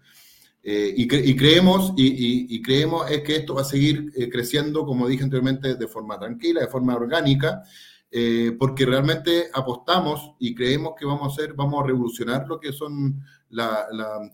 Eh, 0.62 0.92
y, 0.96 1.07
creemos, 1.37 1.94
y, 1.96 2.61
creemos 2.61 3.11
es 3.11 3.22
que 3.22 3.37
esto 3.37 3.55
va 3.55 3.62
a 3.62 3.64
seguir 3.64 4.12
eh, 4.16 4.29
creciendo, 4.29 4.85
como 4.85 5.09
dije 5.09 5.22
anteriormente, 5.22 5.77
de 5.77 5.88
forma 5.88 6.18
tranquila, 6.18 6.61
de 6.61 6.66
forma 6.66 6.94
orgánica, 6.94 7.62
eh, 8.11 8.55
porque 8.59 8.85
realmente 8.85 9.48
apostamos 9.53 10.33
y 10.38 10.55
creemos 10.55 10.92
que 10.98 11.07
vamos 11.07 11.22
a 11.22 11.33
hacer, 11.33 11.55
vamos 11.55 11.83
a 11.83 11.87
revolucionar 11.87 12.46
lo 12.46 12.59
que 12.61 12.72
son 12.72 13.22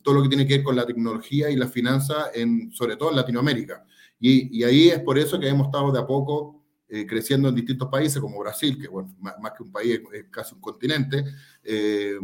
todo 0.02 0.14
lo 0.14 0.22
que 0.24 0.28
tiene 0.28 0.44
que 0.44 0.56
ver 0.56 0.64
con 0.64 0.74
la 0.74 0.86
tecnología 0.86 1.50
y 1.50 1.54
la 1.56 1.68
finanza, 1.68 2.30
en, 2.34 2.72
sobre 2.72 2.96
todo 2.96 3.10
en 3.10 3.16
Latinoamérica. 3.16 3.84
Y, 4.18 4.64
ahí 4.64 4.88
es 4.88 5.00
por 5.00 5.18
eso 5.18 5.38
que 5.38 5.48
hemos 5.48 5.66
estado 5.66 5.92
de 5.92 6.00
a 6.00 6.06
poco 6.06 6.63
eh, 6.94 7.04
creciendo 7.08 7.48
en 7.48 7.56
distintos 7.56 7.88
países 7.88 8.20
como 8.20 8.38
Brasil, 8.38 8.78
que 8.80 8.86
bueno, 8.86 9.12
más, 9.18 9.52
que 9.56 9.64
un 9.64 9.72
país 9.72 10.00
es, 10.12 10.26
casi 10.30 10.54
un 10.54 10.60
continente, 10.60 11.24
eh, 11.64 12.16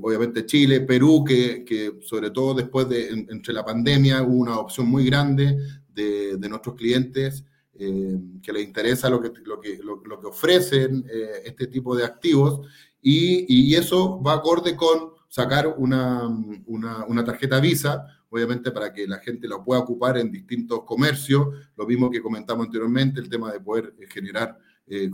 obviamente 0.00 0.46
Chile, 0.46 0.80
Perú, 0.80 1.22
que, 1.22 1.62
que, 1.66 1.98
sobre 2.00 2.30
todo 2.30 2.54
después 2.54 2.88
de 2.88 3.10
entre 3.10 3.52
la 3.52 3.62
pandemia 3.62 4.22
hubo 4.22 4.38
una 4.38 4.58
opción 4.58 4.88
muy 4.88 5.04
grande 5.04 5.54
de, 5.92 6.38
de 6.38 6.48
nuestros 6.48 6.76
clientes 6.76 7.44
que 7.76 8.52
les 8.52 8.64
interesa 8.64 9.10
lo 9.10 9.20
que, 9.20 9.32
lo 9.44 9.60
que, 9.60 9.78
lo, 9.82 10.02
que 10.02 10.26
ofrecen 10.26 11.04
este 11.44 11.66
tipo 11.66 11.94
de 11.94 12.04
activos 12.04 12.66
y, 13.02 13.44
y, 13.48 13.74
eso 13.74 14.20
va 14.22 14.34
acorde 14.34 14.76
con 14.76 15.12
sacar 15.28 15.74
una, 15.78 16.26
una 16.66 17.24
tarjeta 17.24 17.60
Visa 17.60 18.06
obviamente 18.30 18.70
para 18.70 18.92
que 18.92 19.06
la 19.06 19.18
gente 19.18 19.48
la 19.48 19.62
pueda 19.62 19.80
ocupar 19.80 20.16
en 20.16 20.30
distintos 20.30 20.84
comercios, 20.84 21.48
lo 21.76 21.86
mismo 21.86 22.10
que 22.10 22.22
comentamos 22.22 22.66
anteriormente, 22.66 23.20
el 23.20 23.28
tema 23.28 23.52
de 23.52 23.60
poder 23.60 23.94
eh, 23.98 24.06
generar, 24.08 24.56
eh, 24.86 25.10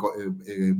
eh, 0.47 0.75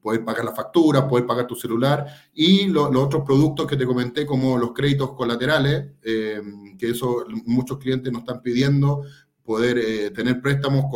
poder 0.00 0.24
pagar 0.24 0.44
la 0.44 0.54
factura, 0.54 1.08
poder 1.08 1.26
pagar 1.26 1.46
tu 1.46 1.54
celular 1.54 2.06
y 2.32 2.66
los 2.66 2.94
otros 2.94 3.24
productos 3.24 3.66
que 3.66 3.76
te 3.76 3.86
comenté 3.86 4.24
como 4.24 4.56
los 4.56 4.72
créditos 4.72 5.12
colaterales, 5.14 5.92
que 6.02 6.90
eso 6.90 7.24
muchos 7.44 7.78
clientes 7.78 8.12
nos 8.12 8.22
están 8.22 8.42
pidiendo, 8.42 9.02
poder 9.42 10.12
tener 10.12 10.40
préstamos 10.40 10.86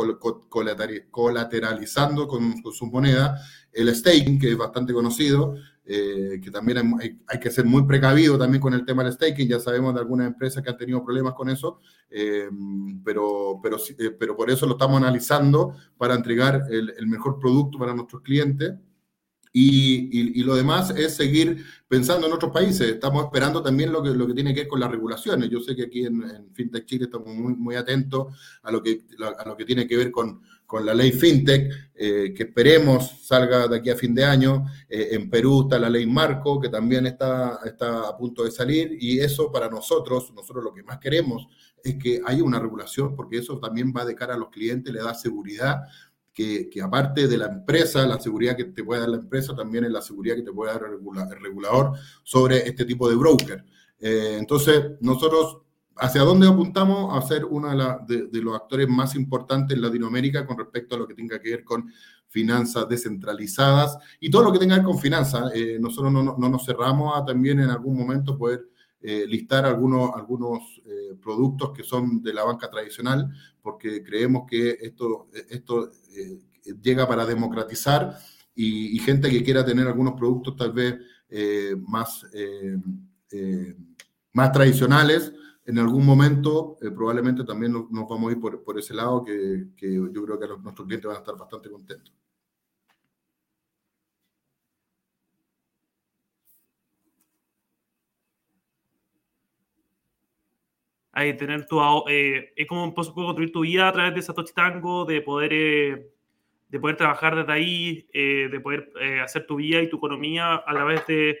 colateralizando 1.09 2.27
con, 2.27 2.61
con 2.61 2.73
su 2.73 2.85
moneda, 2.87 3.39
el 3.71 3.93
staking, 3.93 4.39
que 4.39 4.51
es 4.51 4.57
bastante 4.57 4.93
conocido, 4.93 5.55
eh, 5.93 6.39
que 6.41 6.49
también 6.49 6.77
hay, 7.01 7.19
hay, 7.27 7.37
que 7.37 7.51
ser 7.51 7.65
muy 7.65 7.83
precavido 7.83 8.37
también 8.37 8.61
con 8.61 8.73
el 8.73 8.85
tema 8.85 9.03
del 9.03 9.11
staking. 9.11 9.49
Ya 9.49 9.59
sabemos 9.59 9.93
de 9.93 9.99
algunas 9.99 10.25
empresas 10.25 10.63
que 10.63 10.69
han 10.69 10.77
tenido 10.77 11.03
problemas 11.03 11.33
con 11.33 11.49
eso, 11.49 11.81
eh, 12.09 12.49
pero, 13.03 13.59
pero, 13.61 13.75
eh, 13.97 14.11
pero 14.17 14.37
por 14.37 14.49
eso 14.49 14.65
lo 14.65 14.73
estamos 14.73 15.01
analizando 15.01 15.75
para 15.97 16.15
entregar 16.15 16.63
el, 16.69 16.93
el 16.97 17.07
mejor 17.07 17.39
producto 17.39 17.77
para 17.77 17.93
nuestros 17.93 18.21
clientes. 18.21 18.73
Y, 19.51 20.39
y, 20.39 20.43
lo 20.43 20.55
demás 20.55 20.91
es 20.91 21.13
seguir 21.13 21.65
pensando 21.89 22.25
en 22.25 22.31
otros 22.31 22.53
países. 22.53 22.87
Estamos 22.87 23.25
esperando 23.25 23.61
también 23.61 23.91
lo 23.91 24.01
que, 24.01 24.11
lo 24.11 24.25
que 24.25 24.33
tiene 24.33 24.53
que 24.53 24.61
ver 24.61 24.69
con 24.69 24.79
las 24.79 24.89
regulaciones. 24.89 25.49
Yo 25.49 25.59
sé 25.59 25.75
que 25.75 25.83
aquí 25.83 26.05
en, 26.05 26.23
en 26.23 26.53
FinTech 26.53 26.85
Chile 26.85 27.03
estamos 27.03 27.27
muy, 27.27 27.53
muy 27.53 27.75
atentos 27.75 28.33
a 28.63 28.71
lo, 28.71 28.81
que, 28.81 29.03
a 29.37 29.45
lo 29.45 29.57
que 29.57 29.65
tiene 29.65 29.85
que 29.85 29.97
ver 29.97 30.09
con, 30.09 30.41
con 30.71 30.85
la 30.85 30.93
ley 30.93 31.11
FinTech, 31.11 31.91
eh, 31.93 32.33
que 32.33 32.43
esperemos 32.43 33.27
salga 33.27 33.67
de 33.67 33.75
aquí 33.75 33.89
a 33.89 33.95
fin 33.97 34.15
de 34.15 34.23
año. 34.23 34.67
Eh, 34.87 35.09
en 35.11 35.29
Perú 35.29 35.63
está 35.63 35.77
la 35.77 35.89
ley 35.89 36.07
Marco, 36.07 36.61
que 36.61 36.69
también 36.69 37.05
está, 37.07 37.59
está 37.65 38.07
a 38.07 38.15
punto 38.15 38.45
de 38.45 38.51
salir, 38.51 38.95
y 38.97 39.19
eso 39.19 39.51
para 39.51 39.67
nosotros, 39.67 40.31
nosotros 40.33 40.63
lo 40.63 40.73
que 40.73 40.81
más 40.81 40.97
queremos 40.97 41.45
es 41.83 41.95
que 41.97 42.21
haya 42.25 42.41
una 42.41 42.57
regulación, 42.57 43.17
porque 43.17 43.39
eso 43.39 43.59
también 43.59 43.91
va 43.93 44.05
de 44.05 44.15
cara 44.15 44.35
a 44.35 44.37
los 44.37 44.47
clientes, 44.47 44.93
le 44.93 45.01
da 45.01 45.13
seguridad. 45.13 45.81
Que, 46.33 46.69
que 46.69 46.81
aparte 46.81 47.27
de 47.27 47.37
la 47.37 47.47
empresa, 47.47 48.07
la 48.07 48.17
seguridad 48.17 48.55
que 48.55 48.63
te 48.63 48.85
puede 48.85 49.01
dar 49.01 49.09
la 49.09 49.17
empresa, 49.17 49.53
también 49.53 49.83
es 49.83 49.91
la 49.91 50.01
seguridad 50.01 50.37
que 50.37 50.43
te 50.43 50.53
puede 50.53 50.71
dar 50.71 50.83
el, 50.85 51.41
regulador 51.41 51.91
sobre 52.23 52.65
este 52.65 52.85
tipo 52.85 53.09
de 53.09 53.17
broker. 53.17 53.65
Eh, 53.99 54.37
entonces, 54.39 54.91
nosotros 55.01 55.60
¿Hacia 55.97 56.21
dónde 56.21 56.47
apuntamos? 56.47 57.15
A 57.15 57.27
ser 57.27 57.45
uno 57.45 57.69
de, 58.07 58.41
los 58.41 58.55
actores 58.55 58.87
más 58.87 59.15
importantes 59.15 59.75
en 59.75 59.81
Latinoamérica 59.81 60.45
con 60.45 60.57
respecto 60.57 60.95
a 60.95 60.99
lo 60.99 61.07
que 61.07 61.13
tenga 61.13 61.39
que 61.39 61.51
ver 61.51 61.63
con 61.63 61.91
finanzas 62.27 62.87
descentralizadas 62.87 63.97
y 64.19 64.29
todo 64.31 64.43
lo 64.43 64.53
que 64.53 64.59
tenga 64.59 64.75
que 64.75 64.81
ver 64.81 64.87
con 64.87 64.99
finanzas. 64.99 65.51
Eh, 65.53 65.77
nosotros 65.79 66.11
no, 66.11 66.23
nos 66.23 66.65
cerramos 66.65 67.13
a 67.15 67.25
también 67.25 67.59
en 67.59 67.69
algún 67.69 67.97
momento 67.97 68.37
poder 68.37 68.69
eh, 69.01 69.25
listar 69.27 69.65
algunos, 69.65 70.11
algunos 70.15 70.81
eh, 70.85 71.15
productos 71.21 71.71
que 71.71 71.83
son 71.83 72.21
de 72.21 72.33
la 72.33 72.45
banca 72.45 72.69
tradicional, 72.69 73.29
porque 73.61 74.01
creemos 74.01 74.43
que 74.49 74.77
esto, 74.81 75.27
esto 75.49 75.91
llega 76.81 77.07
para 77.07 77.25
democratizar 77.25 78.17
y, 78.55 78.95
y, 78.95 78.99
gente 78.99 79.29
que 79.29 79.43
quiera 79.43 79.65
tener 79.65 79.87
algunos 79.87 80.13
productos 80.13 80.55
tal 80.55 80.71
vez 80.71 80.99
más, 81.87 82.25
más 84.33 84.51
tradicionales 84.51 85.31
en 85.65 85.79
algún 85.79 86.05
momento 86.05 86.77
eh, 86.81 86.91
probablemente 86.91 87.43
también 87.43 87.71
nos, 87.73 87.89
vamos 87.89 88.29
a 88.29 88.31
ir 88.33 88.39
por, 88.41 88.79
ese 88.79 88.93
lado 88.93 89.23
que, 89.23 89.65
yo 89.77 90.25
creo 90.25 90.39
que 90.39 90.47
nuestros 90.47 90.87
clientes 90.87 91.07
van 91.07 91.17
a 91.17 91.19
estar 91.19 91.37
bastante 91.37 91.69
contentos. 91.69 92.13
Ahí, 101.13 101.35
tener 101.35 101.67
tu, 101.67 101.79
eh, 102.07 102.53
es 102.55 102.67
como 102.67 102.93
construir 102.93 103.51
tu 103.51 103.61
vida 103.61 103.89
a 103.89 103.91
través 103.91 104.15
de 104.15 104.21
Satoshi 104.21 104.53
Tango, 104.53 105.03
de 105.03 105.21
poder, 105.21 105.51
eh, 105.53 106.09
de 106.69 106.79
poder 106.79 106.95
trabajar 106.95 107.35
desde 107.35 107.51
ahí, 107.51 108.07
de 108.13 108.59
poder 108.61 108.91
hacer 109.21 109.45
tu 109.45 109.57
vida 109.57 109.81
y 109.81 109.89
tu 109.89 109.97
economía 109.97 110.55
a 110.55 110.73
través 110.73 111.05
de, 111.07 111.39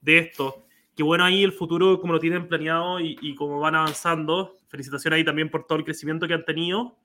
de 0.00 0.18
esto 0.18 0.64
bueno 1.02 1.24
ahí 1.24 1.42
el 1.42 1.52
futuro, 1.52 2.00
como 2.00 2.12
lo 2.12 2.18
tienen 2.18 2.48
planeado 2.48 3.00
y, 3.00 3.18
y 3.20 3.34
como 3.34 3.60
van 3.60 3.74
avanzando. 3.74 4.58
Felicitaciones 4.68 5.18
ahí 5.18 5.24
también 5.24 5.50
por 5.50 5.66
todo 5.66 5.78
el 5.78 5.84
crecimiento 5.84 6.26
que 6.26 6.34
han 6.34 6.44
tenido. 6.44 6.96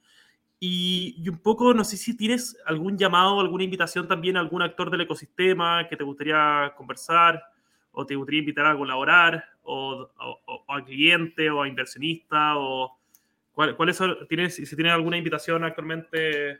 Y, 0.59 1.15
y, 1.19 1.29
un 1.29 1.39
poco, 1.39 1.73
no 1.73 1.83
sé 1.83 1.97
si 1.97 2.15
tienes 2.15 2.57
algún 2.65 2.97
llamado, 2.97 3.39
alguna 3.39 3.65
invitación 3.65 4.07
también 4.07 4.37
a 4.37 4.39
algún 4.39 4.61
actor 4.61 4.89
del 4.89 5.01
ecosistema 5.01 5.87
que 5.89 5.97
te 5.97 6.03
gustaría 6.03 6.73
conversar 6.77 7.43
o 7.91 8.05
te 8.05 8.15
gustaría 8.15 8.39
invitar 8.39 8.65
a 8.65 8.77
colaborar 8.77 9.43
o, 9.63 10.09
o, 10.17 10.73
a 10.73 10.83
cliente 10.83 11.49
o 11.49 11.61
a 11.61 11.67
inversionista 11.67 12.57
o 12.57 12.97
cuáles 13.53 13.95
son, 13.95 14.17
tienes, 14.27 14.55
si 14.55 14.75
tienes 14.75 14.93
alguna 14.93 15.17
invitación 15.17 15.63
actualmente 15.63 16.51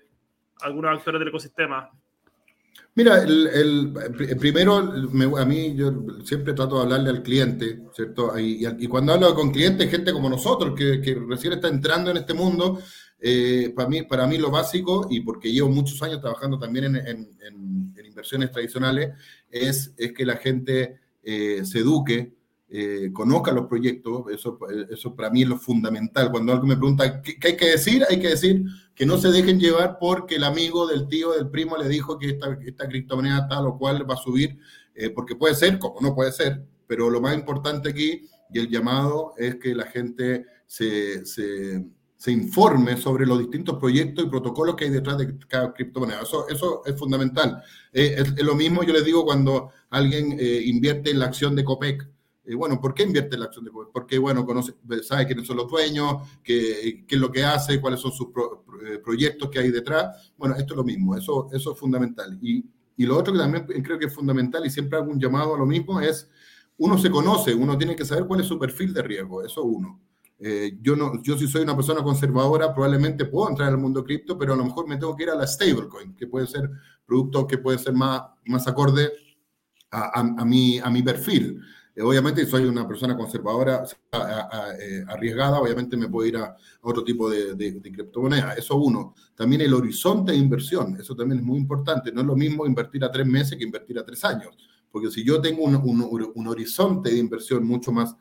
a 0.61 0.65
algunos 0.65 0.97
actores 0.97 1.19
del 1.19 1.27
ecosistema. 1.29 1.91
Mira, 2.97 3.21
el, 3.23 3.93
primero, 4.39 4.77
a 5.37 5.45
mí 5.45 5.75
yo 5.75 5.91
siempre 6.23 6.53
trato 6.53 6.75
de 6.77 6.83
hablarle 6.83 7.09
al 7.09 7.23
cliente, 7.23 7.81
¿cierto? 7.93 8.39
Y, 8.39 8.87
cuando 8.87 9.11
hablo 9.11 9.35
con 9.35 9.51
clientes, 9.51 9.91
gente 9.91 10.13
como 10.13 10.29
nosotros, 10.29 10.73
que, 10.77 11.17
recién 11.27 11.53
está 11.53 11.67
entrando 11.67 12.09
en 12.11 12.17
este 12.17 12.33
mundo, 12.33 12.79
eh, 13.19 13.73
para, 13.75 13.89
mí, 13.89 14.03
para 14.03 14.25
mí 14.27 14.37
lo 14.37 14.49
básico, 14.49 15.07
y 15.09 15.19
porque 15.19 15.51
llevo 15.51 15.67
muchos 15.67 16.01
años 16.03 16.21
trabajando 16.21 16.57
también 16.57 16.95
en, 16.95 17.29
inversiones 18.05 18.49
tradicionales, 18.49 19.09
es, 19.51 19.93
es, 19.97 20.13
que 20.13 20.25
la 20.25 20.37
gente 20.37 21.01
eh, 21.21 21.65
se 21.65 21.79
eduque, 21.79 22.33
eh, 22.69 23.09
conozca 23.11 23.51
los 23.51 23.67
proyectos, 23.67 24.23
eso, 24.31 24.57
eso 24.89 25.13
para 25.13 25.29
mí 25.29 25.41
es 25.41 25.49
lo 25.49 25.57
fundamental. 25.57 26.31
Cuando 26.31 26.53
alguien 26.53 26.69
me 26.69 26.77
pregunta 26.77 27.21
¿qué, 27.21 27.37
¿qué, 27.37 27.49
hay 27.49 27.57
que 27.57 27.71
decir, 27.71 28.05
hay 28.09 28.21
que 28.21 28.29
decir 28.29 28.63
que 28.95 29.05
no 29.05 29.17
se 29.17 29.29
dejen 29.29 29.59
llevar 29.59 29.97
porque 29.99 30.35
el 30.35 30.45
amigo 30.45 30.87
del 30.87 31.07
tío, 31.07 31.33
del 31.33 31.49
primo 31.49 31.77
le 31.77 31.89
dijo 31.89 32.17
que 32.17 32.29
esta, 32.29 32.57
esta 32.65 32.87
criptomoneda 32.87 33.47
tal 33.47 33.67
o 33.67 33.77
cual 33.77 34.09
va 34.09 34.13
a 34.13 34.17
subir, 34.17 34.57
eh, 34.95 35.09
porque 35.09 35.35
puede 35.35 35.53
ser, 35.53 35.77
como 35.77 35.99
no 35.99 36.15
puede 36.15 36.31
ser, 36.31 36.63
pero 36.87 37.09
lo 37.09 37.19
más 37.19 37.35
importante 37.35 37.89
aquí 37.89 38.27
y 38.51 38.59
el 38.59 38.69
llamado 38.69 39.33
es 39.37 39.55
que 39.55 39.75
la 39.75 39.85
gente 39.85 40.45
se, 40.65 41.25
se, 41.25 41.83
informe 42.27 42.97
sobre 42.97 43.27
los 43.27 43.37
distintos 43.37 43.77
proyectos 43.77 44.25
y 44.25 44.29
protocolos 44.29 44.75
que 44.75 44.85
hay 44.85 44.89
detrás 44.89 45.19
de 45.19 45.37
cada 45.47 45.71
criptomoneda. 45.73 46.21
Eso, 46.23 46.47
eso 46.47 46.81
es 46.83 46.97
fundamental. 46.97 47.61
Eh, 47.93 48.15
es, 48.17 48.33
es, 48.35 48.43
lo 48.43 48.55
mismo, 48.55 48.81
yo 48.81 48.93
les 48.93 49.05
digo, 49.05 49.23
cuando 49.23 49.69
alguien 49.91 50.35
eh, 50.39 50.61
invierte 50.65 51.11
en 51.11 51.19
la 51.19 51.25
acción 51.25 51.55
de 51.55 51.63
COPEC, 51.63 52.07
eh, 52.45 52.55
bueno, 52.55 52.79
¿por 52.79 52.93
qué 52.93 53.03
invierte 53.03 53.35
en 53.35 53.41
la 53.41 53.45
acción 53.47 53.65
de 53.65 53.71
Comer? 53.71 53.89
Porque, 53.93 54.17
bueno, 54.17 54.45
conoce, 54.45 54.73
sabe 55.03 55.25
quiénes 55.25 55.47
son 55.47 55.57
los 55.57 55.69
dueños, 55.69 56.21
qué, 56.43 57.05
qué 57.07 57.15
es 57.15 57.21
lo 57.21 57.31
que 57.31 57.43
hace, 57.43 57.81
cuáles 57.81 57.99
son 57.99 58.11
sus 58.11 58.27
pro, 58.27 58.65
eh, 58.85 58.99
proyectos 58.99 59.49
que 59.49 59.59
hay 59.59 59.71
detrás. 59.71 60.33
Bueno, 60.37 60.55
esto 60.55 60.73
es 60.73 60.77
lo 60.77 60.83
mismo, 60.83 61.15
eso, 61.15 61.49
eso 61.51 61.73
es 61.73 61.79
fundamental. 61.79 62.37
Y, 62.41 62.65
y 62.97 63.05
lo 63.05 63.17
otro 63.17 63.33
que 63.33 63.39
también 63.39 63.65
creo 63.83 63.99
que 63.99 64.05
es 64.05 64.13
fundamental 64.13 64.65
y 64.65 64.69
siempre 64.69 64.97
hago 64.97 65.11
un 65.11 65.19
llamado 65.19 65.55
a 65.55 65.57
lo 65.57 65.65
mismo 65.65 65.99
es, 65.99 66.29
uno 66.77 66.97
se 66.97 67.09
conoce, 67.09 67.53
uno 67.53 67.77
tiene 67.77 67.95
que 67.95 68.05
saber 68.05 68.25
cuál 68.25 68.41
es 68.41 68.47
su 68.47 68.59
perfil 68.59 68.93
de 68.93 69.01
riesgo, 69.01 69.43
eso 69.43 69.63
uno. 69.63 70.01
Eh, 70.37 70.77
yo, 70.81 70.95
no, 70.97 71.21
yo 71.23 71.37
si 71.37 71.47
soy 71.47 71.61
una 71.63 71.75
persona 71.75 72.03
conservadora, 72.03 72.73
probablemente 72.73 73.25
puedo 73.25 73.49
entrar 73.49 73.69
al 73.69 73.77
mundo 73.77 74.03
cripto, 74.03 74.37
pero 74.37 74.53
a 74.53 74.57
lo 74.57 74.65
mejor 74.65 74.87
me 74.87 74.97
tengo 74.97 75.15
que 75.15 75.23
ir 75.23 75.29
a 75.29 75.35
la 75.35 75.47
stablecoin, 75.47 76.15
que 76.15 76.27
puede 76.27 76.47
ser 76.47 76.69
producto 77.05 77.47
que 77.47 77.57
puede 77.57 77.77
ser 77.77 77.93
más, 77.93 78.21
más 78.45 78.67
acorde 78.67 79.11
a, 79.91 80.19
a, 80.19 80.41
a, 80.41 80.45
mi, 80.45 80.79
a 80.79 80.89
mi 80.89 81.01
perfil. 81.01 81.61
Eh, 81.95 82.01
obviamente, 82.01 82.45
soy 82.45 82.65
una 82.65 82.87
persona 82.87 83.15
conservadora, 83.15 83.83
eh, 84.79 85.05
arriesgada, 85.07 85.59
obviamente 85.59 85.95
me 85.95 86.09
puedo 86.09 86.27
ir 86.27 86.37
a, 86.37 86.55
otro 86.81 87.03
tipo 87.03 87.29
de, 87.29 87.55
de, 87.55 87.71
de. 87.71 88.53
Eso 88.57 88.75
uno. 88.75 89.15
También 89.33 89.61
el 89.61 89.73
horizonte 89.73 90.33
de 90.33 90.37
inversión, 90.37 90.97
eso 90.99 91.15
también 91.15 91.39
es 91.39 91.45
muy 91.45 91.57
importante. 91.57 92.11
No 92.11 92.21
es 92.21 92.27
lo 92.27 92.35
mismo 92.35 92.65
invertir 92.65 93.03
a 93.03 93.11
tres 93.11 93.25
meses 93.25 93.57
que 93.57 93.63
invertir 93.63 93.97
a 93.97 94.05
tres 94.05 94.23
años. 94.25 94.57
Porque 94.91 95.09
si 95.09 95.25
yo 95.25 95.41
tengo 95.41 95.63
un, 95.63 95.75
un, 95.75 96.31
un 96.33 96.47
horizonte 96.47 97.09
de 97.11 97.17
inversión 97.17 97.65
mucho 97.65 97.91
más 97.91 98.15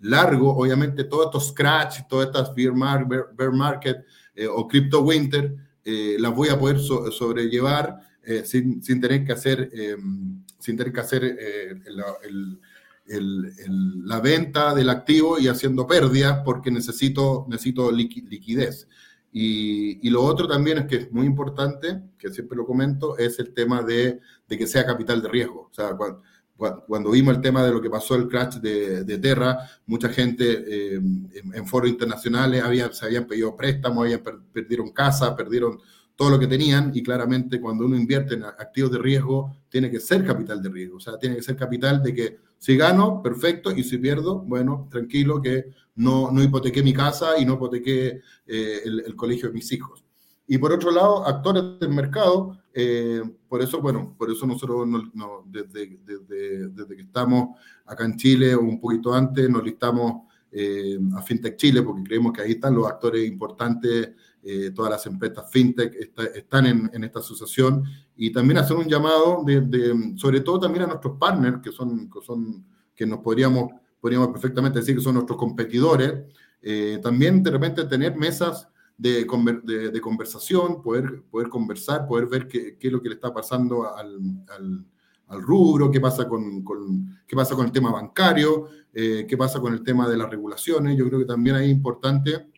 largo, 0.00 0.56
obviamente 0.56 1.04
todos 1.04 1.26
estos 1.26 1.48
scratch, 1.48 2.06
todas 2.08 2.26
estas 2.26 2.54
bear, 2.54 2.74
market, 2.74 3.26
bear 3.34 3.52
market 3.52 4.04
eh, 4.34 4.46
o 4.46 4.66
crypto 4.66 5.02
winter, 5.02 5.54
eh, 5.84 6.16
las 6.18 6.34
voy 6.34 6.48
a 6.48 6.58
poder 6.58 6.78
so, 6.78 7.10
sobrellevar 7.10 8.00
eh, 8.22 8.42
sin, 8.44 8.82
sin, 8.82 9.00
tener 9.00 9.24
que 9.24 9.32
hacer, 9.32 9.70
sin 10.58 10.76
tener 10.76 10.92
que 10.92 11.00
hacer 11.00 11.24
el, 11.24 12.02
el 12.24 12.60
el, 13.08 13.52
el, 13.64 14.06
la 14.06 14.20
venta 14.20 14.74
del 14.74 14.90
activo 14.90 15.38
y 15.38 15.48
haciendo 15.48 15.86
pérdidas 15.86 16.42
porque 16.44 16.70
necesito, 16.70 17.46
necesito 17.48 17.90
liqui, 17.90 18.22
liquidez. 18.22 18.88
Y, 19.38 20.08
lo 20.08 20.22
otro 20.22 20.48
también 20.48 20.78
es 20.78 20.86
que 20.86 20.96
es 20.96 21.12
muy 21.12 21.26
importante, 21.26 22.00
que 22.18 22.30
siempre 22.30 22.56
lo 22.56 22.64
comento, 22.64 23.18
es 23.18 23.38
el 23.38 23.52
tema 23.52 23.82
de, 23.82 24.18
de 24.48 24.58
que 24.58 24.66
sea 24.66 24.86
capital 24.86 25.20
de 25.20 25.28
riesgo. 25.28 25.68
O 25.70 25.74
sea, 25.74 25.94
cuando, 25.94 26.22
cuando 26.86 27.10
vimos 27.10 27.34
el 27.34 27.42
tema 27.42 27.62
de 27.62 27.70
lo 27.70 27.82
que 27.82 27.90
pasó 27.90 28.14
el 28.14 28.28
crash 28.28 28.54
de, 28.56 29.04
de 29.04 29.18
Terra, 29.18 29.58
mucha 29.86 30.08
gente 30.08 30.64
eh, 30.66 30.94
en, 30.94 31.66
foros 31.66 31.90
internacionales 31.90 32.62
había, 32.62 32.90
se 32.94 33.04
habían 33.04 33.26
pedido 33.26 33.54
préstamos, 33.54 34.04
habían 34.04 34.22
perdieron 34.52 34.90
casa, 34.90 35.36
perdieron 35.36 35.78
todo 36.16 36.30
lo 36.30 36.38
que 36.38 36.46
tenían 36.46 36.90
y 36.94 37.02
claramente 37.02 37.60
cuando 37.60 37.84
uno 37.84 37.96
invierte 37.96 38.34
en 38.34 38.44
activos 38.44 38.90
de 38.90 38.98
riesgo 38.98 39.56
tiene 39.68 39.90
que 39.90 40.00
ser 40.00 40.24
capital 40.24 40.62
de 40.62 40.70
riesgo, 40.70 40.96
o 40.96 41.00
sea, 41.00 41.18
tiene 41.18 41.36
que 41.36 41.42
ser 41.42 41.56
capital 41.56 42.02
de 42.02 42.14
que 42.14 42.38
si 42.58 42.76
gano, 42.76 43.22
perfecto, 43.22 43.70
y 43.70 43.84
si 43.84 43.98
pierdo, 43.98 44.40
bueno, 44.40 44.88
tranquilo 44.90 45.40
que 45.42 45.66
no, 45.94 46.32
no 46.32 46.42
hipotequé 46.42 46.82
mi 46.82 46.94
casa 46.94 47.38
y 47.38 47.44
no 47.44 47.54
hipotequé 47.54 48.20
eh, 48.46 48.80
el, 48.84 49.04
el 49.06 49.14
colegio 49.14 49.48
de 49.48 49.54
mis 49.54 49.70
hijos. 49.72 50.06
Y 50.48 50.58
por 50.58 50.72
otro 50.72 50.90
lado, 50.90 51.26
actores 51.26 51.78
del 51.80 51.90
mercado, 51.90 52.58
eh, 52.72 53.22
por 53.48 53.62
eso, 53.62 53.80
bueno, 53.80 54.14
por 54.16 54.30
eso 54.30 54.46
nosotros 54.46 54.86
no, 54.86 55.44
desde, 55.46 55.98
desde, 56.04 56.68
desde, 56.68 56.96
que 56.96 57.02
estamos 57.02 57.58
acá 57.84 58.04
en 58.04 58.16
Chile 58.16 58.54
o 58.54 58.60
un 58.60 58.80
poquito 58.80 59.12
antes, 59.12 59.48
nos 59.50 59.64
listamos 59.64 60.22
eh, 60.52 60.98
a 61.16 61.22
FinTech 61.22 61.56
Chile 61.56 61.82
porque 61.82 62.04
creemos 62.04 62.32
que 62.32 62.42
ahí 62.42 62.52
están 62.52 62.74
los 62.74 62.86
actores 62.86 63.26
importantes, 63.26 64.10
eh, 64.48 64.70
todas 64.70 64.90
las 64.92 65.06
empresas 65.06 65.50
FinTech 65.50 65.92
están 66.34 66.66
en, 66.66 66.90
en, 66.92 67.04
esta 67.04 67.18
asociación 67.18 67.82
y 68.16 68.30
también 68.30 68.58
hacer 68.58 68.76
un 68.76 68.86
llamado, 68.86 69.42
de, 69.44 70.14
sobre 70.16 70.40
todo 70.40 70.60
también 70.60 70.84
a 70.84 70.86
nuestros 70.86 71.18
partners, 71.18 71.58
que 71.62 71.72
son, 71.72 72.08
que, 72.08 72.20
son, 72.24 72.64
que 72.94 73.04
nos 73.04 73.18
podríamos, 73.18 73.72
podríamos 74.00 74.28
perfectamente 74.28 74.78
decir 74.78 74.94
que 74.94 75.02
son 75.02 75.14
nuestros 75.14 75.38
competidores, 75.38 76.24
también 77.02 77.42
de 77.42 77.50
repente 77.50 77.84
tener 77.84 78.16
mesas 78.16 78.68
de, 78.96 79.26
de, 79.64 80.00
conversación, 80.00 80.82
poder, 80.82 81.22
poder 81.30 81.48
conversar, 81.48 82.06
poder 82.06 82.26
ver 82.26 82.48
qué, 82.48 82.76
qué, 82.78 82.86
es 82.86 82.92
lo 82.92 83.02
que 83.02 83.08
le 83.08 83.16
está 83.16 83.32
pasando 83.32 83.94
al, 83.94 84.16
al, 84.48 84.84
al 85.28 85.42
rubro, 85.42 85.90
qué 85.90 86.00
pasa 86.00 86.28
con, 86.28 86.62
con, 86.62 87.18
qué 87.26 87.34
pasa 87.36 87.54
con 87.54 87.66
el 87.66 87.72
tema 87.72 87.90
bancario, 87.90 88.68
eh, 88.92 89.26
qué 89.28 89.36
pasa 89.36 89.60
con 89.60 89.72
el 89.72 89.82
tema 89.82 90.08
de 90.08 90.16
las 90.16 90.30
regulaciones. 90.30 90.96
Yo 90.96 91.06
creo 91.06 91.20
que 91.20 91.26
también 91.26 91.56
es 91.56 91.68
importante, 91.68 92.48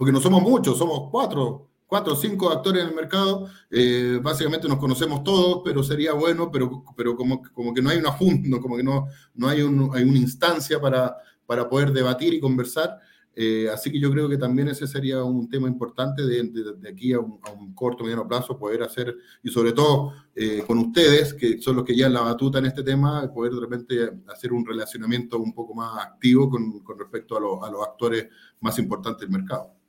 porque 0.00 0.12
no 0.12 0.20
somos 0.20 0.40
muchos, 0.40 0.78
somos 0.78 1.10
cuatro, 1.10 1.68
cuatro 1.86 2.14
o 2.14 2.16
cinco 2.16 2.48
actores 2.48 2.82
en 2.82 2.88
el 2.88 2.94
mercado, 2.94 3.50
eh, 3.70 4.18
básicamente 4.22 4.66
nos 4.66 4.78
conocemos 4.78 5.22
todos, 5.22 5.60
pero 5.62 5.82
sería 5.82 6.14
bueno, 6.14 6.50
pero, 6.50 6.82
pero 6.96 7.14
como, 7.14 7.42
como 7.52 7.74
que 7.74 7.82
no 7.82 7.90
hay 7.90 7.98
una 7.98 8.10
junta, 8.12 8.58
como 8.62 8.78
que 8.78 8.82
no, 8.82 9.08
no 9.34 9.46
hay, 9.46 9.60
un, 9.60 9.90
hay 9.92 10.04
una 10.04 10.16
instancia 10.16 10.80
para, 10.80 11.14
para 11.44 11.68
poder 11.68 11.92
debatir 11.92 12.32
y 12.32 12.40
conversar. 12.40 12.98
Eh, 13.36 13.68
así 13.68 13.92
que 13.92 14.00
yo 14.00 14.10
creo 14.10 14.26
que 14.26 14.38
también 14.38 14.68
ese 14.68 14.86
sería 14.86 15.22
un 15.22 15.50
tema 15.50 15.68
importante 15.68 16.22
de, 16.22 16.44
de, 16.44 16.88
aquí 16.88 17.12
a 17.12 17.20
un, 17.20 17.38
a 17.42 17.50
un, 17.50 17.74
corto, 17.74 18.02
mediano 18.02 18.26
plazo, 18.26 18.58
poder 18.58 18.82
hacer, 18.82 19.14
y 19.42 19.50
sobre 19.50 19.72
todo 19.72 20.14
eh, 20.34 20.64
con 20.66 20.78
ustedes, 20.78 21.34
que 21.34 21.60
son 21.60 21.76
los 21.76 21.84
que 21.84 21.94
llevan 21.94 22.14
la 22.14 22.22
batuta 22.22 22.58
en 22.58 22.64
este 22.64 22.82
tema, 22.82 23.30
poder 23.34 23.52
de 23.52 23.60
repente 23.60 24.10
hacer 24.28 24.50
un 24.50 24.64
relacionamiento 24.64 25.38
un 25.38 25.52
poco 25.52 25.74
más 25.74 26.02
activo 26.06 26.48
con, 26.48 26.80
con 26.80 26.98
respecto 26.98 27.36
a, 27.36 27.66
a, 27.66 27.70
los 27.70 27.86
actores 27.86 28.28
más 28.60 28.78
importantes 28.78 29.28
del 29.28 29.38
mercado. 29.38 29.79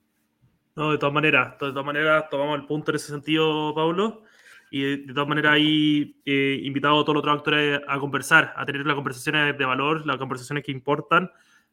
No, 0.82 0.90
de 0.90 0.98
todas 0.98 1.14
maneras, 1.14 1.52
de 1.52 1.58
todas 1.58 1.86
maneras 1.86 2.28
tomamos 2.32 2.60
el 2.60 2.66
punto 2.66 2.90
en 2.90 2.96
ese 2.96 3.10
sentido, 3.10 3.72
Pablo. 3.76 4.24
Y 4.72 4.82
de, 5.06 5.14
todas 5.14 5.30
maneras 5.30 5.54
ahí 5.54 6.20
eh, 6.26 6.60
invitado 6.64 7.00
a 7.00 7.04
todos 7.04 7.14
los 7.14 7.22
otros 7.22 7.38
actores 7.38 7.82
a 7.88 8.00
conversar, 8.00 8.52
a 8.58 8.66
tener 8.66 8.84
las 8.84 8.96
conversaciones 8.96 9.56
de 9.56 9.64
valor, 9.64 10.04
las 10.08 10.18
conversaciones 10.18 10.64
que 10.64 10.72
importan, 10.72 11.30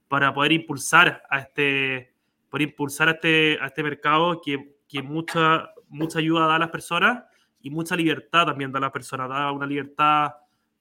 para 0.08 0.34
poder 0.34 0.52
impulsar 0.52 1.22
a 1.30 1.38
este, 1.38 2.12
por 2.50 2.60
impulsar 2.60 3.08
a 3.08 3.12
este, 3.12 3.56
a 3.62 3.68
este 3.68 3.82
mercado 3.82 4.42
que, 4.44 4.76
que, 4.86 5.00
mucha, 5.00 5.70
mucha 5.88 6.18
ayuda 6.18 6.46
da 6.46 6.56
a 6.56 6.58
las 6.58 6.68
personas 6.68 7.24
y 7.62 7.70
mucha 7.70 7.96
libertad 7.96 8.44
también 8.44 8.72
da 8.72 8.78
a 8.78 8.82
las 8.82 8.92
personas. 8.92 9.30
Da 9.30 9.50
una 9.52 9.64
libertad, 9.64 10.34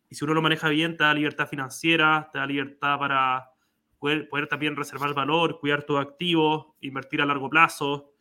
y 0.09 0.15
si 0.15 0.25
uno 0.25 0.33
lo 0.33 0.41
maneja 0.41 0.67
bien, 0.67 0.97
te 0.97 1.05
da 1.05 1.13
libertad 1.13 1.47
financiera, 1.47 2.29
te 2.33 2.39
da 2.39 2.45
libertad 2.45 2.99
para 2.99 3.51
poder, 3.99 4.27
poder 4.27 4.47
también 4.47 4.75
reservar 4.75 5.13
valor, 5.13 5.61
cuidar 5.61 5.83
tus 5.83 5.97
activos, 5.97 6.73
invertir 6.81 7.21
a 7.21 7.25
largo 7.25 7.49
plazo. 7.49 8.11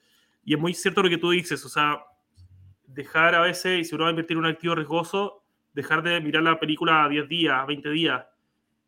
Y 0.46 0.54
es 0.54 0.61
muy 0.61 0.72
cierto 0.72 1.02
lo 1.02 1.11
que 1.11 1.18
tú 1.18 1.30
dices, 1.30 1.62
o 1.66 1.68
sea, 1.68 2.02
dejar 2.87 3.35
a 3.35 3.42
veces, 3.42 3.80
y 3.80 3.85
si 3.85 3.94
uno 3.94 4.04
va 4.04 4.09
a 4.09 4.12
invertir 4.12 4.37
en 4.37 4.44
un 4.44 4.50
activo 4.50 4.74
riesgoso, 4.74 5.42
dejar 5.74 6.02
de 6.02 6.18
mirar 6.22 6.42
la 6.42 6.59
película 6.59 7.04
a 7.04 7.09
10 7.11 7.28
días, 7.28 7.66
20 7.66 7.90
días 7.90 8.24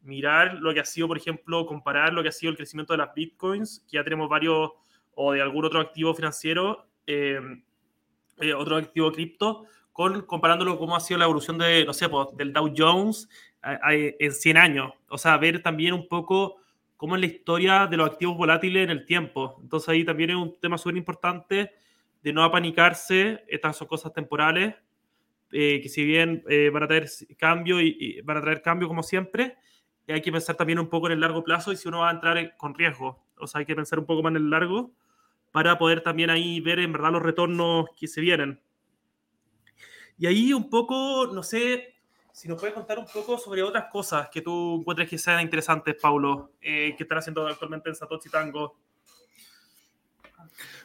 mirar 0.02 0.54
lo 0.60 0.72
que 0.72 0.80
ha 0.80 0.84
sido, 0.84 1.08
por 1.08 1.18
ejemplo, 1.18 1.66
comparar 1.66 2.12
lo 2.12 2.22
que 2.22 2.28
ha 2.28 2.32
sido 2.32 2.50
el 2.50 2.56
crecimiento 2.56 2.92
de 2.92 2.98
las 2.98 3.14
bitcoins, 3.14 3.84
que 3.88 3.96
ya 3.96 4.04
tenemos 4.04 4.28
varios, 4.28 4.70
o 5.14 5.32
de 5.32 5.42
algún 5.42 5.64
otro 5.64 5.80
activo 5.80 6.14
financiero, 6.14 6.86
eh, 7.06 7.40
eh, 8.38 8.54
otro 8.54 8.76
activo 8.76 9.12
cripto, 9.12 9.64
con, 9.92 10.22
comparándolo 10.22 10.78
cómo 10.78 10.96
ha 10.96 11.00
sido 11.00 11.18
la 11.18 11.24
evolución 11.24 11.58
de, 11.58 11.84
no 11.84 11.92
sé, 11.92 12.08
pues, 12.08 12.28
del 12.36 12.52
Dow 12.52 12.72
Jones 12.76 13.28
en 13.62 14.32
100 14.32 14.56
años. 14.56 14.92
O 15.08 15.18
sea, 15.18 15.36
ver 15.36 15.60
también 15.62 15.92
un 15.92 16.06
poco 16.06 16.58
cómo 16.98 17.14
es 17.14 17.20
la 17.22 17.26
historia 17.26 17.86
de 17.86 17.96
los 17.96 18.10
activos 18.10 18.36
volátiles 18.36 18.84
en 18.84 18.90
el 18.90 19.06
tiempo. 19.06 19.58
Entonces 19.62 19.88
ahí 19.88 20.04
también 20.04 20.30
es 20.30 20.36
un 20.36 20.60
tema 20.60 20.76
súper 20.76 20.98
importante 20.98 21.72
de 22.22 22.32
no 22.34 22.44
apanicarse, 22.44 23.44
estas 23.48 23.74
son 23.78 23.88
cosas 23.88 24.12
temporales, 24.12 24.74
eh, 25.52 25.80
que 25.80 25.88
si 25.88 26.04
bien 26.04 26.44
van 26.70 26.82
a 26.82 26.86
traer 26.86 27.08
cambio 27.38 27.80
y, 27.80 27.96
y, 27.98 28.20
van 28.20 28.36
a 28.36 28.42
traer 28.42 28.60
cambio 28.60 28.86
como 28.86 29.02
siempre, 29.02 29.56
hay 30.08 30.20
que 30.22 30.32
pensar 30.32 30.56
también 30.56 30.78
un 30.78 30.88
poco 30.88 31.06
en 31.06 31.12
el 31.12 31.20
largo 31.20 31.44
plazo 31.44 31.72
y 31.72 31.76
si 31.76 31.88
uno 31.88 32.00
va 32.00 32.08
a 32.08 32.12
entrar 32.12 32.56
con 32.56 32.74
riesgo. 32.74 33.24
O 33.38 33.46
sea, 33.46 33.60
hay 33.60 33.66
que 33.66 33.76
pensar 33.76 33.98
un 33.98 34.06
poco 34.06 34.22
más 34.22 34.30
en 34.30 34.36
el 34.36 34.50
largo 34.50 34.92
para 35.52 35.78
poder 35.78 36.02
también 36.02 36.30
ahí 36.30 36.60
ver 36.60 36.78
en 36.78 36.92
verdad 36.92 37.12
los 37.12 37.22
retornos 37.22 37.86
que 37.96 38.08
se 38.08 38.20
vienen. 38.20 38.60
Y 40.18 40.26
ahí 40.26 40.52
un 40.52 40.68
poco, 40.68 41.30
no 41.32 41.42
sé, 41.42 41.94
si 42.38 42.46
nos 42.46 42.56
puedes 42.56 42.72
contar 42.72 43.00
un 43.00 43.06
poco 43.06 43.36
sobre 43.36 43.64
otras 43.64 43.86
cosas 43.90 44.28
que 44.30 44.42
tú 44.42 44.76
encuentres 44.78 45.08
que 45.08 45.18
sean 45.18 45.42
interesantes, 45.42 45.96
Paulo, 46.00 46.52
eh, 46.60 46.94
que 46.96 47.02
están 47.02 47.18
haciendo 47.18 47.44
actualmente 47.44 47.88
en 47.88 47.96
Satoshi 47.96 48.28
Tango. 48.28 48.76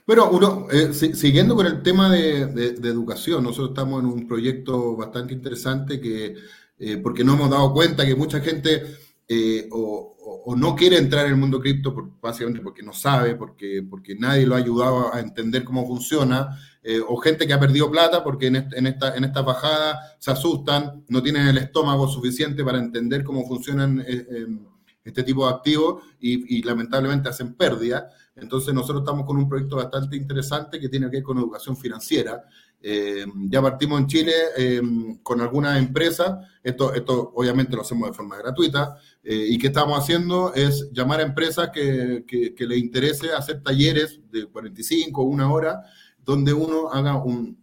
Bueno, 0.07 0.31
uno, 0.31 0.67
eh, 0.71 0.91
siguiendo 0.93 1.55
con 1.55 1.67
el 1.67 1.83
tema 1.83 2.11
de, 2.11 2.47
de, 2.47 2.71
de, 2.71 2.89
educación, 2.89 3.43
nosotros 3.43 3.69
estamos 3.69 4.01
en 4.01 4.09
un 4.09 4.27
proyecto 4.27 4.95
bastante 4.95 5.35
interesante 5.35 6.01
que, 6.01 6.35
eh, 6.79 6.97
porque 6.97 7.23
nos 7.23 7.35
hemos 7.35 7.51
dado 7.51 7.71
cuenta 7.71 8.03
que 8.03 8.15
mucha 8.15 8.39
gente 8.39 8.83
eh, 9.27 9.69
o, 9.71 10.43
o, 10.45 10.55
no 10.55 10.75
quiere 10.75 10.97
entrar 10.97 11.25
en 11.27 11.33
el 11.33 11.37
mundo 11.37 11.59
cripto 11.59 11.93
por, 11.93 12.19
básicamente 12.19 12.61
porque 12.61 12.81
no 12.81 12.93
sabe, 12.93 13.35
porque, 13.35 13.85
porque 13.87 14.15
nadie 14.15 14.47
lo 14.47 14.55
ha 14.55 14.57
ayudado 14.57 15.13
a 15.13 15.19
entender 15.19 15.63
cómo 15.63 15.85
funciona, 15.85 16.59
eh, 16.83 16.99
o 16.99 17.15
gente 17.17 17.47
que 17.47 17.53
ha 17.53 17.59
perdido 17.59 17.89
plata 17.89 18.23
porque 18.23 18.47
en, 18.47 18.57
este, 18.57 18.77
en, 18.77 18.87
esta, 18.87 19.15
en 19.15 19.31
bajada 19.45 20.17
se 20.19 20.31
asustan, 20.31 21.05
no 21.07 21.23
tienen 21.23 21.47
el 21.47 21.57
estómago 21.57 22.07
suficiente 22.07 22.63
para 22.63 22.77
entender 22.77 23.23
cómo 23.23 23.47
funcionan 23.47 24.03
eh, 24.05 24.27
em, 24.29 24.59
este 25.03 25.23
tipo 25.23 25.45
de 25.47 25.53
activos 25.53 26.03
y, 26.19 26.61
lamentablemente 26.63 27.29
hacen 27.29 27.55
pérdida. 27.55 28.09
Entonces 28.35 28.73
nosotros 28.73 29.01
estamos 29.01 29.25
con 29.25 29.37
un 29.37 29.47
proyecto 29.47 29.75
bastante 29.75 30.15
interesante 30.15 30.79
que 30.79 30.89
tiene 30.89 31.07
que 31.07 31.17
ver 31.17 31.23
con 31.23 31.37
educación 31.37 31.75
financiera. 31.75 32.43
Eh, 32.81 33.25
ya 33.47 33.61
partimos 33.61 33.99
en 33.99 34.07
Chile 34.07 34.33
eh, 34.57 34.81
con 35.21 35.39
algunas 35.39 35.77
empresas, 35.77 36.45
esto, 36.61 36.93
esto 36.93 37.31
obviamente 37.33 37.75
lo 37.75 37.81
hacemos 37.81 38.09
de 38.09 38.13
forma 38.13 38.37
gratuita, 38.37 38.97
eh, 39.23 39.45
y 39.49 39.57
que 39.57 39.67
estamos 39.67 39.97
haciendo 39.97 40.53
es 40.53 40.89
llamar 40.91 41.21
a 41.21 41.23
empresas 41.23 41.69
que, 41.73 42.25
que, 42.27 42.53
que 42.53 42.67
les 42.67 42.79
interese 42.79 43.31
hacer 43.31 43.63
talleres 43.63 44.19
de 44.29 44.47
45 44.47 45.21
o 45.21 45.25
una 45.25 45.49
hora, 45.49 45.81
donde 46.23 46.53
uno 46.53 46.89
haga 46.91 47.15
un, 47.15 47.57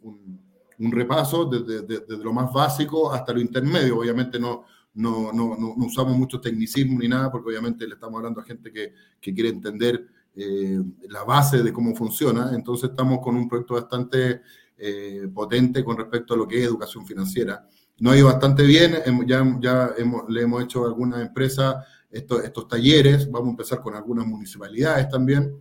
repaso 0.78 1.44
desde, 1.44 2.02
lo 2.18 2.32
más 2.32 2.52
básico 2.52 3.12
hasta 3.12 3.32
lo 3.32 3.40
intermedio. 3.40 3.98
Obviamente 3.98 4.38
no, 4.38 4.64
no, 4.94 5.32
no, 5.32 5.56
no, 5.56 5.74
usamos 5.84 6.16
mucho 6.16 6.40
tecnicismo 6.40 6.98
ni 6.98 7.08
nada, 7.08 7.30
porque 7.30 7.50
obviamente 7.50 7.86
le 7.86 7.94
estamos 7.94 8.18
hablando 8.18 8.40
a 8.40 8.44
gente 8.44 8.72
que, 8.72 8.94
que 9.20 9.34
quiere 9.34 9.50
entender 9.50 10.06
eh, 10.34 10.80
la 11.08 11.24
base 11.24 11.62
de 11.62 11.72
cómo 11.72 11.94
funciona. 11.94 12.52
Entonces 12.54 12.90
estamos 12.90 13.18
con 13.20 13.36
un 13.36 13.48
proyecto 13.48 13.74
bastante 13.74 14.42
eh, 14.78 15.28
potente 15.34 15.84
con 15.84 15.96
respecto 15.96 16.34
a 16.34 16.36
lo 16.36 16.48
que 16.48 16.58
es 16.58 16.66
educación 16.66 17.06
financiera. 17.06 17.66
Nos 17.98 18.14
ha 18.14 18.16
ido 18.16 18.26
bastante 18.26 18.62
bien, 18.62 18.94
ya, 19.26 19.58
ya 19.60 19.90
le 20.28 20.40
hemos 20.40 20.62
hecho 20.62 20.84
a 20.84 20.88
algunas 20.88 21.20
empresas 21.20 21.84
estos, 22.10 22.42
estos 22.42 22.66
talleres, 22.66 23.30
vamos 23.30 23.48
a 23.48 23.50
empezar 23.50 23.80
con 23.82 23.94
algunas 23.94 24.26
municipalidades 24.26 25.08
también. 25.08 25.54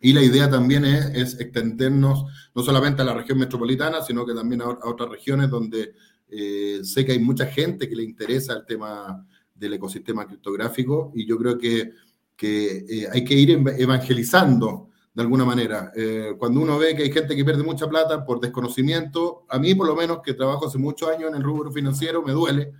Y 0.00 0.12
la 0.14 0.22
idea 0.22 0.48
también 0.48 0.84
es, 0.84 1.06
es, 1.14 1.40
extendernos 1.40 2.24
no 2.54 2.62
solamente 2.62 3.02
a 3.02 3.04
la 3.04 3.14
región 3.14 3.38
metropolitana, 3.38 4.02
sino 4.02 4.24
que 4.24 4.34
también 4.34 4.62
a, 4.62 4.68
otras 4.68 5.10
regiones 5.10 5.50
donde 5.50 5.94
eh, 6.28 6.80
sé 6.82 7.04
que 7.04 7.12
hay 7.12 7.18
mucha 7.18 7.46
gente 7.46 7.88
que 7.88 7.96
le 7.96 8.04
interesa 8.04 8.54
el 8.54 8.64
tema 8.64 9.26
del 9.54 9.74
ecosistema 9.74 10.26
criptográfico 10.26 11.12
y 11.14 11.26
yo 11.26 11.36
creo 11.36 11.58
que, 11.58 11.92
que 12.34 12.84
eh, 12.88 13.08
hay 13.12 13.24
que 13.24 13.34
ir 13.34 13.50
evangelizando 13.50 14.88
de 15.12 15.22
alguna 15.22 15.44
manera. 15.44 15.92
Eh, 15.94 16.34
cuando 16.38 16.60
uno 16.60 16.78
ve 16.78 16.96
que 16.96 17.02
hay 17.02 17.12
gente 17.12 17.36
que 17.36 17.44
pierde 17.44 17.62
mucha 17.62 17.88
plata 17.88 18.24
por 18.24 18.40
desconocimiento, 18.40 19.44
a 19.48 19.58
mí 19.58 19.74
por 19.74 19.86
lo 19.86 19.96
menos 19.96 20.20
que 20.24 20.34
trabajo 20.34 20.66
hace 20.66 20.78
muchos 20.78 21.10
años 21.10 21.28
en 21.30 21.36
el 21.36 21.42
rubro 21.42 21.70
financiero, 21.70 22.22
me 22.22 22.32
duele. 22.32 22.72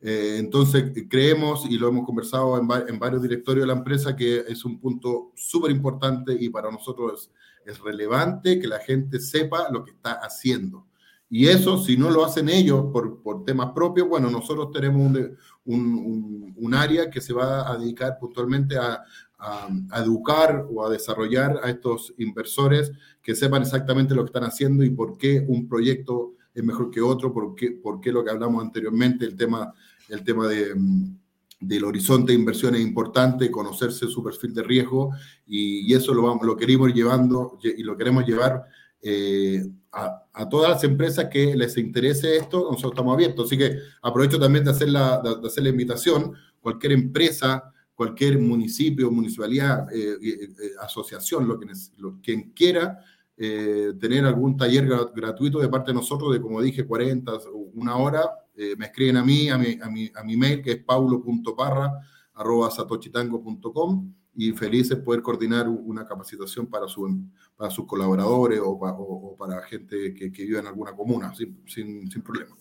Eh, 0.00 0.36
entonces 0.38 0.92
creemos, 1.08 1.66
y 1.68 1.76
lo 1.76 1.88
hemos 1.88 2.06
conversado 2.06 2.56
en, 2.58 2.98
varios 2.98 3.22
directorios 3.22 3.64
de 3.64 3.72
la 3.72 3.78
empresa, 3.78 4.14
que 4.14 4.44
es 4.48 4.64
un 4.64 4.78
punto 4.78 5.32
súper 5.34 5.70
importante 5.70 6.36
y 6.38 6.48
para 6.50 6.70
nosotros 6.70 7.30
es 7.64 7.78
relevante 7.80 8.60
que 8.60 8.68
la 8.68 8.78
gente 8.78 9.18
sepa 9.20 9.68
lo 9.70 9.84
que 9.84 9.90
está 9.90 10.12
haciendo. 10.12 10.86
Y 11.30 11.48
eso, 11.48 11.78
si 11.78 11.96
no 11.96 12.10
lo 12.10 12.24
hacen 12.24 12.48
ellos 12.48 12.86
por, 12.90 13.22
por 13.22 13.44
temas 13.44 13.72
propios, 13.74 14.08
bueno, 14.08 14.30
nosotros 14.30 14.70
tenemos 14.72 15.12
un, 15.66 16.74
área 16.74 17.10
que 17.10 17.20
se 17.20 17.32
va 17.32 17.70
a 17.70 17.76
dedicar 17.76 18.18
puntualmente 18.18 18.76
a, 18.76 19.02
educar 19.96 20.66
o 20.68 20.84
a 20.84 20.90
desarrollar 20.90 21.60
a 21.62 21.70
estos 21.70 22.12
inversores 22.18 22.90
que 23.22 23.36
sepan 23.36 23.62
exactamente 23.62 24.14
lo 24.14 24.22
que 24.22 24.30
están 24.30 24.44
haciendo 24.44 24.82
y 24.82 24.90
por 24.90 25.16
qué 25.16 25.44
un 25.46 25.68
proyecto 25.68 26.34
es 26.54 26.64
mejor 26.64 26.90
que 26.90 27.00
otro, 27.00 27.32
por 27.32 27.54
qué, 27.54 27.72
por 27.72 28.00
qué 28.00 28.12
lo 28.12 28.24
que 28.24 28.30
hablamos 28.30 28.62
anteriormente, 28.62 29.24
el 29.24 29.36
tema, 29.36 29.72
el 30.08 30.24
tema 30.24 30.48
de, 30.48 30.74
del 31.60 31.84
horizonte 31.84 32.32
de 32.32 32.38
inversión 32.38 32.74
es 32.74 32.80
importante, 32.80 33.50
conocerse 33.50 34.06
su 34.08 34.22
perfil 34.22 34.54
de 34.54 34.62
riesgo 34.62 35.10
y, 35.46 35.90
y 35.90 35.94
eso 35.94 36.14
lo, 36.14 36.22
vamos, 36.22 36.46
lo 36.46 36.56
queremos 36.56 36.92
llevando 36.92 37.58
y 37.62 37.82
lo 37.82 37.96
queremos 37.96 38.26
llevar 38.26 38.64
eh, 39.00 39.64
a, 39.92 40.24
a, 40.32 40.48
todas 40.48 40.70
las 40.70 40.84
empresas 40.84 41.28
que 41.30 41.54
les 41.54 41.76
interese 41.76 42.36
esto, 42.36 42.68
nosotros 42.70 42.92
estamos 42.92 43.14
abiertos. 43.14 43.46
Así 43.46 43.56
que 43.56 43.78
aprovecho 44.02 44.38
también 44.38 44.64
de 44.64 44.72
hacer 44.72 44.88
la, 44.88 45.20
de, 45.20 45.40
de 45.40 45.46
hacer 45.46 45.62
la 45.62 45.70
invitación, 45.70 46.32
cualquier 46.60 46.92
empresa 46.92 47.72
cualquier 47.98 48.38
municipio, 48.38 49.10
municipalidad, 49.10 49.92
eh, 49.92 50.16
eh, 50.22 50.38
eh, 50.42 50.70
asociación, 50.80 51.48
lo 51.48 51.58
que, 51.58 51.66
lo, 51.96 52.20
quien 52.22 52.52
quiera 52.52 53.00
eh, 53.38 53.92
tener 54.00 54.24
algún 54.24 54.56
taller 54.56 54.88
gratuito 55.14 55.60
de 55.60 55.68
parte 55.68 55.92
de 55.92 55.94
nosotros, 55.94 56.32
de 56.32 56.40
como 56.40 56.60
dije, 56.60 56.84
40, 56.84 57.32
una 57.74 57.96
hora, 57.96 58.22
eh, 58.56 58.74
me 58.76 58.86
escriben 58.86 59.16
a 59.16 59.24
mí, 59.24 59.48
a 59.48 59.56
mi, 59.56 59.78
a 59.80 59.88
mi, 59.88 60.10
a 60.14 60.24
mi 60.24 60.36
mail, 60.36 60.60
que 60.60 60.72
es 60.72 60.84
paulo.parra, 60.84 61.92
arroba 62.34 62.70
satochitango.com, 62.70 64.12
y 64.34 64.52
felices 64.52 64.98
poder 64.98 65.22
coordinar 65.22 65.68
una 65.68 66.06
capacitación 66.06 66.66
para, 66.66 66.86
su, 66.86 67.24
para 67.56 67.70
sus 67.70 67.86
colaboradores 67.86 68.60
o, 68.60 68.70
o, 68.70 69.30
o 69.32 69.36
para 69.36 69.62
gente 69.62 70.14
que, 70.14 70.30
que, 70.30 70.44
vive 70.44 70.58
en 70.58 70.66
alguna 70.66 70.92
comuna, 70.92 71.34
sin, 71.34 71.62
sin, 71.66 72.10
sin 72.10 72.22
problema. 72.22 72.56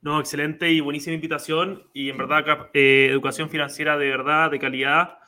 No, 0.00 0.18
excelente 0.18 0.70
y 0.70 0.80
buenísima 0.80 1.14
invitación 1.14 1.84
y 1.92 2.10
en 2.10 2.18
verdad 2.18 2.44
eh, 2.74 3.06
educación 3.10 3.48
financiera 3.48 3.96
de 3.96 4.08
verdad, 4.08 4.50
de 4.50 4.58
calidad, 4.58 5.18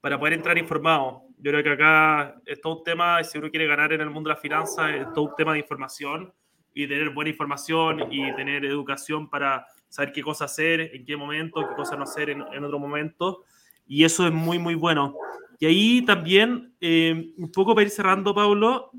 para 0.00 0.18
poder 0.18 0.32
entrar 0.32 0.56
informado. 0.56 1.24
Yo 1.42 1.50
creo 1.50 1.62
que 1.64 1.70
acá 1.70 2.40
es 2.46 2.60
todo 2.60 2.78
un 2.78 2.84
tema, 2.84 3.22
si 3.24 3.36
uno 3.36 3.50
quiere 3.50 3.66
ganar 3.66 3.92
en 3.92 4.00
el 4.00 4.10
mundo 4.10 4.28
de 4.28 4.34
las 4.34 4.40
finanzas, 4.40 4.94
es 4.94 5.12
todo 5.12 5.24
un 5.24 5.34
tema 5.36 5.54
de 5.54 5.58
información 5.58 6.32
y 6.72 6.86
tener 6.86 7.10
buena 7.10 7.30
información 7.30 8.12
y 8.12 8.32
tener 8.36 8.64
educación 8.64 9.28
para 9.28 9.66
saber 9.88 10.12
qué 10.12 10.22
cosas 10.22 10.52
hacer, 10.52 10.94
en 10.94 11.04
qué 11.04 11.16
momento, 11.16 11.66
qué 11.68 11.74
cosas 11.74 11.98
no 11.98 12.04
hacer 12.04 12.30
en, 12.30 12.44
en 12.52 12.64
otro 12.64 12.78
momento. 12.78 13.42
Y 13.88 14.04
eso 14.04 14.24
es 14.24 14.32
muy, 14.32 14.58
muy 14.60 14.76
bueno. 14.76 15.16
Y 15.58 15.66
ahí 15.66 16.04
también, 16.04 16.74
eh, 16.80 17.32
un 17.36 17.50
poco 17.50 17.74
para 17.74 17.84
ir 17.84 17.90
cerrando, 17.90 18.32
Pablo, 18.32 18.92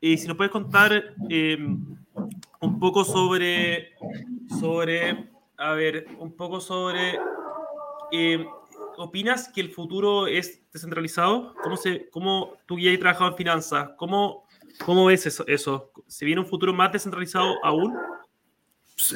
eh, 0.00 0.16
si 0.16 0.28
nos 0.28 0.36
puedes 0.36 0.52
contar 0.52 1.16
eh, 1.28 1.58
un 2.60 2.78
poco 2.78 3.04
sobre, 3.04 3.88
sobre, 4.60 5.30
a 5.56 5.72
ver, 5.72 6.06
un 6.20 6.36
poco 6.36 6.60
sobre, 6.60 7.18
eh, 8.12 8.46
¿opinas 8.98 9.48
que 9.48 9.60
el 9.60 9.70
futuro 9.70 10.26
es 10.26 10.60
descentralizado? 10.72 11.54
¿Cómo, 11.62 11.76
se, 11.76 12.08
cómo 12.10 12.56
tú 12.66 12.78
ya 12.78 12.92
has 12.92 12.98
trabajado 12.98 13.30
en 13.30 13.36
finanzas? 13.36 13.90
¿Cómo, 13.96 14.46
cómo 14.84 15.06
ves 15.06 15.26
eso, 15.26 15.44
eso? 15.46 15.92
¿Se 16.06 16.24
viene 16.24 16.40
un 16.40 16.46
futuro 16.46 16.72
más 16.74 16.92
descentralizado 16.92 17.54
aún? 17.64 17.94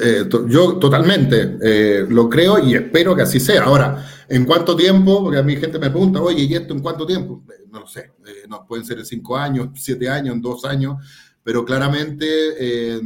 Eh, 0.00 0.26
to 0.30 0.46
yo 0.46 0.78
totalmente 0.78 1.58
eh, 1.60 2.06
lo 2.08 2.28
creo 2.28 2.58
y 2.58 2.74
espero 2.74 3.16
que 3.16 3.22
así 3.22 3.40
sea. 3.40 3.64
Ahora, 3.64 4.06
¿en 4.28 4.44
cuánto 4.44 4.76
tiempo? 4.76 5.24
Porque 5.24 5.38
a 5.38 5.42
mi 5.42 5.56
gente 5.56 5.78
me 5.78 5.90
pregunta, 5.90 6.22
oye, 6.22 6.44
¿y 6.44 6.54
esto 6.54 6.72
en 6.72 6.80
cuánto 6.80 7.04
tiempo? 7.04 7.42
Eh, 7.50 7.64
no 7.68 7.80
lo 7.80 7.86
sé, 7.86 8.12
eh, 8.26 8.46
no, 8.48 8.64
pueden 8.66 8.84
ser 8.84 8.98
en 8.98 9.06
cinco 9.06 9.36
años, 9.36 9.68
siete 9.74 10.08
años, 10.08 10.36
en 10.36 10.42
dos 10.42 10.64
años, 10.64 10.96
pero 11.42 11.64
claramente, 11.64 12.26
eh, 12.58 13.00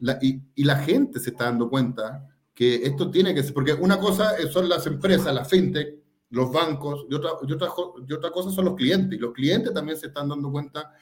la, 0.00 0.18
y, 0.20 0.40
y, 0.54 0.64
la 0.64 0.76
gente 0.76 1.20
se 1.20 1.30
está 1.30 1.44
dando 1.44 1.68
cuenta 1.68 2.27
que 2.58 2.74
esto 2.74 3.08
tiene 3.08 3.32
que 3.32 3.44
ser, 3.44 3.54
porque 3.54 3.72
una 3.72 4.00
cosa 4.00 4.32
son 4.50 4.68
las 4.68 4.84
empresas, 4.88 5.32
las 5.32 5.48
fintech, 5.48 5.94
los 6.30 6.50
bancos, 6.50 7.06
y 7.08 7.14
otra, 7.14 7.30
y 7.46 7.52
otra, 7.52 7.68
y 8.04 8.12
otra 8.12 8.32
cosa 8.32 8.50
son 8.50 8.64
los 8.64 8.74
clientes, 8.74 9.16
y 9.16 9.22
los 9.22 9.32
clientes 9.32 9.72
también 9.72 9.96
se 9.96 10.08
están 10.08 10.28
dando 10.28 10.50
cuenta 10.50 10.92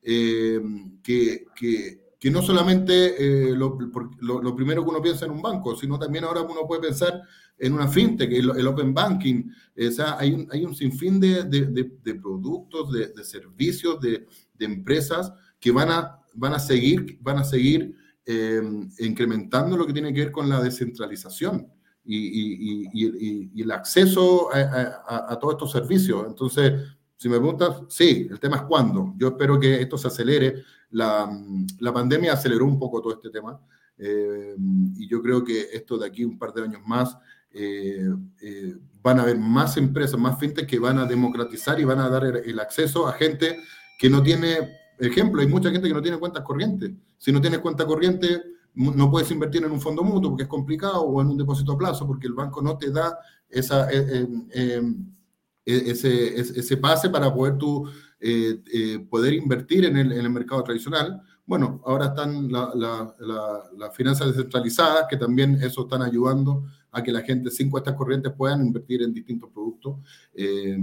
eh, 0.00 0.58
que, 1.02 1.44
que, 1.54 2.14
que, 2.18 2.30
no 2.30 2.40
solamente 2.40 2.94
eh, 3.18 3.54
lo, 3.54 3.78
lo, 4.20 4.42
lo, 4.42 4.56
primero 4.56 4.82
que 4.82 4.88
uno 4.88 5.02
piensa 5.02 5.26
en 5.26 5.32
un 5.32 5.42
banco, 5.42 5.76
sino 5.76 5.98
también 5.98 6.24
ahora 6.24 6.40
uno 6.40 6.66
puede 6.66 6.80
pensar 6.80 7.20
en 7.58 7.74
una 7.74 7.88
fintech, 7.88 8.32
el, 8.32 8.50
el 8.56 8.66
open 8.66 8.94
banking, 8.94 9.50
o 9.86 9.90
sea, 9.90 10.16
hay 10.18 10.32
un, 10.32 10.48
hay 10.50 10.64
un 10.64 10.74
sinfín 10.74 11.20
de, 11.20 11.44
de, 11.44 11.66
de, 11.66 11.92
de 12.02 12.14
productos, 12.14 12.90
de, 12.90 13.22
servicios, 13.22 14.00
de, 14.00 14.26
empresas 14.60 15.30
que 15.60 15.72
van 15.72 15.90
a, 15.90 16.20
van 16.32 16.54
a 16.54 16.58
seguir, 16.58 17.18
van 17.20 17.36
a 17.36 17.44
seguir 17.44 18.00
eh, 18.26 18.62
incrementando 19.00 19.76
lo 19.76 19.86
que 19.86 19.92
tiene 19.92 20.12
que 20.12 20.20
ver 20.20 20.32
con 20.32 20.48
la 20.48 20.60
descentralización 20.60 21.68
y, 22.04 22.16
y, 22.16 22.88
y, 22.92 23.50
y 23.54 23.62
el 23.62 23.70
acceso 23.70 24.52
a, 24.52 24.58
a, 24.58 25.32
a, 25.32 25.38
todos 25.38 25.54
estos 25.54 25.72
servicios. 25.72 26.24
Entonces, 26.26 26.72
si 27.16 27.28
me 27.28 27.38
preguntas, 27.38 27.82
sí, 27.88 28.26
el 28.30 28.40
tema 28.40 28.56
es 28.56 28.62
cuándo. 28.62 29.14
Yo 29.16 29.28
espero 29.28 29.58
que 29.58 29.80
esto 29.80 29.96
se 29.96 30.08
acelere. 30.08 30.64
La, 30.90 31.30
la 31.78 31.92
pandemia 31.92 32.32
aceleró 32.32 32.64
un 32.66 32.78
poco 32.78 33.00
todo 33.00 33.14
este 33.14 33.30
tema 33.30 33.60
eh, 33.96 34.56
y 34.96 35.08
yo 35.08 35.22
creo 35.22 35.44
que 35.44 35.68
esto 35.72 35.96
de 35.96 36.06
aquí 36.06 36.24
un 36.24 36.38
par 36.38 36.52
de 36.52 36.62
años 36.62 36.82
más 36.84 37.16
eh, 37.52 38.08
eh, 38.40 38.74
van 39.02 39.18
a 39.18 39.22
haber 39.22 39.38
más 39.38 39.76
empresas, 39.76 40.18
más 40.18 40.38
fintech 40.38 40.66
que 40.66 40.78
van 40.78 40.98
a 40.98 41.06
democratizar 41.06 41.78
y 41.78 41.84
van 41.84 42.00
a 42.00 42.08
dar 42.08 42.24
el, 42.24 42.36
el 42.38 42.60
acceso 42.60 43.06
a 43.06 43.12
gente 43.12 43.58
que 43.98 44.10
no 44.10 44.22
tiene 44.22 44.81
Ejemplo, 45.02 45.40
hay 45.40 45.48
mucha 45.48 45.70
gente 45.70 45.88
que 45.88 45.94
no 45.94 46.00
tiene 46.00 46.18
cuentas 46.18 46.44
corrientes. 46.44 46.92
Si 47.18 47.32
no 47.32 47.40
tienes 47.40 47.58
cuenta 47.58 47.84
corriente, 47.84 48.40
no 48.74 49.10
puedes 49.10 49.30
invertir 49.32 49.64
en 49.64 49.72
un 49.72 49.80
fondo 49.80 50.04
mutuo 50.04 50.30
porque 50.30 50.44
es 50.44 50.48
complicado 50.48 51.02
o 51.02 51.20
en 51.20 51.28
un 51.28 51.36
depósito 51.36 51.72
a 51.72 51.78
plazo 51.78 52.06
porque 52.06 52.28
el 52.28 52.34
banco 52.34 52.62
no 52.62 52.78
te 52.78 52.90
da 52.90 53.18
esa, 53.48 53.90
eh, 53.90 54.26
eh, 54.54 54.82
ese, 55.64 56.40
ese, 56.40 56.76
pase 56.76 57.10
para 57.10 57.34
poder 57.34 57.58
tú 57.58 57.84
eh, 58.20 59.04
poder 59.10 59.34
invertir 59.34 59.86
en 59.86 59.96
el, 59.96 60.30
mercado 60.30 60.62
tradicional. 60.62 61.20
Bueno, 61.44 61.82
ahora 61.84 62.06
están 62.06 62.50
las 62.50 62.74
la, 62.76 63.14
la, 63.18 63.62
la 63.76 63.90
finanzas 63.90 64.28
descentralizadas 64.28 65.06
que 65.10 65.16
también 65.16 65.56
eso 65.60 65.82
están 65.82 66.02
ayudando 66.02 66.62
a 66.92 67.02
que 67.02 67.10
la 67.10 67.22
gente 67.22 67.50
sin 67.50 67.70
cuentas 67.70 67.94
corrientes 67.94 68.32
puedan 68.36 68.64
invertir 68.64 69.02
en 69.02 69.12
distintos 69.12 69.50
productos. 69.50 69.96
Eh, 70.34 70.78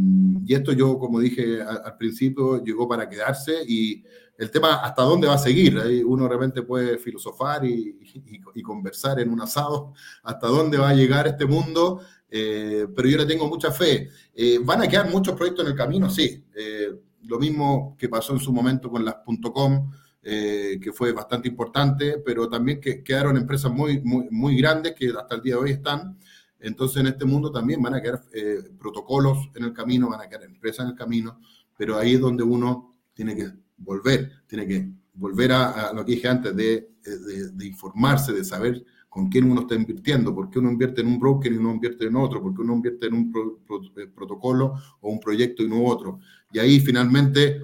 y 0.45 0.53
esto 0.53 0.73
yo, 0.73 0.97
como 0.97 1.19
dije 1.19 1.61
al, 1.61 1.81
al, 1.85 1.97
principio, 1.97 2.63
llegó 2.63 2.87
para 2.87 3.07
quedarse 3.07 3.53
y 3.67 4.03
el 4.39 4.49
tema 4.49 4.75
hasta 4.75 5.03
dónde 5.03 5.27
va 5.27 5.35
a 5.35 5.37
seguir. 5.37 5.77
Ahí 5.77 6.01
uno 6.01 6.27
realmente 6.27 6.63
puede 6.63 6.97
filosofar 6.97 7.65
y, 7.65 7.99
y, 8.01 8.41
y, 8.55 8.61
conversar 8.61 9.19
en 9.19 9.29
un 9.29 9.41
asado 9.41 9.93
hasta 10.23 10.47
dónde 10.47 10.77
va 10.77 10.89
a 10.89 10.93
llegar 10.93 11.27
este 11.27 11.45
mundo, 11.45 12.01
eh, 12.31 12.87
pero 12.95 13.09
yo 13.09 13.17
le 13.17 13.25
tengo 13.25 13.47
mucha 13.47 13.71
fe. 13.71 14.09
Eh, 14.33 14.59
¿Van 14.63 14.81
a 14.81 14.87
quedar 14.87 15.09
muchos 15.09 15.35
proyectos 15.35 15.65
en 15.65 15.71
el 15.71 15.77
camino? 15.77 16.09
Sí. 16.09 16.43
Eh, 16.55 16.89
lo 17.23 17.37
mismo 17.37 17.97
que 17.99 18.07
pasó 18.07 18.31
en 18.31 18.39
su 18.39 18.53
momento 18.53 18.89
con 18.89 19.03
las 19.03 19.17
.com, 19.53 19.91
eh, 20.21 20.79
que 20.81 20.91
fue 20.91 21.11
bastante 21.13 21.47
importante, 21.47 22.21
pero 22.25 22.49
también 22.49 22.81
que 22.81 23.03
quedaron 23.03 23.37
empresas 23.37 23.71
muy, 23.71 24.01
muy, 24.01 24.27
muy 24.29 24.57
grandes 24.57 24.93
que 24.93 25.09
hasta 25.09 25.35
el 25.35 25.41
día 25.41 25.55
de 25.55 25.61
hoy 25.61 25.71
están. 25.71 26.17
Entonces, 26.59 26.97
en 26.97 27.07
este 27.07 27.25
mundo 27.25 27.51
también 27.51 27.81
van 27.81 27.93
a 27.93 28.01
quedar 28.01 28.21
eh, 28.33 28.59
protocolos 28.77 29.49
en 29.55 29.63
el 29.63 29.73
camino, 29.73 30.09
van 30.09 30.21
a 30.21 30.27
quedar 30.27 30.43
empresas 30.43 30.85
en 30.85 30.91
el 30.91 30.97
camino, 30.97 31.39
pero 31.77 31.97
ahí 31.97 32.15
es 32.15 32.19
donde 32.19 32.43
uno 32.43 32.97
tiene 33.13 33.35
que 33.35 33.49
volver, 33.77 34.43
tiene 34.45 34.67
que 34.67 34.91
volver 35.13 35.53
a, 35.53 35.89
a 35.89 35.93
lo 35.93 36.03
que 36.03 36.13
dije 36.13 36.27
antes, 36.27 36.55
de, 36.55 36.91
de, 37.03 37.51
de, 37.51 37.65
informarse, 37.65 38.33
de 38.33 38.43
saber 38.43 38.83
con 39.07 39.29
quién 39.29 39.49
uno 39.49 39.61
está 39.61 39.75
invirtiendo, 39.75 40.35
por 40.35 40.49
qué 40.49 40.59
uno 40.59 40.71
invierte 40.71 41.01
en 41.01 41.07
un 41.07 41.19
broker 41.19 41.51
y 41.51 41.57
uno 41.57 41.71
invierte 41.71 42.05
en 42.05 42.15
otro, 42.15 42.41
por 42.41 42.53
qué 42.53 42.61
uno 42.61 42.73
invierte 42.73 43.07
en 43.07 43.13
un 43.15 43.31
pro, 43.31 43.59
pro, 43.65 43.81
eh, 43.97 44.07
protocolo 44.07 44.75
o 45.01 45.09
un 45.09 45.19
proyecto 45.19 45.63
y 45.63 45.69
no 45.69 45.83
otro. 45.85 46.19
Y 46.51 46.59
ahí 46.59 46.79
finalmente 46.79 47.61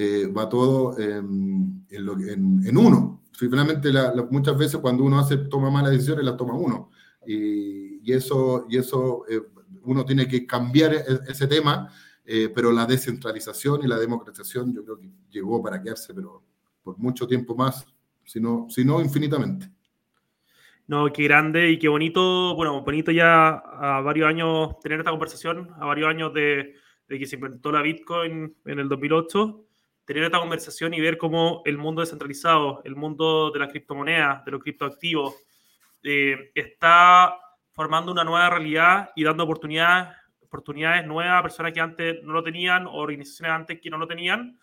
eh, 0.00 0.28
va 0.28 0.48
todo 0.48 0.96
en, 0.96 1.84
en, 1.90 2.08
en, 2.28 2.62
en 2.64 2.76
uno. 2.78 3.24
Finalmente, 3.32 3.92
la, 3.92 4.14
la, 4.14 4.22
muchas 4.30 4.56
veces 4.56 4.80
cuando 4.80 5.02
uno 5.02 5.18
hace, 5.18 5.38
toma 5.38 5.70
malas 5.70 5.90
decisiones, 5.90 6.24
las 6.24 6.36
toma 6.36 6.54
uno. 6.54 6.90
Y, 7.26 8.08
y 8.08 8.12
eso, 8.12 8.66
y 8.70 8.76
eso 8.76 9.24
eh, 9.28 9.42
uno 9.82 10.04
tiene 10.04 10.28
que 10.28 10.46
cambiar 10.46 10.94
e, 10.94 11.04
ese 11.28 11.48
tema, 11.48 11.92
eh, 12.24 12.48
pero 12.54 12.70
la 12.70 12.86
descentralización 12.86 13.82
y 13.82 13.88
la 13.88 13.98
democratización 13.98 14.72
yo 14.72 14.84
creo 14.84 15.00
que 15.00 15.10
llegó 15.30 15.60
para 15.60 15.82
quedarse, 15.82 16.14
pero 16.14 16.44
por 16.84 16.96
mucho 16.96 17.26
tiempo 17.26 17.56
más, 17.56 17.84
si 18.24 18.40
no, 18.40 18.66
si 18.70 18.84
no 18.84 19.00
infinitamente. 19.00 19.68
No, 20.86 21.12
qué 21.12 21.24
grande 21.24 21.72
y 21.72 21.78
qué 21.80 21.88
bonito, 21.88 22.54
bueno, 22.54 22.82
bonito 22.82 23.10
ya 23.10 23.48
a 23.48 24.00
varios 24.00 24.28
años 24.28 24.78
tener 24.80 25.00
esta 25.00 25.10
conversación, 25.10 25.70
a 25.80 25.86
varios 25.86 26.08
años 26.08 26.32
de, 26.32 26.76
de 27.08 27.18
que 27.18 27.26
se 27.26 27.34
inventó 27.34 27.72
la 27.72 27.82
Bitcoin 27.82 28.54
en 28.64 28.78
el 28.78 28.88
2008 28.88 29.64
tener 30.08 30.24
esta 30.24 30.38
conversación 30.38 30.94
y 30.94 31.02
ver 31.02 31.18
cómo 31.18 31.60
el 31.66 31.76
mundo 31.76 32.00
descentralizado, 32.00 32.80
el 32.86 32.96
mundo 32.96 33.50
de 33.50 33.58
las 33.58 33.68
criptomonedas, 33.68 34.42
de 34.42 34.52
los 34.52 34.62
criptoactivos, 34.62 35.36
eh, 36.02 36.50
está 36.54 37.36
formando 37.72 38.10
una 38.10 38.24
nueva 38.24 38.48
realidad 38.48 39.10
y 39.14 39.22
dando 39.22 39.44
oportunidades, 39.44 40.16
oportunidades 40.40 41.06
nuevas 41.06 41.38
a 41.38 41.42
personas 41.42 41.72
que 41.74 41.80
antes 41.80 42.22
no 42.22 42.32
lo 42.32 42.42
tenían 42.42 42.86
o 42.86 42.94
organizaciones 42.94 43.54
antes 43.54 43.80
que 43.82 43.90
no 43.90 43.98
lo 43.98 44.08
tenían. 44.08 44.58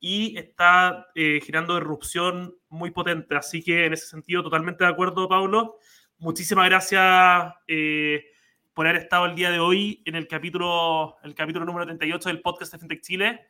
y 0.00 0.38
está 0.38 1.08
eh, 1.14 1.40
girando 1.44 1.76
erupción 1.76 2.54
muy 2.68 2.90
potente. 2.90 3.36
Así 3.36 3.62
que 3.62 3.84
en 3.84 3.92
ese 3.92 4.06
sentido, 4.06 4.42
totalmente 4.44 4.84
de 4.84 4.90
acuerdo, 4.90 5.28
Pablo. 5.28 5.76
Muchísimas 6.18 6.66
gracias 6.66 7.52
eh, 7.66 8.24
por 8.72 8.86
haber 8.86 9.02
estado 9.02 9.26
el 9.26 9.34
día 9.34 9.50
de 9.50 9.58
hoy 9.58 10.02
en 10.06 10.14
el 10.14 10.28
capítulo, 10.28 11.16
el 11.24 11.34
capítulo 11.34 11.66
número 11.66 11.84
38 11.84 12.28
del 12.28 12.40
podcast 12.40 12.72
de 12.72 12.78
FinTech 12.78 13.02
Chile. 13.02 13.48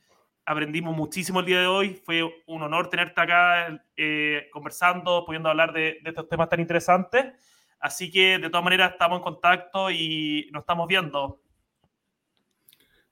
Aprendimos 0.51 0.97
muchísimo 0.97 1.41
el 1.41 1.45
día 1.45 1.61
de 1.61 1.67
hoy. 1.67 2.01
Fue 2.07 2.23
un 2.47 2.63
honor 2.63 2.89
tenerte 2.89 3.21
acá 3.21 3.85
eh, 3.95 4.49
conversando, 4.51 5.23
pudiendo 5.27 5.51
hablar 5.51 5.75
de, 5.75 5.99
estos 6.03 6.27
temas 6.27 6.49
tan 6.49 6.59
interesantes. 6.59 7.27
Así 7.79 8.11
que 8.11 8.39
de 8.39 8.49
todas 8.49 8.65
maneras 8.65 8.93
estamos 8.93 9.19
en 9.19 9.25
contacto 9.25 9.91
y 9.91 10.49
nos 10.51 10.63
estamos 10.63 10.89
viendo. 10.89 11.43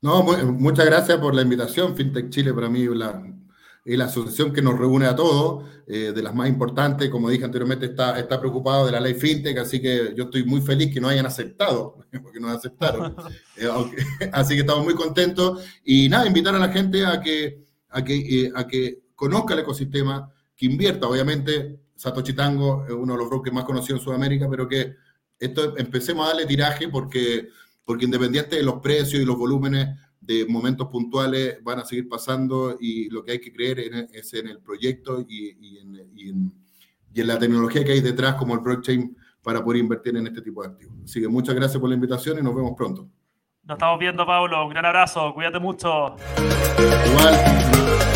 No, 0.01 0.23
muchas 0.23 0.87
gracias 0.87 1.19
por 1.19 1.35
la 1.35 1.43
invitación. 1.43 1.95
FinTech 1.95 2.31
Chile 2.31 2.55
para 2.55 2.71
mí 2.71 2.87
la, 2.87 3.23
es 3.87 3.97
la 3.97 4.07
asociación 4.07 4.53
que 4.53 4.61
nos 4.61 4.77
reúne 4.77 5.07
a 5.07 5.15
todos, 5.15 5.65
eh, 5.87 6.13
de 6.13 6.21
las 6.21 6.35
más 6.35 6.49
importantes, 6.49 7.09
como 7.09 7.31
dije 7.31 7.45
anteriormente, 7.45 7.87
está, 7.87 8.19
está 8.19 8.41
preocupado 8.41 8.85
de 8.85 8.91
la 8.91 8.99
ley 8.99 9.15
FinTech, 9.15 9.57
así 9.59 9.81
que 9.81 10.13
yo 10.17 10.25
estoy 10.25 10.43
muy 10.43 10.61
feliz 10.61 10.93
que 10.93 11.01
no 11.01 11.09
hayan 11.09 11.25
aceptado, 11.25 11.99
porque 12.23 12.41
nos 12.41 12.57
aceptaron. 12.57 13.15
Eh, 13.59 13.71
así 14.33 14.55
que 14.55 14.61
estamos 14.61 14.85
muy 14.85 14.95
contentos. 14.95 15.65
Y 15.83 16.11
nada, 16.11 16.27
invitar 16.27 16.55
a 16.55 16.59
la 16.59 16.69
gente 16.69 17.07
a 17.07 17.23
que, 17.23 17.65
a 17.89 18.05
que, 18.05 18.17
eh, 18.17 18.53
a 18.55 18.67
que 18.67 19.05
conozca 19.15 19.55
el 19.55 19.61
ecosistema, 19.61 20.31
que 20.55 20.67
invierta, 20.67 21.07
obviamente, 21.07 21.81
Satoshi 21.95 22.35
Tango 22.35 22.85
es 22.85 22.93
uno 22.93 23.15
de 23.15 23.21
los 23.21 23.31
brokers 23.31 23.55
más 23.55 23.65
conocidos 23.65 24.01
en 24.01 24.05
Sudamérica, 24.05 24.47
pero 24.51 24.69
que 24.69 24.95
esto 25.39 25.79
empecemos 25.79 26.27
a 26.27 26.29
darle 26.29 26.45
tiraje 26.45 26.89
porque 26.89 27.49
porque 27.87 28.05
independiente 28.05 28.57
de 28.57 28.63
los 28.65 28.81
precios 28.81 29.23
y 29.23 29.25
los 29.25 29.39
volúmenes 29.39 29.97
de 30.27 30.45
momentos 30.47 30.89
puntuales 30.89 31.63
van 31.63 31.79
a 31.79 31.85
seguir 31.85 32.09
pasando 32.09 32.77
y 32.81 33.09
lo 33.11 33.23
que 33.23 33.33
hay 33.33 33.41
que 33.41 33.53
creer 33.53 34.09
es 34.13 34.35
en 34.35 34.49
el 34.49 34.59
proyecto 34.61 35.25
y, 35.29 35.57
en, 35.79 36.53
la 37.15 37.39
tecnología 37.39 37.83
que 37.83 37.93
hay 37.93 38.01
detrás 38.03 38.35
como 38.35 38.53
el 38.55 38.61
blockchain 38.61 39.17
para 39.41 39.65
poder 39.65 39.81
invertir 39.81 40.17
en 40.17 40.27
este 40.27 40.43
tipo 40.43 40.63
de 40.63 40.69
activos. 40.69 40.99
Así 41.05 41.21
que 41.21 41.29
muchas 41.29 41.55
gracias 41.55 41.81
por 41.81 41.89
la 41.89 41.95
invitación 41.95 42.39
y 42.39 42.43
nos 42.43 42.55
vemos 42.55 42.73
pronto. 42.77 43.09
Nos 43.63 43.77
estamos 43.77 43.99
viendo, 43.99 44.27
Pablo. 44.27 44.65
Un 44.65 44.71
gran 44.71 44.85
abrazo. 44.85 45.33
Cuídate 45.33 45.59
mucho. 45.59 46.17
Igual. 47.07 48.16